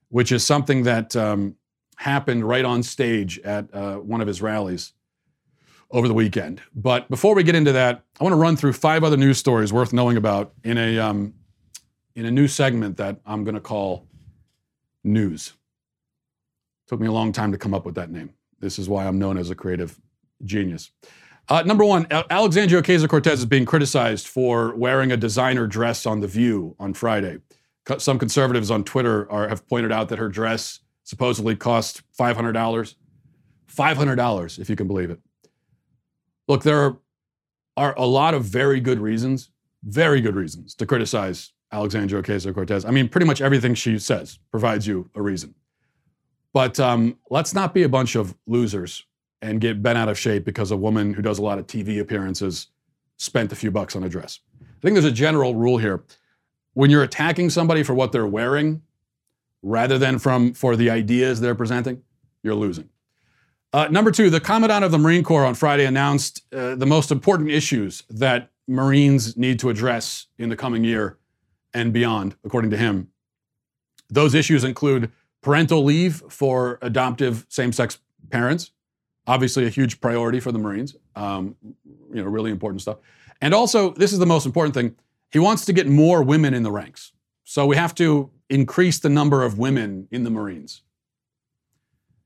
which 0.07 0.31
is 0.31 0.45
something 0.45 0.83
that 0.83 1.13
um, 1.17 1.57
happened 1.97 2.47
right 2.47 2.63
on 2.63 2.81
stage 2.83 3.38
at 3.39 3.67
uh, 3.73 3.97
one 3.97 4.21
of 4.21 4.27
his 4.27 4.41
rallies 4.41 4.93
over 5.91 6.07
the 6.07 6.13
weekend. 6.13 6.62
But 6.73 7.09
before 7.09 7.35
we 7.35 7.43
get 7.43 7.53
into 7.53 7.73
that, 7.73 8.05
I 8.17 8.23
want 8.23 8.31
to 8.31 8.38
run 8.38 8.55
through 8.55 8.71
five 8.71 9.03
other 9.03 9.17
news 9.17 9.39
stories 9.39 9.73
worth 9.73 9.91
knowing 9.91 10.15
about 10.15 10.53
in 10.63 10.77
a 10.77 10.97
um, 10.99 11.33
in 12.15 12.23
a 12.25 12.31
new 12.31 12.47
segment 12.47 12.95
that 12.95 13.19
I'm 13.25 13.43
going 13.43 13.55
to 13.55 13.59
call 13.59 14.07
News. 15.03 15.51
Took 16.88 17.01
me 17.01 17.07
a 17.07 17.12
long 17.12 17.33
time 17.33 17.51
to 17.51 17.57
come 17.57 17.73
up 17.73 17.85
with 17.85 17.95
that 17.95 18.09
name. 18.09 18.29
This 18.62 18.79
is 18.79 18.88
why 18.88 19.05
I'm 19.05 19.19
known 19.19 19.38
as 19.38 19.49
a 19.49 19.55
creative 19.55 19.99
genius. 20.45 20.91
Uh, 21.49 21.63
number 21.63 21.83
one, 21.83 22.05
Alexandria 22.12 22.79
Ocasio 22.79 23.09
Cortez 23.09 23.39
is 23.39 23.45
being 23.45 23.65
criticized 23.65 24.27
for 24.27 24.75
wearing 24.75 25.12
a 25.12 25.17
designer 25.17 25.65
dress 25.65 26.05
on 26.05 26.19
The 26.19 26.27
View 26.27 26.75
on 26.79 26.93
Friday. 26.93 27.39
Some 27.97 28.19
conservatives 28.19 28.69
on 28.69 28.83
Twitter 28.83 29.29
are, 29.31 29.49
have 29.49 29.67
pointed 29.67 29.91
out 29.91 30.09
that 30.09 30.19
her 30.19 30.29
dress 30.29 30.81
supposedly 31.03 31.55
cost 31.55 32.03
$500. 32.15 32.93
$500, 33.67 34.59
if 34.59 34.69
you 34.69 34.75
can 34.75 34.88
believe 34.88 35.09
it. 35.09 35.19
Look, 36.47 36.62
there 36.62 36.97
are, 37.77 37.95
a 37.97 38.05
lot 38.05 38.35
of 38.35 38.43
very 38.43 38.79
good 38.79 38.99
reasons, 38.99 39.49
very 39.83 40.21
good 40.21 40.35
reasons 40.35 40.75
to 40.75 40.85
criticize 40.85 41.53
Alexandria 41.71 42.21
Ocasio 42.21 42.53
Cortez. 42.53 42.85
I 42.85 42.91
mean, 42.91 43.09
pretty 43.09 43.25
much 43.25 43.41
everything 43.41 43.73
she 43.73 43.97
says 43.97 44.38
provides 44.51 44.85
you 44.85 45.09
a 45.15 45.21
reason. 45.21 45.55
But 46.53 46.79
um, 46.79 47.17
let's 47.31 47.55
not 47.55 47.73
be 47.73 47.83
a 47.83 47.89
bunch 47.89 48.15
of 48.15 48.35
losers 48.45 49.05
and 49.41 49.62
get 49.62 49.82
bent 49.82 49.97
out 49.97 50.10
of 50.10 50.17
shape 50.17 50.45
because 50.45 50.71
a 50.71 50.78
woman 50.78 51.13
who 51.13 51.21
does 51.21 51.39
a 51.39 51.41
lot 51.41 51.60
of 51.60 51.67
TV 51.67 51.99
appearances 51.99 52.67
spent 53.17 53.52
a 53.52 53.56
few 53.56 53.71
bucks 53.71 53.95
on 53.95 54.04
a 54.04 54.10
dress. 54.10 54.39
I 54.62 54.82
think 54.82 54.95
there's 54.95 55.06
a 55.06 55.12
general 55.12 55.56
rule 55.56 55.78
here. 55.78 56.04
When 56.73 56.89
you're 56.89 57.04
attacking 57.04 57.49
somebody 57.49 57.84
for 57.84 57.93
what 57.93 58.12
they're 58.12 58.28
wearing, 58.28 58.82
rather 59.62 59.97
than 59.97 60.19
from 60.19 60.54
for 60.54 60.75
the 60.75 60.89
ideas 60.89 61.41
they're 61.41 61.56
presenting, 61.56 62.02
you're 62.43 62.56
losing. 62.56 62.89
Uh, 63.71 63.88
number 63.89 64.12
two, 64.12 64.30
the 64.30 64.39
Commandant 64.39 64.84
of 64.84 64.91
the 64.91 64.97
Marine 64.97 65.23
Corps 65.23 65.45
on 65.45 65.54
Friday 65.54 65.86
announced 65.86 66.43
uh, 66.54 66.75
the 66.75 66.86
most 66.86 67.12
important 67.12 67.52
issues 67.52 68.04
that 68.10 68.49
Marines 68.67 69.38
need 69.38 69.60
to 69.60 69.69
address 69.69 70.28
in 70.38 70.49
the 70.49 70.56
coming 70.56 70.84
year 70.84 71.17
and 71.73 71.93
beyond, 71.93 72.36
according 72.43 72.71
to 72.71 72.78
him. 72.78 73.10
Those 74.10 74.34
issues 74.34 74.63
include 74.63 75.12
parental 75.41 75.84
leave 75.84 76.23
for 76.30 76.80
adoptive 76.82 77.45
same 77.49 77.71
sex 77.71 77.99
parents, 78.32 78.71
obviously 79.30 79.68
a 79.68 79.70
huge 79.70 80.02
priority 80.02 80.39
for 80.39 80.52
the 80.52 80.58
Marines. 80.58 80.96
Um, 81.15 81.56
you 82.12 82.22
know, 82.22 82.24
really 82.24 82.50
important 82.50 82.82
stuff. 82.82 82.98
And 83.42 83.54
also, 83.54 83.92
this 83.92 84.12
is 84.12 84.18
the 84.18 84.26
most 84.26 84.48
important 84.48 84.74
thing. 84.74 84.96
He 85.32 85.38
wants 85.38 85.65
to 85.65 85.74
get 85.74 85.86
more 85.88 86.24
women 86.24 86.56
in 86.56 86.63
the 86.63 86.72
ranks. 86.72 87.12
So 87.44 87.68
we 87.68 87.76
have 87.76 87.94
to 87.96 88.32
increase 88.50 88.98
the 88.98 89.10
number 89.10 89.44
of 89.44 89.60
women 89.60 90.08
in 90.10 90.24
the 90.24 90.32
Marines. 90.32 90.82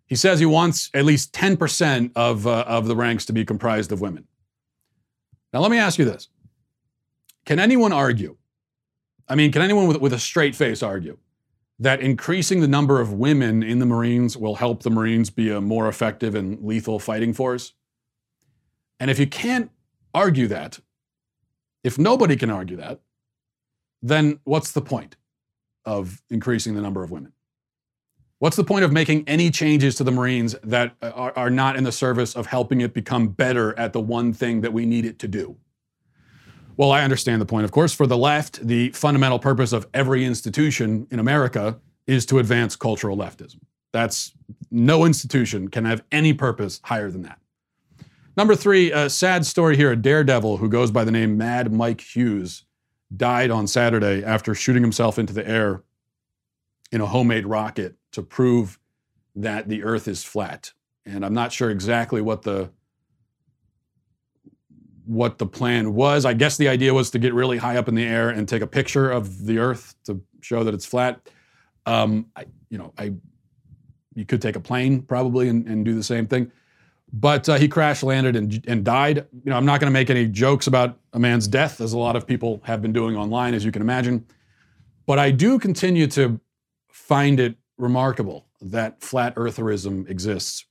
He 0.05 0.15
says 0.15 0.39
he 0.39 0.45
wants 0.45 0.89
at 0.93 1.03
least 1.03 1.33
10% 1.33 2.11
of, 2.15 2.47
uh, 2.47 2.63
of 2.67 2.87
the 2.87 2.95
ranks 2.95 3.25
to 3.25 3.33
be 3.33 3.43
comprised 3.43 3.91
of 3.91 3.99
women. 3.99 4.25
Now, 5.51 5.59
let 5.59 5.71
me 5.71 5.77
ask 5.77 5.99
you 5.99 6.05
this 6.05 6.29
Can 7.45 7.59
anyone 7.59 7.91
argue? 7.91 8.37
I 9.27 9.35
mean, 9.35 9.51
can 9.51 9.61
anyone 9.61 9.87
with, 9.87 9.97
with 9.97 10.13
a 10.13 10.19
straight 10.19 10.55
face 10.55 10.81
argue 10.81 11.17
that 11.79 12.01
increasing 12.01 12.61
the 12.61 12.67
number 12.67 13.01
of 13.01 13.13
women 13.13 13.63
in 13.63 13.79
the 13.79 13.85
Marines 13.85 14.37
will 14.37 14.55
help 14.55 14.83
the 14.83 14.89
Marines 14.89 15.29
be 15.29 15.49
a 15.49 15.59
more 15.59 15.87
effective 15.87 16.35
and 16.35 16.63
lethal 16.63 16.99
fighting 16.99 17.33
force? 17.33 17.73
And 18.99 19.09
if 19.09 19.19
you 19.19 19.27
can't 19.27 19.71
argue 20.13 20.47
that, 20.47 20.79
if 21.83 21.97
nobody 21.97 22.35
can 22.35 22.49
argue 22.49 22.77
that, 22.77 23.01
then 24.01 24.39
what's 24.43 24.71
the 24.71 24.81
point 24.81 25.15
of 25.85 26.21
increasing 26.29 26.75
the 26.75 26.81
number 26.81 27.03
of 27.03 27.11
women? 27.11 27.33
What's 28.39 28.57
the 28.57 28.63
point 28.63 28.83
of 28.83 28.91
making 28.91 29.23
any 29.27 29.49
changes 29.49 29.95
to 29.95 30.03
the 30.03 30.11
Marines 30.11 30.53
that 30.63 30.95
are, 31.01 31.31
are, 31.37 31.49
not 31.49 31.77
in 31.77 31.85
the 31.85 31.93
service 31.93 32.35
of 32.35 32.45
helping 32.45 32.81
it 32.81 32.93
become 32.93 33.29
better 33.29 33.77
at 33.79 33.93
the 33.93 34.01
one 34.01 34.33
thing 34.33 34.59
that 34.61 34.73
we 34.73 34.85
need 34.85 35.05
it 35.05 35.17
to 35.19 35.29
do? 35.29 35.55
Well, 36.75 36.91
I 36.91 37.03
understand 37.03 37.41
the 37.41 37.45
point, 37.45 37.65
of 37.65 37.71
course. 37.71 37.93
For 37.93 38.07
the 38.07 38.17
left, 38.17 38.65
the 38.65 38.89
fundamental 38.89 39.39
purpose 39.39 39.73
of 39.73 39.87
every 39.93 40.25
institution 40.25 41.07
in 41.11 41.19
America 41.19 41.79
is 42.07 42.25
to 42.27 42.39
advance 42.39 42.75
cultural 42.75 43.15
leftism. 43.15 43.59
That's 43.91 44.33
no 44.71 45.05
institution 45.05 45.67
can 45.67 45.85
have 45.85 46.03
any 46.11 46.33
purpose 46.33 46.81
higher 46.83 47.11
than 47.11 47.21
that. 47.23 47.39
Number 48.35 48.55
three, 48.55 48.91
a 48.91 49.09
sad 49.09 49.45
story 49.45 49.77
here. 49.77 49.91
A 49.91 49.95
daredevil 49.95 50.57
who 50.57 50.67
goes 50.67 50.89
by 50.89 51.03
the 51.03 51.11
name 51.11 51.37
Mad 51.37 51.71
Mike 51.71 52.01
Hughes 52.01 52.65
died 53.15 53.51
on 53.51 53.67
Saturday 53.67 54.23
after 54.23 54.55
shooting 54.55 54.81
himself 54.81 55.19
into 55.19 55.33
the 55.33 55.47
air 55.47 55.83
in 56.91 57.01
a 57.01 57.05
homemade 57.05 57.45
rocket 57.45 57.95
to 58.11 58.23
prove 58.23 58.79
that 59.35 59.69
the 59.69 59.83
earth 59.83 60.07
is 60.07 60.23
flat. 60.23 60.71
And 61.05 61.23
I'm 61.23 61.33
not 61.33 61.51
sure 61.51 61.69
exactly 61.69 62.21
what 62.21 62.41
the 62.41 62.71
what 65.05 65.37
the 65.37 65.45
plan 65.45 65.93
was. 65.93 66.25
I 66.25 66.33
guess 66.33 66.57
the 66.57 66.67
idea 66.67 66.93
was 66.93 67.11
to 67.11 67.19
get 67.19 67.33
really 67.33 67.57
high 67.57 67.77
up 67.77 67.87
in 67.87 67.95
the 67.95 68.05
air 68.05 68.29
and 68.29 68.47
take 68.47 68.61
a 68.61 68.67
picture 68.67 69.11
of 69.11 69.45
the 69.45 69.59
earth 69.59 69.95
to 70.05 70.21
show 70.41 70.63
that 70.63 70.73
it's 70.73 70.85
flat. 70.85 71.29
Um, 71.85 72.27
I, 72.35 72.45
you 72.69 72.77
know, 72.77 72.93
I 72.97 73.13
you 74.15 74.25
could 74.25 74.41
take 74.41 74.55
a 74.55 74.59
plane 74.59 75.01
probably 75.01 75.49
and, 75.49 75.67
and 75.67 75.83
do 75.83 75.95
the 75.95 76.03
same 76.03 76.27
thing. 76.27 76.51
But 77.11 77.47
uh, 77.47 77.55
he 77.55 77.67
crash 77.67 78.01
landed 78.01 78.35
and, 78.35 78.63
and 78.67 78.83
died. 78.83 79.27
You 79.43 79.51
know, 79.51 79.55
I'm 79.55 79.65
not 79.65 79.79
going 79.79 79.91
to 79.91 79.93
make 79.93 80.09
any 80.09 80.27
jokes 80.27 80.65
about 80.65 80.97
a 81.13 81.19
man's 81.19 81.47
death, 81.47 81.79
as 81.79 81.93
a 81.93 81.97
lot 81.97 82.15
of 82.15 82.25
people 82.25 82.61
have 82.63 82.81
been 82.81 82.93
doing 82.93 83.15
online, 83.15 83.53
as 83.53 83.63
you 83.63 83.71
can 83.71 83.83
imagine. 83.83 84.25
But 85.05 85.19
I 85.19 85.29
do 85.29 85.59
continue 85.59 86.07
to 86.07 86.39
find 86.91 87.39
it 87.39 87.55
remarkable 87.77 88.47
that 88.61 89.01
flat 89.01 89.35
eartherism 89.35 90.09
exists. 90.09 90.65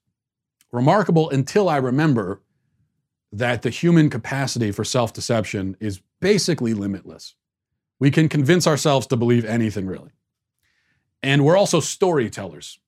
Remarkable 0.73 1.31
until 1.31 1.69
I 1.69 1.77
remember 1.77 2.41
that 3.33 3.63
the 3.63 3.71
human 3.71 4.11
capacity 4.11 4.71
for 4.71 4.85
self 4.85 5.13
deception 5.13 5.77
is 5.81 6.01
basically 6.21 6.75
limitless. 6.75 7.35
We 7.99 8.11
can 8.11 8.29
convince 8.29 8.67
ourselves 8.67 9.07
to 9.09 9.17
believe 9.17 9.45
anything, 9.45 9.87
really. 9.87 10.11
And 11.23 11.45
we're 11.45 11.57
also 11.57 11.81
storytellers. 11.81 12.79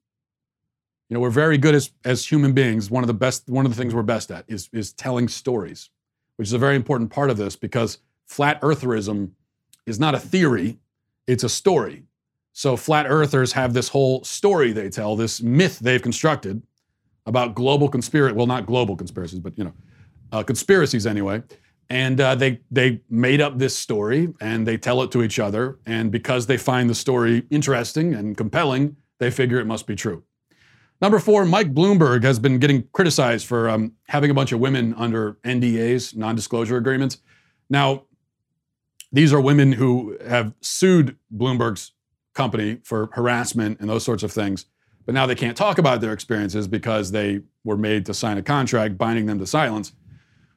You 1.09 1.15
know, 1.15 1.21
we're 1.21 1.31
very 1.31 1.59
good 1.59 1.75
as, 1.75 1.91
as 2.05 2.27
human 2.27 2.53
beings. 2.53 2.91
One 2.91 3.03
of 3.03 3.09
the 3.09 3.15
best, 3.15 3.49
one 3.49 3.65
of 3.65 3.75
the 3.75 3.81
things 3.81 3.95
we're 3.95 4.03
best 4.03 4.31
at 4.31 4.45
is, 4.49 4.69
is 4.73 4.93
telling 4.93 5.29
stories, 5.29 5.91
which 6.37 6.49
is 6.49 6.53
a 6.53 6.59
very 6.59 6.77
important 6.77 7.11
part 7.11 7.31
of 7.31 7.37
this 7.37 7.57
because 7.57 7.99
flat 8.27 8.61
eartherism 8.61 9.31
is 9.87 10.01
not 10.01 10.15
a 10.15 10.19
theory, 10.19 10.79
it's 11.27 11.45
a 11.45 11.49
story. 11.49 12.05
So 12.53 12.77
flat 12.77 13.07
earthers 13.09 13.53
have 13.53 13.73
this 13.73 13.89
whole 13.89 14.25
story 14.25 14.73
they 14.73 14.89
tell, 14.89 15.17
this 15.17 15.43
myth 15.43 15.79
they've 15.79 16.03
constructed 16.03 16.63
about 17.27 17.55
global 17.55 17.89
conspiracy. 17.89 18.35
Well, 18.35 18.47
not 18.47 18.67
global 18.67 18.97
conspiracies, 18.97 19.41
but 19.41 19.57
you 19.59 19.65
know, 19.65 19.73
uh, 20.35 20.43
conspiracies 20.43 21.07
anyway. 21.07 21.43
And 21.91 22.21
uh, 22.21 22.35
they 22.35 22.61
they 22.71 23.01
made 23.09 23.41
up 23.41 23.59
this 23.59 23.77
story 23.77 24.33
and 24.41 24.67
they 24.67 24.77
tell 24.77 25.03
it 25.03 25.13
to 25.13 25.23
each 25.23 25.39
other. 25.39 25.79
And 25.87 26.11
because 26.11 26.47
they 26.47 26.57
find 26.57 26.91
the 26.91 26.95
story 26.95 27.47
interesting 27.51 28.15
and 28.15 28.37
compelling, 28.37 28.97
they 29.19 29.31
figure 29.31 29.59
it 29.59 29.67
must 29.67 29.87
be 29.87 29.95
true. 29.95 30.25
Number 31.01 31.19
four, 31.19 31.45
Mike 31.45 31.75
Bloomberg 31.75 32.25
has 32.25 32.39
been 32.39 32.59
getting 32.59 32.89
criticized 32.93 33.47
for 33.47 33.69
um, 33.69 33.93
having 34.09 34.31
a 34.31 34.35
bunch 34.35 34.53
of 34.53 34.61
women 34.61 34.95
under 34.95 35.35
NDAs, 35.45 36.17
non-disclosure 36.17 36.77
agreements. 36.77 37.19
Now, 37.69 38.05
these 39.13 39.33
are 39.33 39.41
women 39.41 39.73
who 39.73 40.17
have 40.27 40.55
sued 40.61 41.17
Bloomberg's 41.37 41.93
company 42.35 42.79
for 42.85 43.11
harassment 43.13 43.81
and 43.81 43.89
those 43.89 44.05
sorts 44.05 44.23
of 44.23 44.33
things. 44.33 44.67
But 45.05 45.15
now 45.15 45.27
they 45.27 45.35
can't 45.35 45.57
talk 45.57 45.79
about 45.79 46.01
their 46.01 46.13
experiences 46.13 46.67
because 46.67 47.11
they 47.11 47.41
were 47.65 47.77
made 47.77 48.07
to 48.07 48.15
sign 48.15 48.39
a 48.39 48.43
contract 48.43 48.97
binding 48.97 49.27
them 49.27 49.39
to 49.39 49.47
silence. 49.47 49.93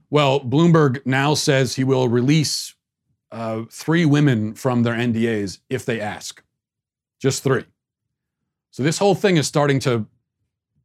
Well, 0.09 0.39
Bloomberg 0.39 1.05
now 1.05 1.33
says 1.33 1.75
he 1.75 1.83
will 1.83 2.07
release 2.07 2.75
uh, 3.31 3.63
three 3.69 4.05
women 4.05 4.53
from 4.53 4.83
their 4.83 4.93
NDAs 4.93 5.59
if 5.69 5.85
they 5.85 5.99
ask. 5.99 6.43
Just 7.19 7.43
three. 7.43 7.65
So 8.71 8.83
this 8.83 8.97
whole 8.97 9.15
thing 9.15 9.37
is 9.37 9.47
starting 9.47 9.79
to 9.81 10.05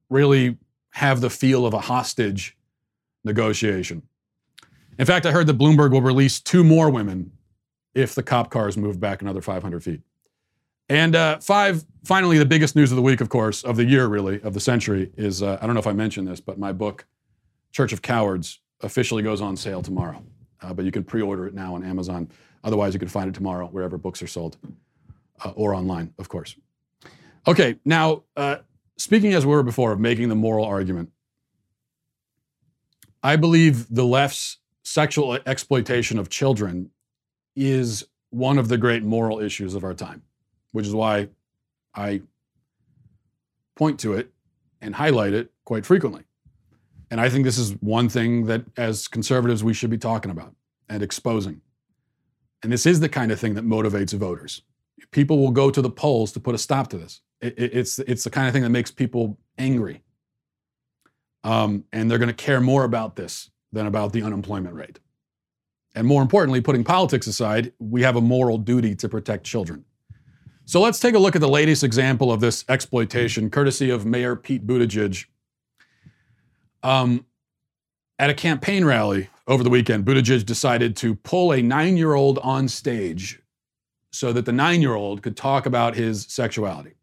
really 0.09 0.57
have 0.91 1.21
the 1.21 1.31
feel 1.31 1.67
of 1.67 1.75
a 1.75 1.81
hostage 1.81 2.57
negotiation. 3.25 4.03
In 4.99 5.07
fact, 5.07 5.27
I 5.27 5.31
heard 5.31 5.47
that 5.47 5.59
Bloomberg 5.59 5.93
will 5.93 6.03
release 6.03 6.41
two 6.41 6.65
more 6.65 6.91
women 6.91 7.33
if 7.95 8.15
the 8.15 8.23
cop 8.23 8.51
cars 8.51 8.77
move 8.77 8.99
back 8.99 9.23
another 9.23 9.41
500 9.41 9.83
feet. 9.83 10.01
And 10.89 11.15
uh, 11.15 11.39
five, 11.39 11.85
finally, 12.05 12.39
the 12.39 12.47
biggest 12.47 12.77
news 12.77 12.93
of 12.93 12.97
the 12.97 13.03
week, 13.03 13.21
of 13.21 13.29
course, 13.29 13.63
of 13.63 13.77
the 13.77 13.85
year, 13.85 14.07
really, 14.07 14.41
of 14.43 14.53
the 14.53 14.61
century, 14.61 15.11
is 15.17 15.43
uh, 15.43 15.59
I 15.61 15.67
don't 15.67 15.75
know 15.75 15.81
if 15.81 15.87
I 15.87 15.93
mentioned 15.93 16.29
this, 16.29 16.41
but 16.41 16.59
my 16.59 16.73
book, 16.73 17.07
Church 17.71 17.93
of 17.93 18.03
Cowards, 18.03 18.61
officially 18.83 19.23
goes 19.23 19.41
on 19.41 19.57
sale 19.57 19.83
tomorrow. 19.83 20.23
Uh, 20.61 20.73
but 20.73 20.85
you 20.85 20.93
can 20.93 21.03
pre 21.03 21.23
order 21.23 21.47
it 21.47 21.55
now 21.55 21.75
on 21.75 21.83
Amazon. 21.85 22.29
Otherwise, 22.65 22.95
you 22.95 23.01
can 23.01 23.09
find 23.09 23.29
it 23.29 23.35
tomorrow 23.35 23.67
wherever 23.67 23.99
books 23.99 24.23
are 24.23 24.27
sold 24.27 24.57
uh, 25.45 25.51
or 25.55 25.75
online, 25.75 26.13
of 26.19 26.29
course. 26.29 26.55
Okay, 27.49 27.77
now, 27.85 28.23
uh, 28.37 28.59
speaking 28.97 29.35
as 29.35 29.45
we 29.45 29.53
were 29.53 29.65
before 29.65 29.93
of 29.93 29.99
making 29.99 30.29
the 30.29 30.37
moral 30.37 30.65
argument, 30.65 31.11
I 33.23 33.35
believe 33.37 33.93
the 33.93 34.05
left's 34.05 34.59
sexual 34.85 35.39
exploitation 35.47 36.19
of 36.19 36.29
children 36.29 36.91
is 37.57 38.07
one 38.31 38.59
of 38.59 38.69
the 38.69 38.79
great 38.79 39.03
moral 39.03 39.41
issues 39.41 39.75
of 39.75 39.83
our 39.83 39.95
time 39.95 40.23
which 40.73 40.87
is 40.87 40.95
why 40.95 41.29
I 41.95 42.23
point 43.77 44.01
to 44.01 44.15
it 44.15 44.31
and 44.81 44.95
highlight 44.95 45.35
it 45.35 45.53
quite 45.65 45.87
frequently. 45.87 46.25
And 47.13 47.21
I 47.21 47.29
think 47.29 47.45
this 47.45 47.59
is 47.59 47.73
one 47.83 48.09
thing 48.09 48.47
that, 48.47 48.65
as 48.79 49.07
conservatives, 49.07 49.63
we 49.63 49.75
should 49.75 49.91
be 49.91 49.99
talking 49.99 50.31
about 50.31 50.55
and 50.89 51.03
exposing. 51.03 51.61
And 52.63 52.73
this 52.73 52.87
is 52.87 53.01
the 53.01 53.09
kind 53.11 53.31
of 53.31 53.39
thing 53.39 53.53
that 53.53 53.67
motivates 53.67 54.15
voters. 54.15 54.63
People 55.11 55.37
will 55.37 55.51
go 55.51 55.71
to 55.71 55.83
the 55.83 55.91
polls 55.91 56.33
to 56.33 56.41
put 56.41 56.55
a 56.55 56.59
stop 56.59 56.89
to 56.89 56.97
this. 56.97 57.21
It, 57.43 57.53
it, 57.59 57.75
it's, 57.75 57.99
it's 57.99 58.25
the 58.25 58.31
kind 58.31 58.47
of 58.49 58.55
thing 58.55 58.63
that 58.63 58.71
makes 58.71 58.91
people 58.91 59.39
angry. 59.59 60.03
Um, 61.45 61.85
and 61.93 62.11
they're 62.11 62.17
going 62.17 62.29
to 62.29 62.35
care 62.35 62.63
more 62.63 62.85
about 62.85 63.17
this 63.17 63.51
than 63.73 63.87
about 63.87 64.15
the 64.15 64.23
unemployment 64.23 64.75
rate. 64.75 64.99
And 65.95 66.07
more 66.07 66.23
importantly, 66.23 66.63
putting 66.63 66.83
politics 66.83 67.27
aside, 67.27 67.75
we 67.79 68.01
have 68.01 68.17
a 68.17 68.23
moral 68.23 68.57
duty 68.57 68.95
to 68.95 69.07
protect 69.11 69.45
children. 69.45 69.85
So 70.65 70.81
let's 70.81 70.99
take 70.99 71.15
a 71.15 71.19
look 71.19 71.35
at 71.35 71.43
the 71.43 71.49
latest 71.49 71.85
example 71.85 72.33
of 72.33 72.41
this 72.41 72.65
exploitation, 72.71 73.51
courtesy 73.51 73.91
of 73.91 74.07
Mayor 74.07 74.35
Pete 74.35 74.67
Buttigieg. 74.67 75.27
Um, 76.83 77.27
at 78.19 78.31
a 78.31 78.35
campaign 78.35 78.85
rally 78.85 79.29
over 79.47 79.63
the 79.63 79.71
weekend, 79.71 80.05
Buttigieg 80.05 80.47
decided 80.47 80.97
to 80.99 81.15
pull 81.15 81.53
a 81.53 81.63
nine 81.63 81.97
year 81.97 82.15
old 82.15 82.39
on 82.39 82.69
stage 82.69 83.41
so 84.13 84.33
that 84.33 84.45
the 84.45 84.53
nine 84.53 84.81
year 84.81 84.95
old 84.95 85.23
could 85.23 85.37
talk 85.37 85.67
about 85.67 85.95
his 85.95 86.27
sexuality. 86.29 86.95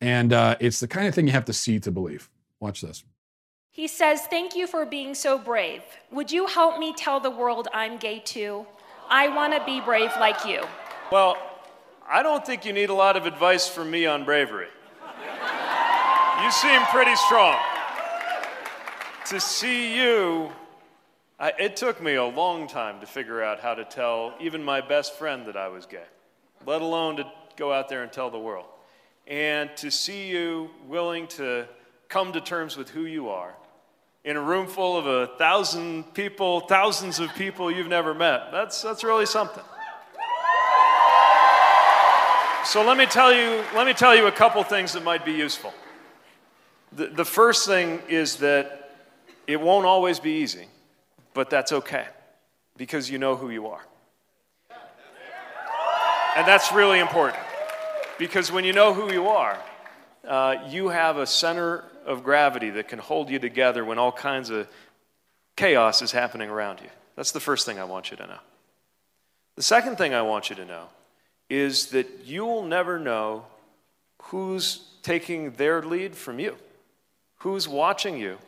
And 0.00 0.32
uh, 0.32 0.56
it's 0.60 0.80
the 0.80 0.88
kind 0.88 1.08
of 1.08 1.14
thing 1.14 1.26
you 1.26 1.32
have 1.32 1.44
to 1.46 1.52
see 1.52 1.80
to 1.80 1.90
believe. 1.90 2.30
Watch 2.60 2.80
this. 2.80 3.04
He 3.70 3.86
says, 3.86 4.22
Thank 4.22 4.56
you 4.56 4.66
for 4.66 4.86
being 4.86 5.14
so 5.14 5.38
brave. 5.38 5.82
Would 6.10 6.32
you 6.32 6.46
help 6.46 6.78
me 6.78 6.94
tell 6.94 7.20
the 7.20 7.30
world 7.30 7.68
I'm 7.74 7.96
gay 7.96 8.20
too? 8.20 8.66
I 9.10 9.28
want 9.28 9.54
to 9.54 9.64
be 9.64 9.80
brave 9.80 10.10
like 10.18 10.44
you. 10.44 10.62
Well, 11.10 11.36
I 12.08 12.22
don't 12.22 12.44
think 12.44 12.64
you 12.64 12.72
need 12.72 12.90
a 12.90 12.94
lot 12.94 13.16
of 13.16 13.26
advice 13.26 13.68
from 13.68 13.90
me 13.90 14.06
on 14.06 14.24
bravery. 14.24 14.68
You 16.42 16.50
seem 16.52 16.80
pretty 16.86 17.16
strong. 17.16 17.58
To 19.28 19.38
see 19.38 19.94
you, 19.94 20.50
I, 21.38 21.52
it 21.58 21.76
took 21.76 22.02
me 22.02 22.14
a 22.14 22.24
long 22.24 22.66
time 22.66 22.98
to 23.00 23.06
figure 23.06 23.42
out 23.42 23.60
how 23.60 23.74
to 23.74 23.84
tell 23.84 24.32
even 24.40 24.64
my 24.64 24.80
best 24.80 25.16
friend 25.16 25.44
that 25.44 25.56
I 25.56 25.68
was 25.68 25.84
gay, 25.84 26.06
let 26.64 26.80
alone 26.80 27.16
to 27.16 27.30
go 27.54 27.70
out 27.70 27.90
there 27.90 28.02
and 28.02 28.10
tell 28.10 28.30
the 28.30 28.38
world. 28.38 28.64
And 29.26 29.68
to 29.76 29.90
see 29.90 30.30
you 30.30 30.70
willing 30.86 31.26
to 31.28 31.66
come 32.08 32.32
to 32.32 32.40
terms 32.40 32.78
with 32.78 32.88
who 32.88 33.02
you 33.02 33.28
are 33.28 33.54
in 34.24 34.36
a 34.36 34.40
room 34.40 34.66
full 34.66 34.96
of 34.96 35.06
a 35.06 35.26
thousand 35.36 36.14
people, 36.14 36.60
thousands 36.60 37.20
of 37.20 37.34
people 37.34 37.70
you've 37.70 37.86
never 37.86 38.14
met, 38.14 38.50
that's, 38.50 38.80
that's 38.80 39.04
really 39.04 39.26
something. 39.26 39.64
So 42.64 42.82
let 42.82 42.96
me 42.96 43.04
tell 43.04 43.34
you, 43.34 43.62
let 43.74 43.86
me 43.86 43.92
tell 43.92 44.16
you 44.16 44.26
a 44.26 44.32
couple 44.32 44.64
things 44.64 44.94
that 44.94 45.04
might 45.04 45.26
be 45.26 45.32
useful. 45.32 45.74
The, 46.92 47.08
the 47.08 47.26
first 47.26 47.66
thing 47.66 48.00
is 48.08 48.36
that 48.36 48.77
it 49.48 49.58
won't 49.58 49.86
always 49.86 50.20
be 50.20 50.42
easy, 50.42 50.66
but 51.32 51.48
that's 51.48 51.72
okay 51.72 52.06
because 52.76 53.10
you 53.10 53.18
know 53.18 53.34
who 53.34 53.50
you 53.50 53.66
are. 53.68 53.80
And 56.36 56.46
that's 56.46 56.70
really 56.70 57.00
important 57.00 57.42
because 58.18 58.52
when 58.52 58.64
you 58.64 58.74
know 58.74 58.92
who 58.92 59.10
you 59.10 59.26
are, 59.28 59.58
uh, 60.26 60.56
you 60.68 60.90
have 60.90 61.16
a 61.16 61.26
center 61.26 61.82
of 62.04 62.22
gravity 62.22 62.70
that 62.70 62.88
can 62.88 62.98
hold 62.98 63.30
you 63.30 63.38
together 63.38 63.84
when 63.84 63.98
all 63.98 64.12
kinds 64.12 64.50
of 64.50 64.68
chaos 65.56 66.02
is 66.02 66.12
happening 66.12 66.50
around 66.50 66.80
you. 66.80 66.90
That's 67.16 67.32
the 67.32 67.40
first 67.40 67.64
thing 67.64 67.80
I 67.80 67.84
want 67.84 68.10
you 68.10 68.18
to 68.18 68.26
know. 68.26 68.38
The 69.56 69.62
second 69.62 69.96
thing 69.96 70.12
I 70.12 70.22
want 70.22 70.50
you 70.50 70.56
to 70.56 70.64
know 70.66 70.88
is 71.48 71.86
that 71.86 72.06
you'll 72.24 72.64
never 72.64 72.98
know 72.98 73.46
who's 74.24 74.82
taking 75.02 75.52
their 75.52 75.82
lead 75.82 76.14
from 76.14 76.38
you? 76.38 76.56
Who's 77.38 77.66
watching 77.66 78.18
you 78.18 78.38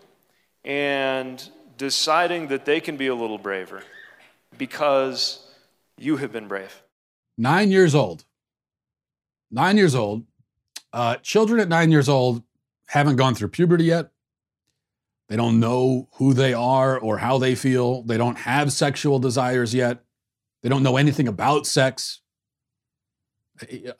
and 0.64 1.48
deciding 1.76 2.48
that 2.48 2.64
they 2.64 2.80
can 2.80 2.96
be 2.96 3.06
a 3.06 3.14
little 3.14 3.38
braver 3.38 3.82
because 4.58 5.46
you 5.96 6.16
have 6.18 6.32
been 6.32 6.48
brave? 6.48 6.82
Nine 7.38 7.70
years 7.70 7.94
old. 7.94 8.24
Nine 9.50 9.76
years 9.76 9.94
old. 9.94 10.24
Uh, 10.92 11.16
children 11.16 11.60
at 11.60 11.68
nine 11.68 11.90
years 11.90 12.08
old 12.08 12.42
haven't 12.86 13.16
gone 13.16 13.34
through 13.34 13.48
puberty 13.48 13.84
yet. 13.84 14.10
They 15.28 15.36
don't 15.36 15.60
know 15.60 16.08
who 16.14 16.34
they 16.34 16.52
are 16.52 16.98
or 16.98 17.18
how 17.18 17.38
they 17.38 17.54
feel. 17.54 18.02
They 18.02 18.18
don't 18.18 18.38
have 18.38 18.72
sexual 18.72 19.20
desires 19.20 19.72
yet. 19.72 20.04
They 20.62 20.68
don't 20.68 20.82
know 20.82 20.96
anything 20.96 21.28
about 21.28 21.66
sex. 21.66 22.20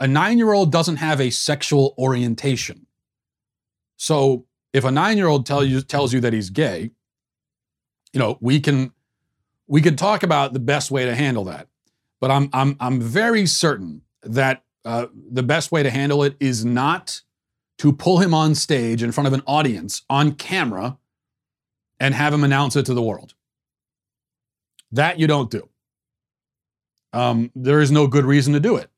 A 0.01 0.09
nine 0.09 0.39
year 0.39 0.53
old 0.53 0.73
doesn't 0.73 0.97
have 0.97 1.21
a 1.21 1.31
sexual 1.31 1.95
orientation. 1.97 2.87
So 3.97 4.47
if 4.73 4.85
a 4.85 4.91
nine 4.91 5.17
year 5.17 5.27
old 5.27 5.47
tell 5.47 5.65
you, 5.65 5.81
tells 5.81 6.13
you 6.13 6.21
that 6.21 6.33
he's 6.33 6.51
gay, 6.51 6.91
you 8.13 8.21
know, 8.21 8.39
we 8.41 8.61
can 8.61 8.93
we 9.67 9.81
could 9.81 9.99
talk 9.99 10.23
about 10.23 10.53
the 10.53 10.61
best 10.61 10.91
way 10.91 11.05
to 11.05 11.15
handle 11.15 11.45
that. 11.45 11.69
But 12.21 12.31
I'm 12.31 12.51
I'm 12.53 12.77
I'm 12.81 13.01
very 13.01 13.47
certain 13.47 14.03
that 14.23 14.65
uh, 14.85 15.07
the 15.31 15.43
best 15.43 15.73
way 15.73 15.83
to 15.83 15.91
handle 15.91 16.23
it 16.23 16.37
is 16.41 16.65
not 16.65 17.23
to 17.79 17.93
pull 17.93 18.19
him 18.19 18.35
on 18.35 18.55
stage 18.55 19.03
in 19.03 19.13
front 19.13 19.27
of 19.27 19.33
an 19.33 19.43
audience 19.47 20.03
on 20.11 20.33
camera 20.33 20.99
and 21.99 22.15
have 22.15 22.33
him 22.33 22.45
announce 22.45 22.77
it 22.77 22.87
to 22.87 22.95
the 22.95 23.03
world. 23.03 23.35
That 24.93 25.19
you 25.19 25.27
don't 25.27 25.51
do. 25.51 25.69
Um, 27.13 27.51
there 27.55 27.81
is 27.81 27.91
no 27.91 28.07
good 28.07 28.25
reason 28.25 28.53
to 28.55 28.61
do 28.61 28.77
it. 28.77 28.91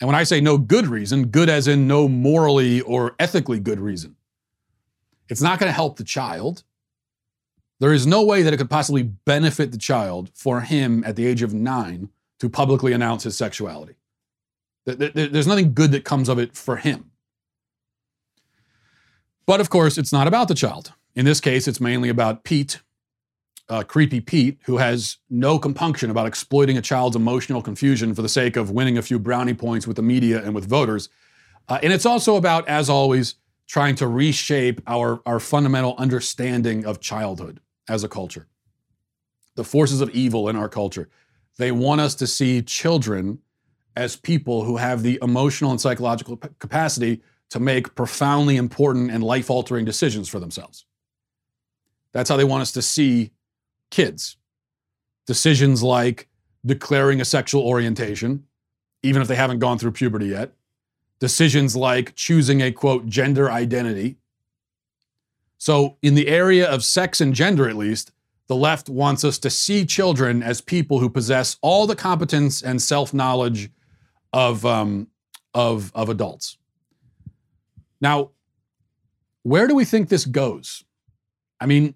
And 0.00 0.08
when 0.08 0.16
I 0.16 0.24
say 0.24 0.40
no 0.40 0.58
good 0.58 0.86
reason, 0.86 1.28
good 1.28 1.48
as 1.48 1.68
in 1.68 1.86
no 1.86 2.08
morally 2.08 2.80
or 2.80 3.14
ethically 3.18 3.60
good 3.60 3.78
reason, 3.78 4.16
it's 5.32 5.40
not 5.40 5.58
going 5.58 5.68
to 5.68 5.74
help 5.74 5.96
the 5.96 6.04
child. 6.04 6.62
There 7.80 7.94
is 7.94 8.06
no 8.06 8.22
way 8.22 8.42
that 8.42 8.52
it 8.52 8.58
could 8.58 8.68
possibly 8.68 9.02
benefit 9.02 9.72
the 9.72 9.78
child 9.78 10.30
for 10.34 10.60
him 10.60 11.02
at 11.04 11.16
the 11.16 11.26
age 11.26 11.40
of 11.40 11.54
nine 11.54 12.10
to 12.38 12.50
publicly 12.50 12.92
announce 12.92 13.24
his 13.24 13.34
sexuality. 13.36 13.94
There's 14.84 15.46
nothing 15.46 15.72
good 15.72 15.90
that 15.92 16.04
comes 16.04 16.28
of 16.28 16.38
it 16.38 16.54
for 16.54 16.76
him. 16.76 17.10
But 19.46 19.60
of 19.60 19.70
course, 19.70 19.96
it's 19.96 20.12
not 20.12 20.28
about 20.28 20.48
the 20.48 20.54
child. 20.54 20.92
In 21.14 21.24
this 21.24 21.40
case, 21.40 21.66
it's 21.66 21.80
mainly 21.80 22.10
about 22.10 22.44
Pete, 22.44 22.80
uh, 23.70 23.84
creepy 23.84 24.20
Pete, 24.20 24.58
who 24.66 24.76
has 24.76 25.16
no 25.30 25.58
compunction 25.58 26.10
about 26.10 26.26
exploiting 26.26 26.76
a 26.76 26.82
child's 26.82 27.16
emotional 27.16 27.62
confusion 27.62 28.14
for 28.14 28.20
the 28.20 28.28
sake 28.28 28.56
of 28.56 28.70
winning 28.70 28.98
a 28.98 29.02
few 29.02 29.18
brownie 29.18 29.54
points 29.54 29.86
with 29.86 29.96
the 29.96 30.02
media 30.02 30.42
and 30.44 30.54
with 30.54 30.68
voters. 30.68 31.08
Uh, 31.68 31.78
and 31.82 31.90
it's 31.90 32.06
also 32.06 32.36
about, 32.36 32.68
as 32.68 32.90
always, 32.90 33.36
trying 33.72 33.94
to 33.94 34.06
reshape 34.06 34.82
our, 34.86 35.22
our 35.24 35.40
fundamental 35.40 35.94
understanding 35.96 36.84
of 36.84 37.00
childhood 37.00 37.58
as 37.88 38.04
a 38.04 38.08
culture. 38.08 38.46
The 39.54 39.64
forces 39.64 40.02
of 40.02 40.10
evil 40.10 40.50
in 40.50 40.56
our 40.56 40.68
culture. 40.68 41.08
They 41.56 41.72
want 41.72 42.02
us 42.02 42.14
to 42.16 42.26
see 42.26 42.60
children 42.60 43.38
as 43.96 44.14
people 44.14 44.64
who 44.64 44.76
have 44.76 45.02
the 45.02 45.18
emotional 45.22 45.70
and 45.70 45.80
psychological 45.80 46.36
capacity 46.36 47.22
to 47.48 47.60
make 47.60 47.94
profoundly 47.94 48.58
important 48.58 49.10
and 49.10 49.24
life 49.24 49.48
altering 49.48 49.86
decisions 49.86 50.28
for 50.28 50.38
themselves. 50.38 50.84
That's 52.12 52.28
how 52.28 52.36
they 52.36 52.44
want 52.44 52.60
us 52.60 52.72
to 52.72 52.82
see 52.82 53.30
kids. 53.90 54.36
Decisions 55.26 55.82
like 55.82 56.28
declaring 56.66 57.22
a 57.22 57.24
sexual 57.24 57.62
orientation, 57.62 58.44
even 59.02 59.22
if 59.22 59.28
they 59.28 59.36
haven't 59.36 59.60
gone 59.60 59.78
through 59.78 59.92
puberty 59.92 60.26
yet. 60.26 60.52
Decisions 61.22 61.76
like 61.76 62.16
choosing 62.16 62.60
a 62.62 62.72
quote, 62.72 63.06
gender 63.06 63.48
identity. 63.48 64.16
So, 65.56 65.96
in 66.02 66.16
the 66.16 66.26
area 66.26 66.68
of 66.68 66.82
sex 66.82 67.20
and 67.20 67.32
gender, 67.32 67.68
at 67.68 67.76
least, 67.76 68.10
the 68.48 68.56
left 68.56 68.88
wants 68.88 69.22
us 69.22 69.38
to 69.38 69.48
see 69.48 69.86
children 69.86 70.42
as 70.42 70.60
people 70.60 70.98
who 70.98 71.08
possess 71.08 71.58
all 71.62 71.86
the 71.86 71.94
competence 71.94 72.60
and 72.60 72.82
self 72.82 73.14
knowledge 73.14 73.70
of, 74.32 74.66
um, 74.66 75.06
of, 75.54 75.92
of 75.94 76.08
adults. 76.08 76.58
Now, 78.00 78.30
where 79.44 79.68
do 79.68 79.76
we 79.76 79.84
think 79.84 80.08
this 80.08 80.24
goes? 80.24 80.82
I 81.60 81.66
mean, 81.66 81.94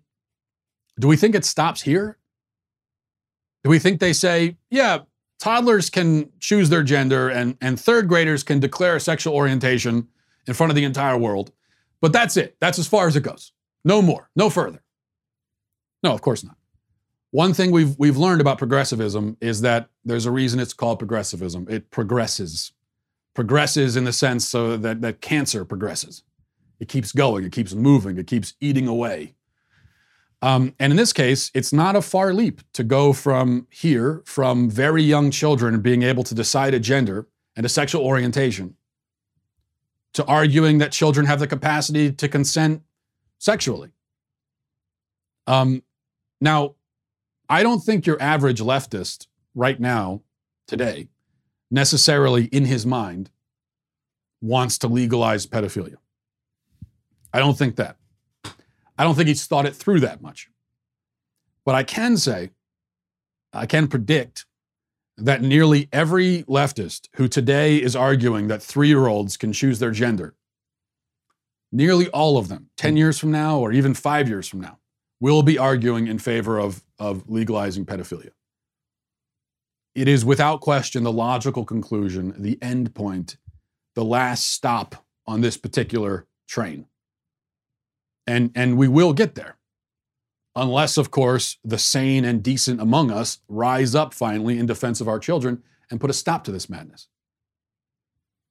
do 1.01 1.09
we 1.09 1.17
think 1.17 1.35
it 1.35 1.45
stops 1.45 1.83
here? 1.83 2.17
Do 3.65 3.71
we 3.71 3.81
think 3.81 3.99
they 3.99 4.13
say, 4.13 4.57
yeah, 4.71 5.01
toddlers 5.39 5.91
can 5.91 6.31
choose 6.41 6.69
their 6.69 6.83
gender 6.83 7.29
and, 7.29 7.57
and 7.61 7.79
third 7.79 8.09
graders 8.09 8.43
can 8.43 8.61
declare 8.61 8.97
a 8.97 9.01
sexual 9.01 9.35
orientation 9.35 10.09
in 10.47 10.55
front 10.55 10.71
of 10.71 10.77
the 10.77 10.85
entire 10.85 11.19
world, 11.19 11.53
but 12.01 12.13
that's 12.13 12.37
it. 12.37 12.57
That's 12.61 12.79
as 12.79 12.87
far 12.87 13.07
as 13.07 13.17
it 13.17 13.23
goes. 13.23 13.53
No 13.85 14.03
more, 14.03 14.31
no 14.37 14.51
further. 14.51 14.83
No, 16.03 16.13
of 16.13 16.23
course 16.23 16.45
not. 16.45 16.57
One 17.31 17.53
thing 17.53 17.71
we've, 17.71 17.99
we've 17.99 18.17
learned 18.17 18.41
about 18.41 18.59
progressivism 18.59 19.37
is 19.41 19.61
that 19.61 19.89
there's 20.05 20.27
a 20.27 20.31
reason 20.31 20.61
it's 20.61 20.73
called 20.73 20.99
progressivism. 20.99 21.67
It 21.69 21.91
progresses. 21.91 22.73
Progresses 23.35 23.97
in 23.97 24.05
the 24.05 24.13
sense 24.13 24.49
so 24.49 24.77
that, 24.77 25.03
that 25.03 25.21
cancer 25.21 25.65
progresses. 25.65 26.23
It 26.81 26.89
keeps 26.89 27.13
going, 27.13 27.45
it 27.45 27.53
keeps 27.53 27.75
moving, 27.75 28.19
it 28.19 28.27
keeps 28.27 28.55
eating 28.61 28.87
away. 28.87 29.35
Um, 30.47 30.77
and 30.79 30.93
in 30.93 30.97
this 30.97 31.13
case, 31.13 31.51
it's 31.55 31.73
not 31.73 31.97
a 31.97 32.01
far 32.01 32.33
leap 32.33 32.61
to 32.75 32.85
go 32.85 33.13
from 33.13 33.67
here, 33.69 34.23
from 34.27 34.71
very 34.71 35.03
young 35.03 35.33
children 35.33 35.81
being 35.81 36.05
able 36.05 36.23
to 36.23 36.37
decide 36.37 36.73
a 36.73 36.79
gender 36.79 37.27
and 37.57 37.67
a 37.67 37.69
sexual 37.69 38.05
orientation, 38.05 38.77
to 40.13 40.25
arguing 40.27 40.79
that 40.79 40.93
children 40.93 41.27
have 41.27 41.41
the 41.41 41.49
capacity 41.49 42.13
to 42.13 42.29
consent 42.29 42.83
sexually. 43.39 43.91
Um, 45.49 45.83
now, 46.41 46.77
I 47.49 47.65
don't 47.65 47.81
think 47.81 48.07
your 48.07 48.23
average 48.23 48.61
leftist 48.61 49.27
right 49.57 49.81
now, 49.81 50.23
today, 50.69 51.09
necessarily 51.73 52.45
in 52.45 52.67
his 52.67 52.87
mind 52.87 53.31
wants 54.41 54.79
to 54.79 54.87
legalize 54.87 55.45
pedophilia. 55.45 55.97
I 57.33 57.41
don't 57.41 57.59
think 57.59 57.75
that. 57.77 57.97
I 58.99 59.05
don't 59.05 59.15
think 59.15 59.29
he's 59.29 59.47
thought 59.47 59.67
it 59.67 59.75
through 59.75 60.01
that 60.01 60.23
much. 60.23 60.49
But 61.65 61.75
I 61.75 61.83
can 61.83 62.17
say, 62.17 62.51
I 63.53 63.67
can 63.67 63.89
predict 63.89 64.47
that 65.17 65.43
nearly 65.43 65.89
every 65.93 66.43
leftist 66.45 67.09
who 67.17 67.27
today 67.29 67.77
is 67.77 67.97
arguing 67.97 68.49
that 68.49 68.63
three 68.63 68.89
year 68.89 69.07
olds 69.07 69.37
can 69.37 69.53
choose 69.53 69.79
their 69.79 69.91
gender, 69.91 70.35
nearly 71.73 72.09
all 72.09 72.39
of 72.39 72.49
them, 72.49 72.71
10 72.77 72.93
hmm. 72.93 72.97
years 72.99 73.19
from 73.19 73.31
now 73.31 73.59
or 73.59 73.73
even 73.73 73.95
five 73.95 74.29
years 74.29 74.47
from 74.49 74.61
now, 74.61 74.79
will 75.21 75.43
be 75.43 75.59
arguing 75.59 76.07
in 76.07 76.19
favor 76.19 76.59
of, 76.59 76.83
of 76.99 77.29
legalizing 77.29 77.87
pedophilia. 77.87 78.31
It 79.95 80.09
is 80.09 80.25
without 80.25 80.61
question 80.61 81.05
the 81.05 81.13
logical 81.13 81.65
conclusion, 81.65 82.35
the 82.37 82.59
end 82.61 82.95
point, 82.95 83.39
the 83.95 84.05
last 84.05 84.53
stop 84.53 85.07
on 85.27 85.41
this 85.41 85.57
particular 85.57 86.27
train. 86.47 86.87
And, 88.27 88.51
and 88.55 88.77
we 88.77 88.89
will 88.89 89.13
get 89.13 89.35
there. 89.35 89.57
Unless, 90.55 90.97
of 90.97 91.11
course, 91.11 91.59
the 91.65 91.79
sane 91.79 92.25
and 92.25 92.43
decent 92.43 92.81
among 92.81 93.11
us 93.11 93.41
rise 93.47 93.95
up 93.95 94.15
finally 94.15 94.59
in 94.59 94.67
defense 94.67 95.01
of 95.01 95.09
our 95.09 95.19
children 95.19 95.63
and 95.91 96.01
put 96.01 96.11
a 96.11 96.15
stop 96.15 96.45
to 96.45 96.53
this 96.53 96.71
madness. 96.71 97.09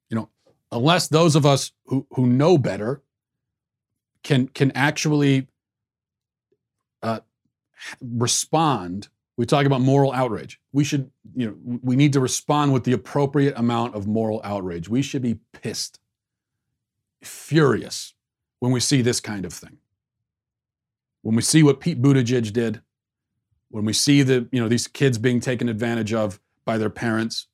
You 0.09 0.17
know, 0.17 0.29
unless 0.71 1.07
those 1.07 1.35
of 1.35 1.45
us 1.45 1.71
who, 1.85 2.05
who 2.11 2.27
know 2.27 2.57
better 2.57 3.01
can, 4.23 4.47
can 4.47 4.71
actually 4.73 5.47
uh, 7.01 7.19
respond. 8.01 9.09
We 9.37 9.45
talk 9.45 9.65
about 9.65 9.81
moral 9.81 10.11
outrage. 10.11 10.59
We 10.71 10.83
should, 10.83 11.11
you 11.35 11.47
know, 11.47 11.79
we 11.83 11.95
need 11.95 12.13
to 12.13 12.19
respond 12.19 12.71
with 12.71 12.83
the 12.83 12.93
appropriate 12.93 13.55
amount 13.57 13.95
of 13.95 14.07
moral 14.07 14.41
outrage. 14.43 14.89
We 14.89 15.01
should 15.01 15.21
be 15.21 15.39
pissed, 15.53 15.99
furious 17.21 18.14
when 18.59 18.71
we 18.71 18.79
see 18.79 19.01
this 19.01 19.19
kind 19.19 19.45
of 19.45 19.53
thing. 19.53 19.77
When 21.21 21.35
we 21.35 21.41
see 21.41 21.63
what 21.63 21.79
Pete 21.79 22.01
Buttigieg 22.01 22.53
did, 22.53 22.81
when 23.69 23.85
we 23.85 23.93
see 23.93 24.21
the, 24.21 24.47
you 24.51 24.61
know, 24.61 24.69
these 24.69 24.87
kids 24.87 25.17
being 25.17 25.39
taken 25.39 25.69
advantage 25.69 26.13
of 26.13 26.39
by 26.65 26.77
their 26.77 26.89
parents 26.89 27.47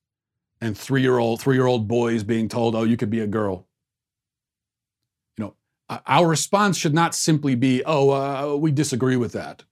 and 0.60 0.78
three-year-old, 0.78 1.42
three-year-old 1.42 1.88
boys 1.88 2.24
being 2.24 2.48
told, 2.48 2.76
oh, 2.76 2.84
you 2.84 2.98
could 2.98 3.10
be 3.10 3.22
a 3.22 3.28
girl. 3.28 3.68
You 5.38 5.46
know, 5.46 5.56
our 6.06 6.28
response 6.28 6.78
should 6.78 6.94
not 6.94 7.16
simply 7.16 7.56
be, 7.56 7.82
oh, 7.86 8.10
uh, 8.10 8.56
we 8.56 8.72
disagree 8.72 9.16
with 9.16 9.32
that. 9.32 9.64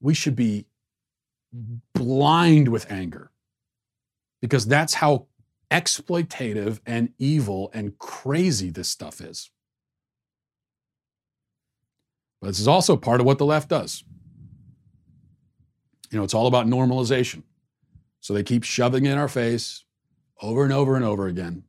We 0.00 0.14
should 0.14 0.36
be 0.36 0.66
blind 1.94 2.68
with 2.68 2.90
anger 2.90 3.30
because 4.42 4.66
that's 4.66 4.94
how 4.94 5.26
exploitative 5.70 6.80
and 6.86 7.10
evil 7.18 7.70
and 7.74 7.98
crazy 7.98 8.70
this 8.70 8.88
stuff 8.88 9.20
is. 9.20 9.50
But 12.40 12.48
this 12.48 12.60
is 12.60 12.68
also 12.68 12.96
part 12.96 13.20
of 13.20 13.26
what 13.26 13.38
the 13.38 13.46
left 13.46 13.68
does. 13.70 14.04
You 16.10 16.18
know, 16.18 16.24
it's 16.24 16.34
all 16.34 16.46
about 16.46 16.66
normalization. 16.66 17.42
So 18.20 18.34
they 18.34 18.42
keep 18.42 18.64
shoving 18.64 19.06
in 19.06 19.18
our 19.18 19.28
face 19.28 19.84
over 20.42 20.64
and 20.64 20.72
over 20.72 20.96
and 20.96 21.04
over 21.04 21.26
again 21.28 21.64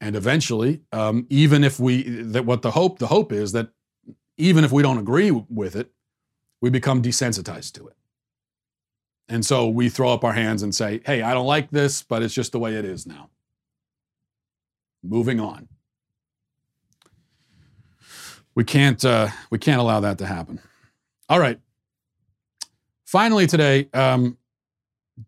And 0.00 0.16
eventually, 0.16 0.82
um, 0.92 1.26
even 1.30 1.64
if 1.64 1.80
we 1.80 2.02
that 2.02 2.46
what 2.46 2.62
the 2.62 2.72
hope 2.72 2.98
the 3.00 3.08
hope 3.08 3.32
is 3.32 3.52
that 3.52 3.70
even 4.38 4.64
if 4.64 4.72
we 4.72 4.82
don't 4.82 4.98
agree 4.98 5.30
with 5.32 5.76
it, 5.76 5.90
we 6.62 6.70
become 6.70 7.02
desensitized 7.02 7.72
to 7.74 7.88
it. 7.88 7.96
And 9.28 9.44
so 9.44 9.68
we 9.68 9.88
throw 9.88 10.10
up 10.10 10.24
our 10.24 10.32
hands 10.32 10.62
and 10.62 10.74
say, 10.74 11.00
"Hey, 11.04 11.22
I 11.22 11.34
don't 11.34 11.46
like 11.46 11.70
this, 11.70 12.02
but 12.02 12.22
it's 12.22 12.34
just 12.34 12.52
the 12.52 12.58
way 12.58 12.74
it 12.74 12.84
is 12.84 13.06
now." 13.06 13.30
Moving 15.02 15.38
on. 15.38 15.68
We 18.54 18.64
can't 18.64 19.04
uh, 19.04 19.28
we 19.50 19.58
can't 19.58 19.80
allow 19.80 20.00
that 20.00 20.18
to 20.18 20.26
happen. 20.26 20.60
All 21.28 21.38
right. 21.38 21.60
Finally, 23.04 23.46
today, 23.46 23.88
um, 23.94 24.36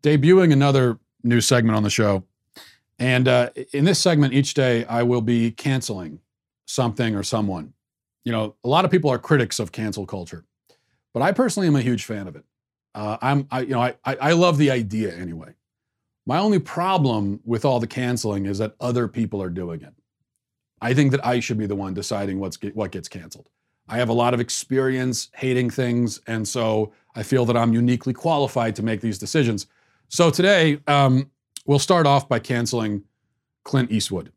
debuting 0.03 0.53
another 0.53 0.99
new 1.23 1.41
segment 1.41 1.77
on 1.77 1.83
the 1.83 1.91
show. 1.91 2.25
And 2.99 3.29
uh, 3.29 3.51
in 3.73 3.85
this 3.85 3.99
segment, 3.99 4.35
each 4.35 4.55
day, 4.55 4.85
I 4.85 5.03
will 5.03 5.23
be 5.23 5.51
canceling 5.51 6.21
something 6.67 7.15
or 7.15 7.23
someone. 7.23 7.73
You 8.25 8.33
know, 8.33 8.55
a 8.63 8.69
lot 8.69 8.85
of 8.85 8.91
people 8.91 9.11
are 9.11 9.19
critics 9.19 9.59
of 9.59 9.73
cancel 9.73 10.07
culture, 10.07 10.45
but 11.15 11.23
I 11.23 11.33
personally 11.33 11.67
am 11.67 11.77
a 11.77 11.81
huge 11.81 12.05
fan 12.05 12.29
of 12.29 12.37
it. 12.37 12.45
Uh, 12.95 13.17
I'm, 13.21 13.47
I, 13.51 13.61
you 13.61 13.69
know, 13.69 13.81
I, 13.81 13.95
I 14.05 14.33
love 14.33 14.59
the 14.59 14.71
idea 14.71 15.15
anyway. 15.15 15.55
My 16.27 16.39
only 16.39 16.59
problem 16.59 17.41
with 17.45 17.65
all 17.65 17.81
the 17.81 17.87
canceling 17.87 18.47
is 18.47 18.59
that 18.59 18.75
other 18.81 19.09
people 19.09 19.43
are 19.43 19.51
doing 19.51 19.83
it. 19.83 19.95
I 20.81 20.95
think 20.95 21.11
that 21.13 21.25
I 21.25 21.41
should 21.41 21.59
be 21.59 21.67
the 21.67 21.77
one 21.77 21.95
deciding 21.95 22.41
what's 22.41 22.59
what 22.75 22.91
gets 22.91 23.09
canceled. 23.09 23.49
I 23.89 23.99
have 23.99 24.09
a 24.09 24.15
lot 24.15 24.35
of 24.35 24.41
experience 24.41 25.29
hating 25.35 25.71
things, 25.71 26.21
and 26.27 26.47
so 26.47 26.93
I 27.15 27.23
feel 27.23 27.45
that 27.47 27.57
I'm 27.57 27.73
uniquely 27.73 28.13
qualified 28.13 28.77
to 28.77 28.83
make 28.83 29.01
these 29.01 29.19
decisions. 29.19 29.67
So 30.09 30.31
today, 30.31 30.81
um, 30.87 31.31
we'll 31.67 31.79
start 31.79 32.07
off 32.07 32.29
by 32.29 32.39
canceling 32.39 33.03
Clint 33.65 33.91
Eastwood. 33.91 34.33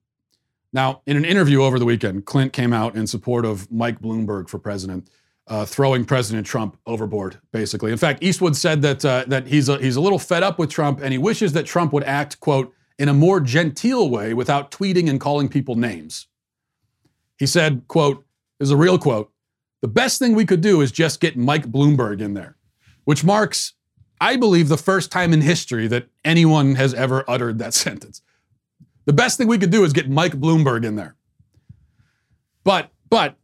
Now, 0.73 1.01
in 1.05 1.15
an 1.15 1.25
interview 1.25 1.61
over 1.61 1.77
the 1.77 1.85
weekend, 1.85 2.25
Clint 2.25 2.51
came 2.51 2.73
out 2.73 2.95
in 2.95 3.05
support 3.05 3.45
of 3.45 3.71
Mike 3.71 4.01
Bloomberg 4.01 4.49
for 4.49 4.57
president, 4.57 5.09
uh, 5.47 5.65
throwing 5.65 6.05
President 6.05 6.47
Trump 6.47 6.77
overboard, 6.85 7.39
basically. 7.51 7.91
In 7.91 7.97
fact, 7.97 8.23
Eastwood 8.23 8.55
said 8.55 8.81
that 8.81 9.03
uh, 9.03 9.25
that 9.27 9.47
he's 9.47 9.69
a, 9.69 9.77
he's 9.77 9.95
a 9.95 10.01
little 10.01 10.19
fed 10.19 10.43
up 10.43 10.57
with 10.57 10.69
Trump, 10.69 11.01
and 11.01 11.11
he 11.11 11.17
wishes 11.17 11.53
that 11.53 11.65
Trump 11.65 11.91
would 11.93 12.03
act, 12.03 12.39
quote, 12.39 12.73
in 12.97 13.09
a 13.09 13.13
more 13.13 13.39
genteel 13.39 14.09
way 14.09 14.33
without 14.33 14.71
tweeting 14.71 15.09
and 15.09 15.19
calling 15.19 15.49
people 15.49 15.75
names. 15.75 16.27
He 17.37 17.47
said, 17.47 17.83
quote, 17.87 18.25
is 18.59 18.71
a 18.71 18.77
real 18.77 18.97
quote, 18.97 19.31
the 19.81 19.87
best 19.87 20.19
thing 20.19 20.33
we 20.33 20.45
could 20.45 20.61
do 20.61 20.79
is 20.81 20.91
just 20.91 21.19
get 21.19 21.35
Mike 21.35 21.65
Bloomberg 21.65 22.21
in 22.21 22.35
there, 22.35 22.55
which 23.03 23.23
marks, 23.23 23.73
I 24.21 24.37
believe, 24.37 24.69
the 24.69 24.77
first 24.77 25.11
time 25.11 25.33
in 25.33 25.41
history 25.41 25.87
that 25.87 26.07
anyone 26.23 26.75
has 26.75 26.93
ever 26.93 27.25
uttered 27.27 27.59
that 27.59 27.73
sentence. 27.73 28.21
The 29.05 29.13
best 29.13 29.37
thing 29.37 29.47
we 29.47 29.57
could 29.57 29.71
do 29.71 29.83
is 29.83 29.91
get 29.91 30.09
Mike 30.09 30.33
Bloomberg 30.33 30.85
in 30.85 30.95
there. 30.95 31.15
But, 32.63 32.91
but 33.09 33.35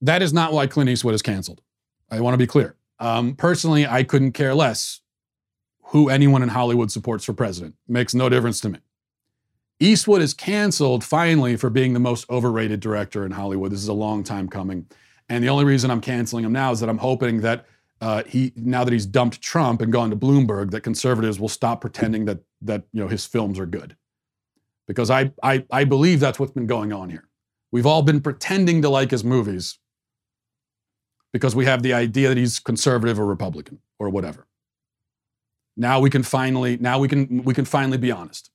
that 0.00 0.22
is 0.22 0.32
not 0.32 0.52
why 0.52 0.66
Clint 0.66 0.90
Eastwood 0.90 1.14
is 1.14 1.22
canceled. 1.22 1.60
I 2.10 2.20
want 2.20 2.34
to 2.34 2.38
be 2.38 2.46
clear. 2.46 2.76
Um, 3.00 3.34
personally, 3.34 3.86
I 3.86 4.02
couldn't 4.02 4.32
care 4.32 4.54
less 4.54 5.00
who 5.84 6.08
anyone 6.08 6.42
in 6.42 6.48
Hollywood 6.48 6.90
supports 6.90 7.24
for 7.24 7.32
president. 7.32 7.74
Makes 7.86 8.14
no 8.14 8.28
difference 8.28 8.60
to 8.60 8.68
me. 8.68 8.78
Eastwood 9.80 10.20
is 10.22 10.34
canceled 10.34 11.04
finally 11.04 11.56
for 11.56 11.70
being 11.70 11.92
the 11.92 12.00
most 12.00 12.28
overrated 12.28 12.80
director 12.80 13.24
in 13.24 13.32
Hollywood. 13.32 13.72
This 13.72 13.80
is 13.80 13.88
a 13.88 13.92
long 13.94 14.24
time 14.24 14.48
coming. 14.48 14.86
And 15.28 15.44
the 15.44 15.48
only 15.48 15.64
reason 15.64 15.90
I'm 15.90 16.00
canceling 16.00 16.44
him 16.44 16.52
now 16.52 16.72
is 16.72 16.80
that 16.80 16.88
I'm 16.88 16.98
hoping 16.98 17.40
that 17.42 17.66
uh, 18.00 18.22
he, 18.24 18.52
now 18.56 18.84
that 18.84 18.92
he's 18.92 19.06
dumped 19.06 19.40
Trump 19.40 19.80
and 19.80 19.92
gone 19.92 20.10
to 20.10 20.16
Bloomberg, 20.16 20.70
that 20.70 20.80
conservatives 20.80 21.38
will 21.38 21.48
stop 21.48 21.80
pretending 21.80 22.24
that 22.26 22.38
that 22.62 22.84
you 22.92 23.00
know 23.00 23.08
his 23.08 23.24
films 23.24 23.58
are 23.58 23.66
good, 23.66 23.96
because 24.86 25.10
I 25.10 25.32
I, 25.42 25.64
I 25.70 25.84
believe 25.84 26.20
that's 26.20 26.38
what's 26.38 26.52
been 26.52 26.66
going 26.66 26.92
on 26.92 27.10
here. 27.10 27.28
We've 27.70 27.86
all 27.86 28.02
been 28.02 28.20
pretending 28.20 28.82
to 28.82 28.88
like 28.88 29.10
his 29.10 29.24
movies 29.24 29.78
because 31.32 31.54
we 31.54 31.66
have 31.66 31.82
the 31.82 31.92
idea 31.92 32.28
that 32.28 32.36
he's 32.36 32.58
conservative 32.58 33.18
or 33.18 33.26
Republican 33.26 33.80
or 33.98 34.08
whatever. 34.08 34.46
Now 35.76 36.00
we 36.00 36.10
can 36.10 36.22
finally 36.22 36.76
now 36.76 36.98
we 36.98 37.08
can 37.08 37.44
we 37.44 37.54
can 37.54 37.64
finally 37.64 37.98
be 37.98 38.10
honest. 38.10 38.50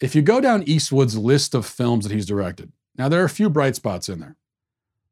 If 0.00 0.14
you 0.14 0.22
go 0.22 0.40
down 0.40 0.62
Eastwood's 0.62 1.16
list 1.16 1.54
of 1.54 1.66
films 1.66 2.06
that 2.06 2.14
he's 2.14 2.24
directed, 2.24 2.72
now 2.96 3.08
there 3.08 3.20
are 3.20 3.26
a 3.26 3.30
few 3.30 3.50
bright 3.50 3.76
spots 3.76 4.08
in 4.08 4.20
there, 4.20 4.36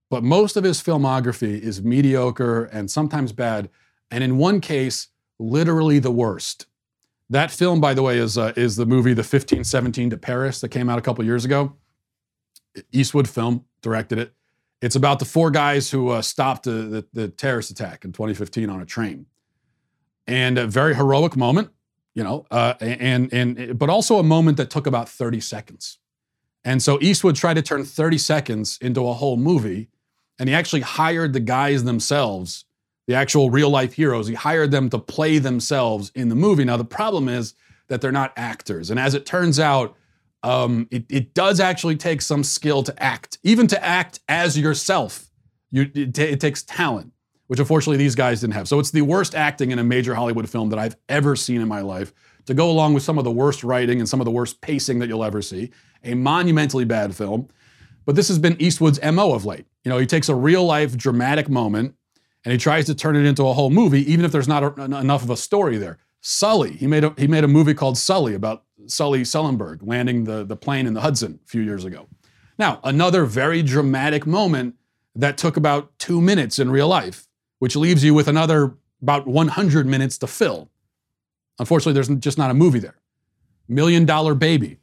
but 0.09 0.25
most 0.25 0.57
of 0.57 0.65
his 0.65 0.83
filmography 0.83 1.61
is 1.61 1.83
mediocre 1.83 2.65
and 2.65 2.91
sometimes 2.91 3.33
bad, 3.33 3.69
and 4.11 4.25
in 4.25 4.39
one 4.39 4.63
case, 4.63 5.09
literally 5.39 5.99
the 5.99 6.11
worst. 6.11 6.67
That 7.29 7.51
film, 7.51 7.81
by 7.81 7.93
the 7.93 8.03
way, 8.03 8.17
is 8.17 8.39
uh, 8.39 8.55
is 8.57 8.77
the 8.77 8.87
movie 8.87 9.13
The 9.13 9.21
1517 9.21 10.11
to 10.11 10.17
Paris 10.17 10.63
that 10.63 10.71
came 10.71 10.89
out 10.89 10.99
a 10.99 11.03
couple 11.03 11.23
years 11.25 11.45
ago. 11.45 11.75
Eastwood 12.93 13.29
film 13.29 13.67
directed 13.83 14.19
it. 14.19 14.33
It's 14.81 14.97
about 14.97 15.19
the 15.19 15.25
four 15.25 15.51
guys 15.51 15.91
who 15.91 16.11
uh, 16.11 16.23
stopped 16.23 16.65
the, 16.65 16.71
the, 16.71 17.07
the 17.13 17.29
terrorist 17.29 17.71
attack 17.71 18.05
in 18.05 18.13
2015 18.13 18.71
on 18.71 18.81
a 18.81 18.87
train, 18.87 19.27
and 20.27 20.59
a 20.59 20.67
very 20.67 20.95
heroic 20.95 21.37
moment 21.37 21.71
you 22.19 22.25
know, 22.25 22.47
uh, 22.51 22.75
and 22.81 23.33
and 23.33 23.79
but 23.79 23.89
also 23.89 24.19
a 24.19 24.25
moment 24.25 24.57
that 24.57 24.71
took 24.71 24.89
about 24.89 25.09
30 25.09 25.39
seconds. 25.39 25.99
And 26.65 26.83
so 26.83 26.99
Eastwood 27.01 27.37
tried 27.37 27.55
to 27.55 27.63
turn 27.63 27.85
30 27.85 28.19
seconds 28.19 28.77
into 28.81 29.07
a 29.07 29.13
whole 29.13 29.37
movie, 29.37 29.89
and 30.37 30.49
he 30.49 30.55
actually 30.55 30.81
hired 30.81 31.33
the 31.33 31.39
guys 31.39 31.85
themselves, 31.85 32.65
the 33.07 33.15
actual 33.15 33.51
real 33.51 33.71
life 33.71 33.93
heroes. 33.93 34.27
He 34.27 34.35
hired 34.35 34.73
them 34.73 34.91
to 34.91 34.99
play 34.99 35.39
themselves 35.39 36.11
in 36.17 36.29
the 36.29 36.35
movie. 36.35 36.65
Now 36.65 36.77
the 36.77 36.85
problem 36.85 37.29
is 37.29 37.55
that 37.87 38.01
they're 38.01 38.11
not 38.11 38.33
actors, 38.37 38.91
and 38.91 38.99
as 38.99 39.15
it 39.15 39.25
turns 39.25 39.61
out, 39.61 39.97
um, 40.43 40.89
it, 40.91 41.05
it 41.09 41.35
does 41.35 41.61
actually 41.61 41.97
take 41.97 42.23
some 42.23 42.45
skill 42.45 42.83
to 42.85 43.03
act, 43.03 43.39
even 43.43 43.67
to 43.69 43.85
act 43.85 44.21
as 44.29 44.59
yourself. 44.59 45.27
You, 45.71 45.91
it, 45.95 46.15
t- 46.15 46.23
it 46.23 46.41
takes 46.41 46.63
talent 46.63 47.13
which 47.49 47.59
unfortunately 47.59 47.97
these 47.97 48.15
guys 48.15 48.41
didn't 48.41 48.55
have. 48.55 48.69
So 48.69 48.79
it's 48.79 48.91
the 48.91 49.03
worst 49.03 49.35
acting 49.35 49.71
in 49.73 49.79
a 49.79 49.85
major 49.85 50.15
Hollywood 50.15 50.49
film 50.49 50.69
that 50.69 50.79
I've 50.79 50.97
ever 51.09 51.35
seen 51.35 51.61
in 51.61 51.67
my 51.67 51.81
life, 51.81 52.13
to 52.47 52.55
go 52.55 52.71
along 52.71 52.95
with 52.95 53.03
some 53.03 53.19
of 53.19 53.25
the 53.25 53.31
worst 53.31 53.65
writing 53.65 53.99
and 53.99 54.09
some 54.09 54.21
of 54.21 54.25
the 54.25 54.31
worst 54.31 54.61
pacing 54.61 55.01
that 55.01 55.09
you'll 55.09 55.25
ever 55.25 55.43
see. 55.43 55.71
A 56.05 56.15
monumentally 56.15 56.85
bad 56.85 57.15
film. 57.15 57.49
But 58.07 58.17
this 58.17 58.29
has 58.29 58.39
been 58.39 58.57
Eastwood's 58.61 59.03
MO 59.03 59.35
of 59.35 59.45
late. 59.45 59.67
You 59.85 59.91
know, 59.91 59.99
he 59.99 60.07
takes 60.07 60.31
a 60.31 60.35
real 60.35 60.65
life 60.65 60.97
dramatic 60.97 61.51
moment 61.51 61.95
and 62.45 62.53
he 62.53 62.59
tries 62.59 62.87
to 62.87 62.95
turn 62.95 63.17
it 63.17 63.27
into 63.27 63.47
a 63.47 63.53
whole 63.53 63.69
movie, 63.69 64.11
even 64.11 64.25
if 64.25 64.33
there's 64.33 64.49
not 64.49 64.79
enough 64.79 65.23
of 65.23 65.31
a 65.31 65.37
story 65.37 65.77
there. 65.77 65.99
Sully, 66.21 66.73
he 66.73 66.87
made 66.87 67.05
a, 67.05 67.15
he 67.17 67.27
made 67.27 67.45
a 67.45 67.49
movie 67.49 67.75
called 67.75 67.97
Sully 67.97 68.35
about 68.35 68.65
Sully 68.87 69.23
Sullenberg 69.23 69.81
landing 69.83 70.25
the, 70.25 70.45
the 70.45 70.57
plane 70.57 70.87
in 70.87 70.95
the 70.95 71.01
Hudson 71.01 71.39
a 71.45 71.49
few 71.49 71.63
years 71.63 71.85
ago. 71.85 72.09
Now, 72.59 72.81
another 72.83 73.25
very 73.25 73.63
dramatic 73.63 74.27
moment 74.27 74.75
that 75.15 75.39
took 75.39 75.57
about 75.57 75.97
two 75.99 76.21
minutes 76.21 76.59
in 76.59 76.71
real 76.71 76.89
life 76.89 77.29
which 77.59 77.77
leaves 77.77 78.05
you 78.05 78.15
with 78.15 78.29
another 78.29 78.75
about 79.03 79.27
100 79.27 79.87
minutes 79.87 80.19
to 80.19 80.27
fill. 80.27 80.71
Unfortunately, 81.59 81.93
there's 81.93 82.09
just 82.21 82.39
not 82.39 82.51
a 82.51 82.55
movie 82.55 82.79
there. 82.79 82.99
Million 83.69 84.05
Dollar 84.05 84.35
Baby, 84.35 84.79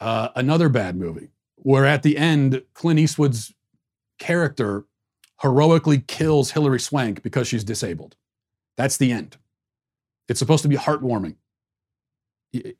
uh, 0.00 0.28
another 0.34 0.68
bad 0.68 0.96
movie, 0.96 1.30
where 1.56 1.86
at 1.86 2.02
the 2.02 2.18
end, 2.18 2.62
Clint 2.74 3.00
Eastwood's 3.00 3.54
character 4.18 4.84
heroically 5.42 5.98
kills 5.98 6.52
Hilary 6.52 6.80
Swank 6.80 7.22
because 7.22 7.46
she's 7.48 7.64
disabled. 7.64 8.16
That's 8.76 8.96
the 8.96 9.12
end. 9.12 9.36
It's 10.28 10.38
supposed 10.38 10.62
to 10.62 10.68
be 10.68 10.76
heartwarming. 10.76 11.36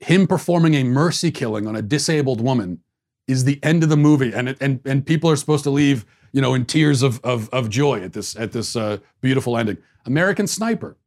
Him 0.01 0.27
performing 0.27 0.75
a 0.75 0.85
mercy 0.85 1.31
killing 1.31 1.67
on 1.67 1.77
a 1.77 1.83
disabled 1.83 2.41
woman 2.41 2.81
is 3.27 3.45
the 3.45 3.59
end 3.63 3.83
of 3.83 3.89
the 3.89 3.97
movie, 3.97 4.33
and, 4.33 4.49
it, 4.49 4.59
and, 4.61 4.81
and 4.85 5.05
people 5.05 5.29
are 5.29 5.37
supposed 5.37 5.65
to 5.65 5.71
leave 5.71 6.07
you 6.37 6.43
know, 6.43 6.53
in 6.53 6.67
tears 6.67 7.03
of, 7.03 7.19
of, 7.25 7.49
of 7.49 7.71
joy 7.71 8.01
at 8.03 8.13
this, 8.13 8.37
at 8.37 8.53
this 8.53 8.77
uh, 8.77 8.99
beautiful 9.23 9.57
ending. 9.57 9.79
American 10.05 10.47
Sniper 10.47 10.99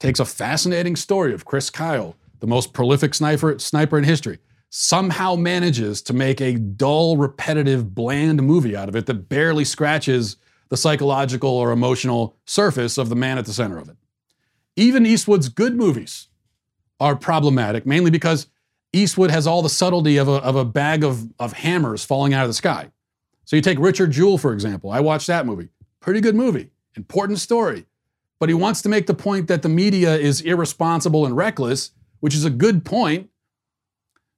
takes 0.00 0.18
a 0.18 0.24
fascinating 0.24 0.96
story 0.96 1.32
of 1.32 1.44
Chris 1.44 1.70
Kyle, 1.70 2.16
the 2.40 2.46
most 2.48 2.72
prolific 2.72 3.14
sniper, 3.14 3.58
sniper 3.60 3.96
in 3.96 4.02
history, 4.02 4.40
somehow 4.70 5.36
manages 5.36 6.02
to 6.02 6.12
make 6.12 6.40
a 6.40 6.56
dull, 6.56 7.16
repetitive, 7.16 7.94
bland 7.94 8.42
movie 8.42 8.76
out 8.76 8.88
of 8.88 8.96
it 8.96 9.06
that 9.06 9.28
barely 9.28 9.64
scratches 9.64 10.36
the 10.68 10.76
psychological 10.76 11.50
or 11.50 11.70
emotional 11.70 12.34
surface 12.44 12.98
of 12.98 13.08
the 13.08 13.14
man 13.14 13.38
at 13.38 13.46
the 13.46 13.52
center 13.52 13.78
of 13.78 13.88
it. 13.88 13.96
Even 14.76 15.06
Eastwood's 15.06 15.48
good 15.48 15.76
movies 15.76 16.28
are 17.00 17.16
problematic, 17.16 17.86
mainly 17.86 18.10
because 18.10 18.48
Eastwood 18.92 19.30
has 19.30 19.46
all 19.46 19.62
the 19.62 19.68
subtlety 19.68 20.16
of 20.16 20.28
a, 20.28 20.34
of 20.34 20.56
a 20.56 20.64
bag 20.64 21.04
of, 21.04 21.28
of 21.38 21.52
hammers 21.52 22.04
falling 22.04 22.32
out 22.32 22.42
of 22.42 22.48
the 22.48 22.54
sky. 22.54 22.90
So 23.44 23.56
you 23.56 23.62
take 23.62 23.78
Richard 23.78 24.12
Jewell, 24.12 24.38
for 24.38 24.52
example. 24.52 24.90
I 24.90 25.00
watched 25.00 25.26
that 25.26 25.46
movie. 25.46 25.68
Pretty 26.00 26.20
good 26.20 26.34
movie, 26.34 26.70
important 26.96 27.38
story. 27.38 27.86
But 28.38 28.48
he 28.48 28.54
wants 28.54 28.82
to 28.82 28.88
make 28.88 29.06
the 29.06 29.14
point 29.14 29.48
that 29.48 29.62
the 29.62 29.68
media 29.68 30.16
is 30.16 30.40
irresponsible 30.40 31.24
and 31.24 31.36
reckless, 31.36 31.92
which 32.20 32.34
is 32.34 32.44
a 32.44 32.50
good 32.50 32.84
point. 32.84 33.30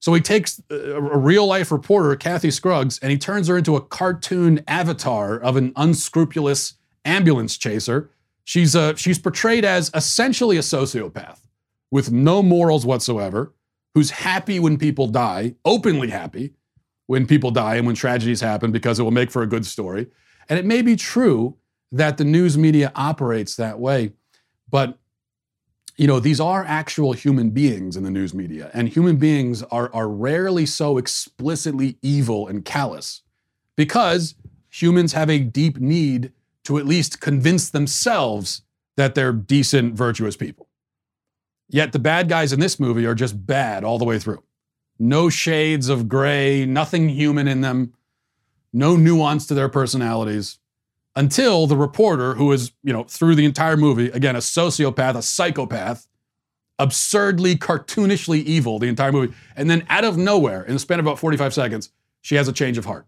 So 0.00 0.12
he 0.14 0.20
takes 0.20 0.62
uh, 0.70 0.96
a, 0.96 1.18
real 1.18 1.46
life 1.46 1.72
reporter, 1.72 2.14
Kathy 2.16 2.50
Scruggs, 2.50 2.98
and 3.00 3.10
he 3.10 3.18
turns 3.18 3.48
her 3.48 3.56
into 3.56 3.74
a 3.76 3.80
cartoon 3.80 4.62
avatar 4.68 5.38
of 5.38 5.56
an 5.56 5.72
unscrupulous 5.76 6.74
ambulance 7.04 7.56
chaser. 7.56 8.10
She's, 8.46 8.76
uh, 8.76 8.94
she's 8.94 9.18
portrayed 9.18 9.64
as 9.64 9.90
essentially 9.92 10.56
a 10.56 10.60
sociopath 10.60 11.40
with 11.90 12.12
no 12.12 12.44
morals 12.44 12.86
whatsoever, 12.86 13.52
who's 13.92 14.10
happy 14.10 14.60
when 14.60 14.78
people 14.78 15.08
die, 15.08 15.56
openly 15.64 16.10
happy 16.10 16.54
when 17.06 17.26
people 17.26 17.50
die 17.50 17.74
and 17.74 17.86
when 17.86 17.96
tragedies 17.96 18.40
happen 18.40 18.70
because 18.70 19.00
it 19.00 19.02
will 19.02 19.10
make 19.10 19.32
for 19.32 19.42
a 19.42 19.48
good 19.48 19.66
story. 19.66 20.06
And 20.48 20.60
it 20.60 20.64
may 20.64 20.80
be 20.80 20.94
true 20.94 21.56
that 21.90 22.18
the 22.18 22.24
news 22.24 22.56
media 22.56 22.92
operates 22.94 23.56
that 23.56 23.80
way, 23.80 24.12
but 24.70 24.96
you 25.96 26.06
know, 26.06 26.20
these 26.20 26.40
are 26.40 26.64
actual 26.64 27.14
human 27.14 27.50
beings 27.50 27.96
in 27.96 28.04
the 28.04 28.10
news 28.10 28.32
media, 28.32 28.70
and 28.74 28.88
human 28.88 29.16
beings 29.16 29.64
are, 29.64 29.90
are 29.92 30.08
rarely 30.08 30.66
so 30.66 30.98
explicitly 30.98 31.96
evil 32.00 32.46
and 32.46 32.64
callous 32.64 33.22
because 33.74 34.36
humans 34.68 35.14
have 35.14 35.30
a 35.30 35.40
deep 35.40 35.78
need 35.78 36.32
to 36.66 36.78
at 36.78 36.86
least 36.86 37.20
convince 37.20 37.70
themselves 37.70 38.62
that 38.96 39.14
they're 39.14 39.32
decent, 39.32 39.94
virtuous 39.94 40.36
people. 40.36 40.68
Yet 41.68 41.92
the 41.92 41.98
bad 41.98 42.28
guys 42.28 42.52
in 42.52 42.60
this 42.60 42.80
movie 42.80 43.06
are 43.06 43.14
just 43.14 43.46
bad 43.46 43.84
all 43.84 43.98
the 43.98 44.04
way 44.04 44.18
through. 44.18 44.42
No 44.98 45.28
shades 45.28 45.88
of 45.88 46.08
gray, 46.08 46.64
nothing 46.64 47.08
human 47.08 47.46
in 47.46 47.60
them, 47.60 47.94
no 48.72 48.96
nuance 48.96 49.46
to 49.46 49.54
their 49.54 49.68
personalities 49.68 50.58
until 51.14 51.66
the 51.66 51.76
reporter, 51.76 52.34
who 52.34 52.50
is, 52.52 52.72
you 52.82 52.92
know, 52.92 53.04
through 53.04 53.36
the 53.36 53.44
entire 53.44 53.76
movie, 53.76 54.10
again, 54.10 54.36
a 54.36 54.40
sociopath, 54.40 55.16
a 55.16 55.22
psychopath, 55.22 56.06
absurdly, 56.78 57.56
cartoonishly 57.56 58.42
evil 58.42 58.78
the 58.78 58.88
entire 58.88 59.12
movie. 59.12 59.32
And 59.54 59.70
then 59.70 59.86
out 59.88 60.04
of 60.04 60.18
nowhere, 60.18 60.62
in 60.64 60.74
the 60.74 60.78
span 60.78 60.98
of 60.98 61.06
about 61.06 61.18
45 61.18 61.54
seconds, 61.54 61.90
she 62.22 62.34
has 62.34 62.48
a 62.48 62.52
change 62.52 62.76
of 62.76 62.84
heart. 62.84 63.06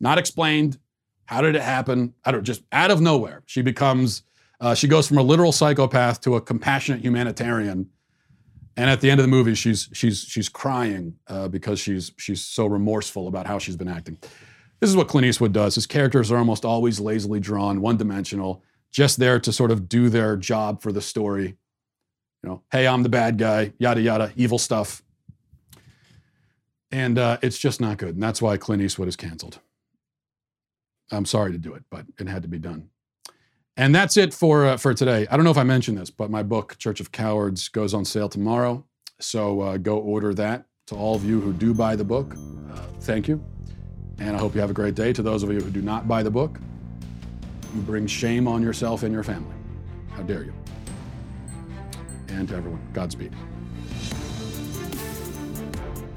Not 0.00 0.18
explained. 0.18 0.78
How 1.26 1.40
did 1.40 1.56
it 1.56 1.62
happen? 1.62 2.14
I 2.24 2.32
don't 2.32 2.44
just 2.44 2.62
out 2.72 2.90
of 2.90 3.00
nowhere. 3.00 3.42
She 3.46 3.62
becomes, 3.62 4.22
uh, 4.60 4.74
she 4.74 4.88
goes 4.88 5.08
from 5.08 5.18
a 5.18 5.22
literal 5.22 5.52
psychopath 5.52 6.20
to 6.22 6.36
a 6.36 6.40
compassionate 6.40 7.00
humanitarian. 7.02 7.90
And 8.76 8.90
at 8.90 9.00
the 9.00 9.10
end 9.10 9.20
of 9.20 9.24
the 9.24 9.30
movie, 9.30 9.54
she's 9.54 9.88
she's 9.92 10.20
she's 10.20 10.48
crying 10.48 11.14
uh, 11.28 11.48
because 11.48 11.78
she's 11.78 12.12
she's 12.18 12.44
so 12.44 12.66
remorseful 12.66 13.28
about 13.28 13.46
how 13.46 13.58
she's 13.58 13.76
been 13.76 13.88
acting. 13.88 14.18
This 14.80 14.90
is 14.90 14.96
what 14.96 15.08
Clint 15.08 15.26
Eastwood 15.26 15.52
does. 15.52 15.76
His 15.76 15.86
characters 15.86 16.32
are 16.32 16.38
almost 16.38 16.64
always 16.64 16.98
lazily 16.98 17.40
drawn, 17.40 17.80
one 17.80 17.96
dimensional, 17.96 18.62
just 18.90 19.18
there 19.18 19.38
to 19.40 19.52
sort 19.52 19.70
of 19.70 19.88
do 19.88 20.08
their 20.08 20.36
job 20.36 20.82
for 20.82 20.92
the 20.92 21.00
story. 21.00 21.56
You 22.42 22.48
know, 22.50 22.62
hey, 22.70 22.86
I'm 22.86 23.02
the 23.02 23.08
bad 23.08 23.38
guy, 23.38 23.72
yada, 23.78 24.02
yada, 24.02 24.32
evil 24.36 24.58
stuff. 24.58 25.02
And 26.90 27.16
uh, 27.18 27.38
it's 27.42 27.58
just 27.58 27.80
not 27.80 27.96
good. 27.96 28.14
And 28.14 28.22
that's 28.22 28.42
why 28.42 28.56
Clint 28.56 28.82
Eastwood 28.82 29.08
is 29.08 29.16
canceled. 29.16 29.60
I'm 31.10 31.24
sorry 31.24 31.52
to 31.52 31.58
do 31.58 31.74
it, 31.74 31.84
but 31.90 32.06
it 32.18 32.28
had 32.28 32.42
to 32.42 32.48
be 32.48 32.58
done. 32.58 32.88
And 33.76 33.94
that's 33.94 34.16
it 34.16 34.32
for 34.32 34.66
uh, 34.66 34.76
for 34.76 34.94
today. 34.94 35.26
I 35.30 35.36
don't 35.36 35.44
know 35.44 35.50
if 35.50 35.58
I 35.58 35.64
mentioned 35.64 35.98
this, 35.98 36.10
but 36.10 36.30
my 36.30 36.42
book 36.42 36.76
Church 36.78 37.00
of 37.00 37.10
Cowards 37.10 37.68
goes 37.68 37.92
on 37.92 38.04
sale 38.04 38.28
tomorrow. 38.28 38.84
So 39.20 39.60
uh, 39.60 39.76
go 39.78 39.98
order 39.98 40.34
that. 40.34 40.66
To 40.88 40.96
all 40.96 41.14
of 41.14 41.24
you 41.24 41.40
who 41.40 41.52
do 41.52 41.72
buy 41.72 41.96
the 41.96 42.04
book, 42.04 42.36
uh, 42.72 42.76
thank 43.00 43.26
you. 43.26 43.42
And 44.18 44.36
I 44.36 44.38
hope 44.38 44.54
you 44.54 44.60
have 44.60 44.70
a 44.70 44.74
great 44.74 44.94
day. 44.94 45.12
To 45.14 45.22
those 45.22 45.42
of 45.42 45.50
you 45.50 45.60
who 45.60 45.70
do 45.70 45.82
not 45.82 46.06
buy 46.06 46.22
the 46.22 46.30
book, 46.30 46.60
you 47.74 47.80
bring 47.80 48.06
shame 48.06 48.46
on 48.46 48.62
yourself 48.62 49.02
and 49.02 49.12
your 49.12 49.22
family. 49.22 49.56
How 50.10 50.22
dare 50.22 50.44
you? 50.44 50.52
And 52.28 52.46
to 52.48 52.54
everyone, 52.56 52.86
Godspeed. 52.92 53.34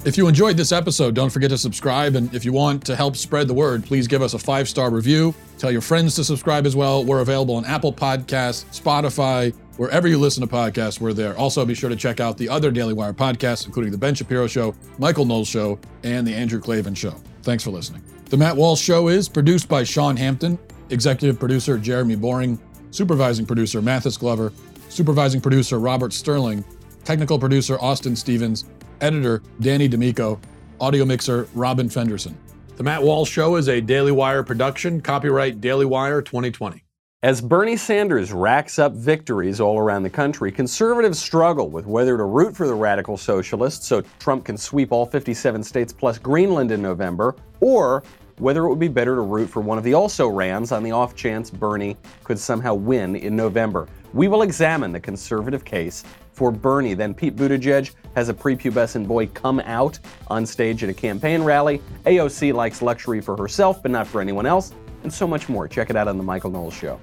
If 0.08 0.16
you 0.16 0.26
enjoyed 0.26 0.56
this 0.56 0.72
episode, 0.72 1.14
don't 1.14 1.28
forget 1.28 1.50
to 1.50 1.58
subscribe. 1.58 2.14
And 2.14 2.34
if 2.34 2.42
you 2.42 2.50
want 2.50 2.82
to 2.86 2.96
help 2.96 3.14
spread 3.14 3.46
the 3.46 3.52
word, 3.52 3.84
please 3.84 4.08
give 4.08 4.22
us 4.22 4.32
a 4.32 4.38
five 4.38 4.66
star 4.66 4.90
review. 4.90 5.34
Tell 5.58 5.70
your 5.70 5.82
friends 5.82 6.14
to 6.14 6.24
subscribe 6.24 6.64
as 6.64 6.74
well. 6.74 7.04
We're 7.04 7.20
available 7.20 7.56
on 7.56 7.66
Apple 7.66 7.92
Podcasts, 7.92 8.64
Spotify, 8.72 9.54
wherever 9.76 10.08
you 10.08 10.16
listen 10.16 10.40
to 10.40 10.46
podcasts, 10.46 10.98
we're 10.98 11.12
there. 11.12 11.36
Also, 11.36 11.62
be 11.66 11.74
sure 11.74 11.90
to 11.90 11.94
check 11.94 12.20
out 12.20 12.38
the 12.38 12.48
other 12.48 12.70
Daily 12.70 12.94
Wire 12.94 13.12
podcasts, 13.12 13.66
including 13.66 13.92
The 13.92 13.98
Ben 13.98 14.14
Shapiro 14.14 14.46
Show, 14.46 14.74
Michael 14.96 15.26
Knowles 15.26 15.46
Show, 15.46 15.78
and 16.04 16.26
The 16.26 16.34
Andrew 16.34 16.58
Klavan 16.58 16.94
Show. 16.94 17.14
Thanks 17.42 17.62
for 17.62 17.70
listening. 17.70 18.02
The 18.30 18.38
Matt 18.38 18.56
Walsh 18.56 18.80
Show 18.80 19.08
is 19.08 19.28
produced 19.28 19.68
by 19.68 19.84
Sean 19.84 20.16
Hampton, 20.16 20.58
executive 20.88 21.38
producer 21.38 21.76
Jeremy 21.76 22.16
Boring, 22.16 22.58
supervising 22.92 23.44
producer 23.44 23.82
Mathis 23.82 24.16
Glover, 24.16 24.54
supervising 24.88 25.42
producer 25.42 25.78
Robert 25.78 26.14
Sterling, 26.14 26.64
technical 27.04 27.38
producer 27.38 27.78
Austin 27.78 28.16
Stevens, 28.16 28.64
editor 29.00 29.42
Danny 29.60 29.88
D'Amico, 29.88 30.40
audio 30.80 31.04
mixer 31.04 31.48
Robin 31.54 31.88
Fenderson. 31.88 32.36
The 32.76 32.82
Matt 32.82 33.02
Walsh 33.02 33.30
Show 33.30 33.56
is 33.56 33.68
a 33.68 33.80
Daily 33.80 34.12
Wire 34.12 34.42
production, 34.42 35.00
copyright 35.00 35.60
Daily 35.60 35.84
Wire 35.84 36.22
2020. 36.22 36.84
As 37.24 37.40
Bernie 37.40 37.76
Sanders 37.76 38.32
racks 38.32 38.78
up 38.78 38.92
victories 38.92 39.60
all 39.60 39.76
around 39.76 40.04
the 40.04 40.10
country, 40.10 40.52
conservatives 40.52 41.18
struggle 41.18 41.68
with 41.68 41.84
whether 41.84 42.16
to 42.16 42.22
root 42.22 42.56
for 42.56 42.68
the 42.68 42.74
radical 42.74 43.16
socialists 43.16 43.88
so 43.88 44.02
Trump 44.20 44.44
can 44.44 44.56
sweep 44.56 44.92
all 44.92 45.04
57 45.04 45.64
states 45.64 45.92
plus 45.92 46.16
Greenland 46.16 46.70
in 46.70 46.80
November, 46.80 47.34
or 47.58 48.04
whether 48.38 48.64
it 48.64 48.68
would 48.68 48.78
be 48.78 48.86
better 48.86 49.16
to 49.16 49.22
root 49.22 49.48
for 49.50 49.60
one 49.60 49.78
of 49.78 49.82
the 49.82 49.94
also 49.94 50.28
rans 50.28 50.70
on 50.70 50.84
the 50.84 50.92
off 50.92 51.16
chance 51.16 51.50
Bernie 51.50 51.96
could 52.22 52.38
somehow 52.38 52.74
win 52.74 53.16
in 53.16 53.34
November. 53.34 53.88
We 54.12 54.28
will 54.28 54.42
examine 54.42 54.92
the 54.92 55.00
conservative 55.00 55.64
case 55.64 56.04
for 56.38 56.52
Bernie. 56.52 56.94
Then 56.94 57.12
Pete 57.12 57.34
Buttigieg 57.34 57.92
has 58.14 58.28
a 58.28 58.34
prepubescent 58.34 59.08
boy 59.08 59.26
come 59.26 59.58
out 59.60 59.98
on 60.28 60.46
stage 60.46 60.84
at 60.84 60.88
a 60.88 60.94
campaign 60.94 61.42
rally. 61.42 61.82
AOC 62.06 62.54
likes 62.54 62.80
luxury 62.80 63.20
for 63.20 63.36
herself, 63.36 63.82
but 63.82 63.90
not 63.90 64.06
for 64.06 64.20
anyone 64.20 64.46
else, 64.46 64.72
and 65.02 65.12
so 65.12 65.26
much 65.26 65.48
more. 65.48 65.66
Check 65.66 65.90
it 65.90 65.96
out 65.96 66.06
on 66.06 66.16
The 66.16 66.24
Michael 66.24 66.50
Knowles 66.50 66.74
Show. 66.74 67.00